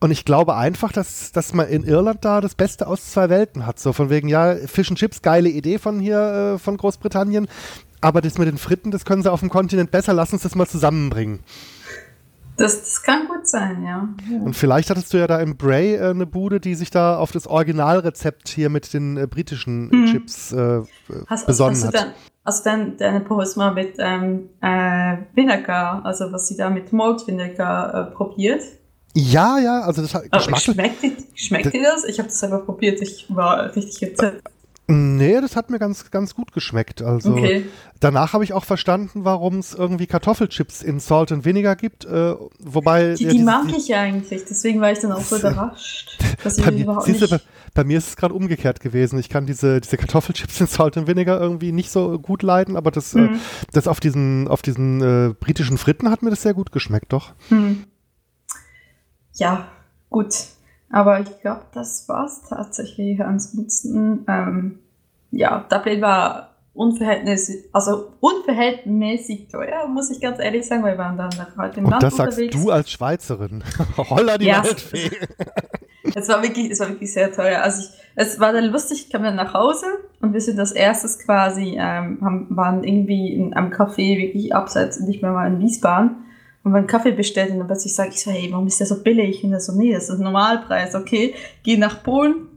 Und 0.00 0.10
ich 0.10 0.24
glaube 0.24 0.56
einfach, 0.56 0.90
dass, 0.90 1.32
dass 1.32 1.52
man 1.52 1.68
in 1.68 1.84
Irland 1.84 2.24
da 2.24 2.40
das 2.40 2.54
Beste 2.54 2.86
aus 2.86 3.10
zwei 3.10 3.28
Welten 3.28 3.66
hat. 3.66 3.78
So 3.78 3.92
von 3.92 4.08
wegen, 4.08 4.26
ja, 4.28 4.54
Fish 4.54 4.88
and 4.88 4.98
Chips, 4.98 5.20
geile 5.20 5.50
Idee 5.50 5.78
von 5.78 6.00
hier, 6.00 6.54
äh, 6.54 6.58
von 6.58 6.78
Großbritannien. 6.78 7.46
Aber 8.00 8.22
das 8.22 8.38
mit 8.38 8.48
den 8.48 8.56
Fritten, 8.56 8.90
das 8.90 9.04
können 9.04 9.22
sie 9.22 9.30
auf 9.30 9.40
dem 9.40 9.50
Kontinent 9.50 9.90
besser. 9.90 10.14
Lass 10.14 10.32
uns 10.32 10.42
das 10.44 10.54
mal 10.54 10.66
zusammenbringen. 10.66 11.40
Das, 12.58 12.80
das 12.80 13.02
kann 13.02 13.26
gut 13.28 13.46
sein, 13.46 13.82
ja. 13.84 14.08
Und 14.44 14.54
vielleicht 14.54 14.90
hattest 14.90 15.14
du 15.14 15.18
ja 15.18 15.26
da 15.26 15.38
im 15.40 15.56
Bray 15.56 15.94
äh, 15.94 16.10
eine 16.10 16.26
Bude, 16.26 16.60
die 16.60 16.74
sich 16.74 16.90
da 16.90 17.16
auf 17.16 17.32
das 17.32 17.46
Originalrezept 17.46 18.48
hier 18.48 18.68
mit 18.68 18.92
den 18.92 19.16
äh, 19.16 19.26
britischen 19.26 19.88
Mhm. 19.88 20.06
Chips 20.06 20.52
äh, 20.52 20.80
Hast, 21.28 21.46
besonnen 21.46 21.74
hast 21.74 21.82
du 21.82 21.86
hat. 21.86 21.94
dann, 21.94 22.12
hast 22.44 22.66
du 22.66 22.70
dann 22.70 22.96
deine 22.96 23.20
Pommes 23.20 23.56
mal 23.56 23.72
mit 23.72 23.94
ähm, 23.98 24.50
äh, 24.60 25.16
Vinegar, 25.34 26.04
also 26.04 26.30
was 26.32 26.48
sie 26.48 26.56
da 26.56 26.68
mit 26.68 26.92
Malt 26.92 27.26
Vinegar 27.26 27.94
äh, 27.94 28.14
probiert? 28.14 28.62
Ja, 29.14 29.58
ja, 29.58 29.80
also 29.82 30.02
das 30.02 30.14
hat 30.14 30.24
Aber 30.30 30.38
geschmacklich. 30.52 30.74
schmeckt, 31.00 31.38
schmeckt 31.38 31.72
dir 31.72 31.82
das? 31.82 32.04
Ich 32.04 32.18
habe 32.18 32.28
das 32.28 32.38
selber 32.40 32.58
probiert, 32.58 33.00
ich 33.00 33.26
war 33.34 33.74
richtig 33.74 34.00
gezählt. 34.00 34.42
Nee, 34.90 35.38
das 35.42 35.54
hat 35.54 35.68
mir 35.68 35.78
ganz, 35.78 36.10
ganz 36.10 36.34
gut 36.34 36.52
geschmeckt. 36.52 37.02
Also 37.02 37.32
Okay. 37.32 37.66
danach 38.00 38.32
habe 38.32 38.42
ich 38.42 38.54
auch 38.54 38.64
verstanden, 38.64 39.24
warum 39.26 39.58
es 39.58 39.74
irgendwie 39.74 40.06
Kartoffelchips 40.06 40.82
in 40.82 40.98
Salt 40.98 41.30
and 41.30 41.44
Vinegar 41.44 41.76
gibt. 41.76 42.06
Äh, 42.06 42.34
wobei 42.58 43.12
Die, 43.14 43.24
ja, 43.24 43.28
die 43.30 43.34
diese- 43.36 43.44
mag 43.44 43.66
ich 43.76 43.88
ja 43.88 44.00
eigentlich, 44.00 44.44
deswegen 44.48 44.80
war 44.80 44.90
ich 44.90 44.98
dann 45.00 45.12
auch 45.12 45.20
so 45.20 45.36
überrascht, 45.38 46.18
dass 46.42 46.56
bei 46.56 46.70
mir, 46.70 46.84
überhaupt 46.84 47.04
siehst 47.04 47.20
du, 47.20 47.26
nicht... 47.26 47.44
bei, 47.74 47.82
bei 47.82 47.84
mir 47.84 47.98
ist 47.98 48.08
es 48.08 48.16
gerade 48.16 48.32
umgekehrt 48.32 48.80
gewesen. 48.80 49.18
Ich 49.18 49.28
kann 49.28 49.44
diese, 49.44 49.78
diese 49.82 49.98
Kartoffelchips 49.98 50.58
in 50.62 50.66
Salt 50.66 50.96
and 50.96 51.06
Vinegar 51.06 51.38
irgendwie 51.38 51.70
nicht 51.72 51.90
so 51.90 52.18
gut 52.18 52.42
leiden, 52.42 52.74
aber 52.74 52.90
das, 52.90 53.14
äh, 53.14 53.18
Mhm. 53.18 53.40
das 53.74 53.88
auf 53.88 54.00
diesen, 54.00 54.48
auf 54.48 54.62
diesen 54.62 55.02
äh, 55.02 55.34
britischen 55.38 55.76
Fritten 55.76 56.10
hat 56.10 56.22
mir 56.22 56.30
das 56.30 56.40
sehr 56.40 56.54
gut 56.54 56.72
geschmeckt, 56.72 57.12
doch. 57.12 57.32
Hm. 57.50 57.84
Ja, 59.34 59.68
gut. 60.08 60.34
Aber 60.90 61.20
ich 61.20 61.40
glaube, 61.40 61.62
das 61.74 62.08
war's 62.08 62.42
tatsächlich. 62.48 63.20
Ansonsten, 63.22 64.24
ähm, 64.28 64.78
ja, 65.30 65.64
Dublin 65.70 66.00
war 66.00 66.54
unverhältnismäßig, 66.72 67.64
also 67.72 68.12
unverhältnismäßig 68.20 69.48
teuer, 69.48 69.86
muss 69.88 70.10
ich 70.10 70.20
ganz 70.20 70.38
ehrlich 70.38 70.66
sagen, 70.66 70.82
weil 70.82 70.94
wir 70.94 71.04
waren 71.04 71.16
dann 71.18 71.30
nach 71.36 71.56
halt 71.56 71.76
im 71.76 71.84
Und 71.84 71.90
Land 71.90 72.02
das 72.04 72.16
sagst 72.16 72.38
unterwegs. 72.38 72.56
du 72.62 72.70
als 72.70 72.90
Schweizerin. 72.90 73.64
Holla 73.96 74.38
die 74.38 74.46
Ja. 74.46 74.64
Waldfee. 74.64 75.10
Es 76.14 76.26
war 76.28 76.42
wirklich, 76.42 76.70
es 76.70 76.80
war 76.80 76.88
wirklich 76.88 77.12
sehr 77.12 77.30
teuer. 77.30 77.60
Also 77.62 77.82
ich, 77.82 77.90
es 78.16 78.40
war 78.40 78.52
dann 78.52 78.64
lustig, 78.64 79.04
ich 79.06 79.10
kam 79.12 79.22
dann 79.24 79.36
nach 79.36 79.52
Hause 79.52 79.84
und 80.22 80.32
wir 80.32 80.40
sind 80.40 80.56
das 80.56 80.72
erstes 80.72 81.18
quasi, 81.18 81.76
ähm, 81.78 82.18
haben, 82.22 82.46
waren 82.48 82.82
irgendwie 82.82 83.34
in 83.34 83.52
einem 83.52 83.70
Café 83.70 84.16
wirklich 84.16 84.54
abseits, 84.54 84.98
nicht 85.00 85.20
mehr 85.20 85.32
mal 85.32 85.46
in 85.48 85.60
Wiesbaden 85.60 86.16
und 86.64 86.74
einen 86.74 86.86
Kaffee 86.86 87.12
bestellt 87.12 87.50
und 87.52 87.58
dann 87.58 87.66
plötzlich 87.66 87.94
sage 87.94 88.10
ich 88.10 88.22
so, 88.22 88.30
hey, 88.30 88.48
warum 88.50 88.66
ist 88.66 88.80
der 88.80 88.86
so 88.86 89.02
billig? 89.02 89.42
Und 89.44 89.52
er 89.52 89.60
so, 89.60 89.72
nee, 89.72 89.92
das 89.92 90.08
ist 90.08 90.18
Normalpreis, 90.18 90.94
okay. 90.94 91.34
Geh 91.62 91.76
nach 91.76 92.02
Polen, 92.02 92.48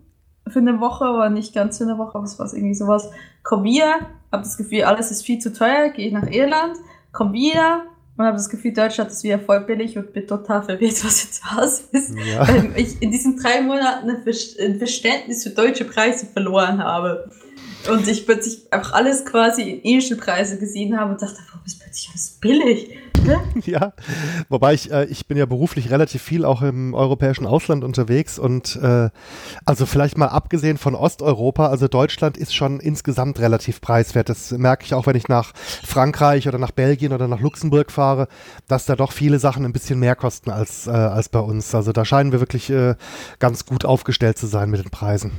für 0.52 0.60
eine 0.60 0.80
Woche, 0.80 1.06
aber 1.06 1.30
nicht 1.30 1.54
ganz 1.54 1.78
für 1.78 1.86
eine 1.86 1.97
Woche, 1.97 2.16
aber 2.16 2.26
es 2.26 2.38
war 2.38 2.52
irgendwie 2.54 2.76
sowas. 2.76 3.10
Komm 3.43 3.64
wieder, 3.64 3.99
habe 4.32 4.43
das 4.43 4.58
Gefühl, 4.58 4.84
alles 4.84 5.12
ist 5.12 5.24
viel 5.24 5.39
zu 5.39 5.54
teuer, 5.54 5.89
gehe 5.89 6.14
nach 6.14 6.30
Irland, 6.30 6.78
komm 7.12 7.34
wieder 7.34 7.84
und 8.18 8.26
habe 8.26 8.38
das 8.38 8.49
Gefühl, 8.49 8.74
Deutschland 8.74 9.12
ist 9.12 9.24
wieder 9.24 9.39
voll 9.39 9.62
billig 9.62 9.97
und 9.97 10.14
bin 10.14 10.28
total 10.28 10.64
verwirrt, 10.64 11.04
was 11.06 11.24
jetzt 11.24 11.41
was 11.56 11.82
ist. 11.91 12.14
Ja. 12.16 12.47
Weil 12.47 12.74
ich 12.76 13.02
in 13.02 13.12
diesen 13.12 13.38
drei 13.38 13.62
Monaten 13.62 14.10
ein 14.10 14.78
Verständnis 14.78 15.43
für 15.43 15.52
deutsche 15.52 15.86
Preise 15.86 16.26
verloren 16.26 16.84
habe. 16.84 17.32
Und 17.89 18.07
ich 18.07 18.25
plötzlich 18.25 18.71
einfach 18.71 18.93
alles 18.93 19.25
quasi 19.25 19.63
in 19.63 19.84
irische 19.84 20.15
Preise 20.15 20.59
gesehen 20.59 20.97
habe 20.99 21.11
und 21.11 21.21
dachte, 21.21 21.38
warum 21.47 21.65
ist 21.65 21.79
plötzlich 21.79 22.09
alles 22.09 22.38
billig? 22.39 22.97
ja, 23.65 23.93
wobei 24.49 24.73
ich, 24.73 24.91
äh, 24.91 25.05
ich 25.05 25.27
bin 25.27 25.38
ja 25.38 25.45
beruflich 25.45 25.91
relativ 25.91 26.21
viel 26.21 26.45
auch 26.45 26.61
im 26.61 26.93
europäischen 26.93 27.45
Ausland 27.45 27.84
unterwegs 27.84 28.39
und 28.39 28.75
äh, 28.77 29.09
also 29.65 29.86
vielleicht 29.86 30.17
mal 30.17 30.27
abgesehen 30.27 30.77
von 30.77 30.95
Osteuropa, 30.95 31.67
also 31.67 31.88
Deutschland 31.88 32.38
ist 32.38 32.55
schon 32.55 32.79
insgesamt 32.79 33.39
relativ 33.39 33.82
preiswert. 33.82 34.29
Das 34.29 34.51
merke 34.51 34.86
ich 34.86 34.93
auch, 34.93 35.05
wenn 35.05 35.15
ich 35.15 35.27
nach 35.27 35.53
Frankreich 35.55 36.47
oder 36.47 36.57
nach 36.57 36.71
Belgien 36.71 37.13
oder 37.13 37.27
nach 37.27 37.41
Luxemburg 37.41 37.91
fahre, 37.91 38.27
dass 38.67 38.86
da 38.86 38.95
doch 38.95 39.11
viele 39.11 39.39
Sachen 39.39 39.65
ein 39.65 39.73
bisschen 39.73 39.99
mehr 39.99 40.15
kosten 40.15 40.49
als, 40.49 40.88
äh, 40.88 40.91
als 40.91 41.29
bei 41.29 41.39
uns. 41.39 41.73
Also 41.75 41.91
da 41.91 42.05
scheinen 42.05 42.32
wir 42.32 42.39
wirklich 42.39 42.69
äh, 42.69 42.95
ganz 43.39 43.65
gut 43.65 43.86
aufgestellt 43.86 44.38
zu 44.38 44.47
sein 44.47 44.69
mit 44.69 44.84
den 44.84 44.89
Preisen. 44.89 45.32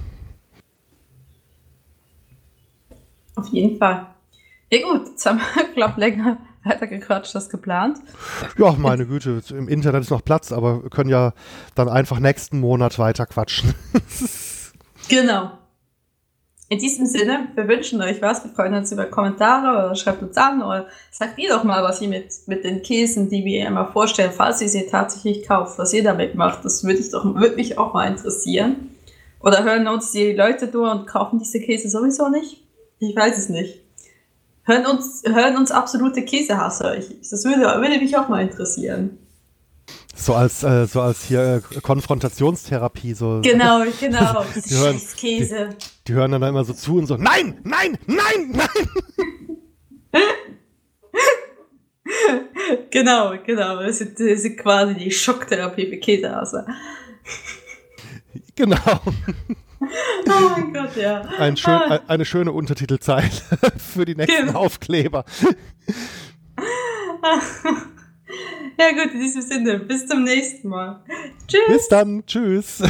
Auf 3.35 3.49
jeden 3.49 3.79
Fall. 3.79 4.07
Ja 4.71 4.81
gut, 4.83 5.09
jetzt 5.09 5.27
haben 5.27 5.39
wir, 5.39 5.65
glaube 5.75 6.01
länger 6.01 6.39
weitergequatscht 6.65 7.35
als 7.35 7.49
geplant. 7.49 7.99
Ja, 8.57 8.73
meine 8.73 9.07
Güte, 9.07 9.43
im 9.51 9.69
Internet 9.69 10.03
ist 10.03 10.11
noch 10.11 10.25
Platz, 10.25 10.53
aber 10.53 10.83
wir 10.85 10.91
können 10.91 11.11
ja 11.11 11.33
dann 11.75 11.89
einfach 11.89 12.21
nächsten 12.21 12.61
Monat 12.61 12.99
weiter 12.99 13.27
quatschen. 13.27 13.75
genau. 15.09 15.51
In 16.69 16.79
diesem 16.79 17.05
Sinne, 17.05 17.49
wir 17.55 17.69
wünschen 17.69 18.01
euch 18.01 18.23
was. 18.23 18.45
Wir 18.45 18.51
freuen 18.51 18.73
uns 18.73 18.91
über 18.93 19.05
Kommentare 19.05 19.77
oder 19.77 19.95
schreibt 19.95 20.23
uns 20.23 20.39
an 20.39 20.63
oder 20.63 20.87
sagt 21.11 21.39
ihr 21.39 21.51
doch 21.51 21.65
mal, 21.65 21.83
was 21.83 22.01
ihr 22.01 22.09
mit, 22.09 22.33
mit 22.47 22.65
den 22.65 22.81
Käsen, 22.81 23.29
die 23.29 23.45
wir 23.45 23.67
immer 23.67 23.93
vorstellen, 23.93 24.33
falls 24.35 24.63
ihr 24.63 24.71
sie 24.71 24.87
tatsächlich 24.87 25.47
kauft, 25.47 25.79
was 25.79 25.93
ihr 25.93 26.03
damit 26.03 26.35
macht. 26.35 26.65
Das 26.65 26.83
würde, 26.83 27.03
doch, 27.11 27.27
würde 27.27 27.57
mich 27.57 27.77
auch 27.77 27.93
mal 27.93 28.07
interessieren. 28.07 28.89
Oder 29.41 29.65
hören 29.65 29.87
uns 29.87 30.13
die 30.13 30.33
Leute 30.33 30.69
durch 30.69 30.91
und 30.91 31.07
kaufen 31.07 31.39
diese 31.39 31.61
Käse 31.61 31.91
sowieso 31.91 32.31
nicht? 32.31 32.62
Ich 33.03 33.17
weiß 33.17 33.37
es 33.37 33.49
nicht. 33.49 33.81
Hören 34.63 34.87
uns, 34.87 35.25
hören 35.27 35.57
uns 35.57 35.73
absolute 35.73 36.25
Käsehasser. 36.25 36.97
Ich, 36.99 37.09
das 37.29 37.45
würde, 37.45 37.63
würde 37.63 37.99
mich 37.99 38.17
auch 38.17 38.29
mal 38.29 38.43
interessieren. 38.43 39.19
So 40.15 40.35
als, 40.35 40.63
äh, 40.63 40.87
so 40.87 41.01
als 41.01 41.25
hier 41.25 41.63
äh, 41.73 41.81
Konfrontationstherapie. 41.81 43.15
So. 43.15 43.41
Genau, 43.43 43.83
genau. 44.01 44.45
die, 44.55 44.75
hören, 44.77 45.01
Käse. 45.17 45.71
Die, 45.71 45.85
die, 46.07 46.13
hören 46.13 46.31
dann 46.31 46.45
immer 46.45 46.65
so 46.65 46.75
zu 46.75 46.99
und 46.99 47.07
so, 47.07 47.17
nein, 47.17 47.59
nein, 47.65 47.99
nein, 48.07 48.53
nein. 48.53 48.89
genau, 52.91 53.33
genau. 53.45 53.83
Das 53.83 54.01
ist, 54.01 54.21
das 54.21 54.45
ist 54.45 54.59
quasi 54.59 54.95
die 54.95 55.11
Schocktherapie 55.11 55.89
für 55.89 55.97
Käsehasser. 55.97 56.67
Genau. 58.55 59.01
Oh 60.27 60.49
mein 60.51 60.73
Gott, 60.73 60.97
ja. 60.97 61.23
Ein 61.39 61.57
schön, 61.57 61.73
ah. 61.73 62.01
Eine 62.07 62.25
schöne 62.25 62.53
Untertitelzeile 62.53 63.31
für 63.77 64.05
die 64.05 64.15
nächsten 64.15 64.47
genau. 64.47 64.61
Aufkleber. 64.61 65.25
Ja 68.79 68.91
gut, 68.93 69.13
in 69.13 69.21
diesem 69.21 69.43
Sinne, 69.43 69.79
bis 69.79 70.07
zum 70.07 70.25
nächsten 70.25 70.69
Mal. 70.69 71.05
Tschüss. 71.47 71.61
Bis 71.69 71.89
dann, 71.89 72.25
tschüss. 72.25 72.83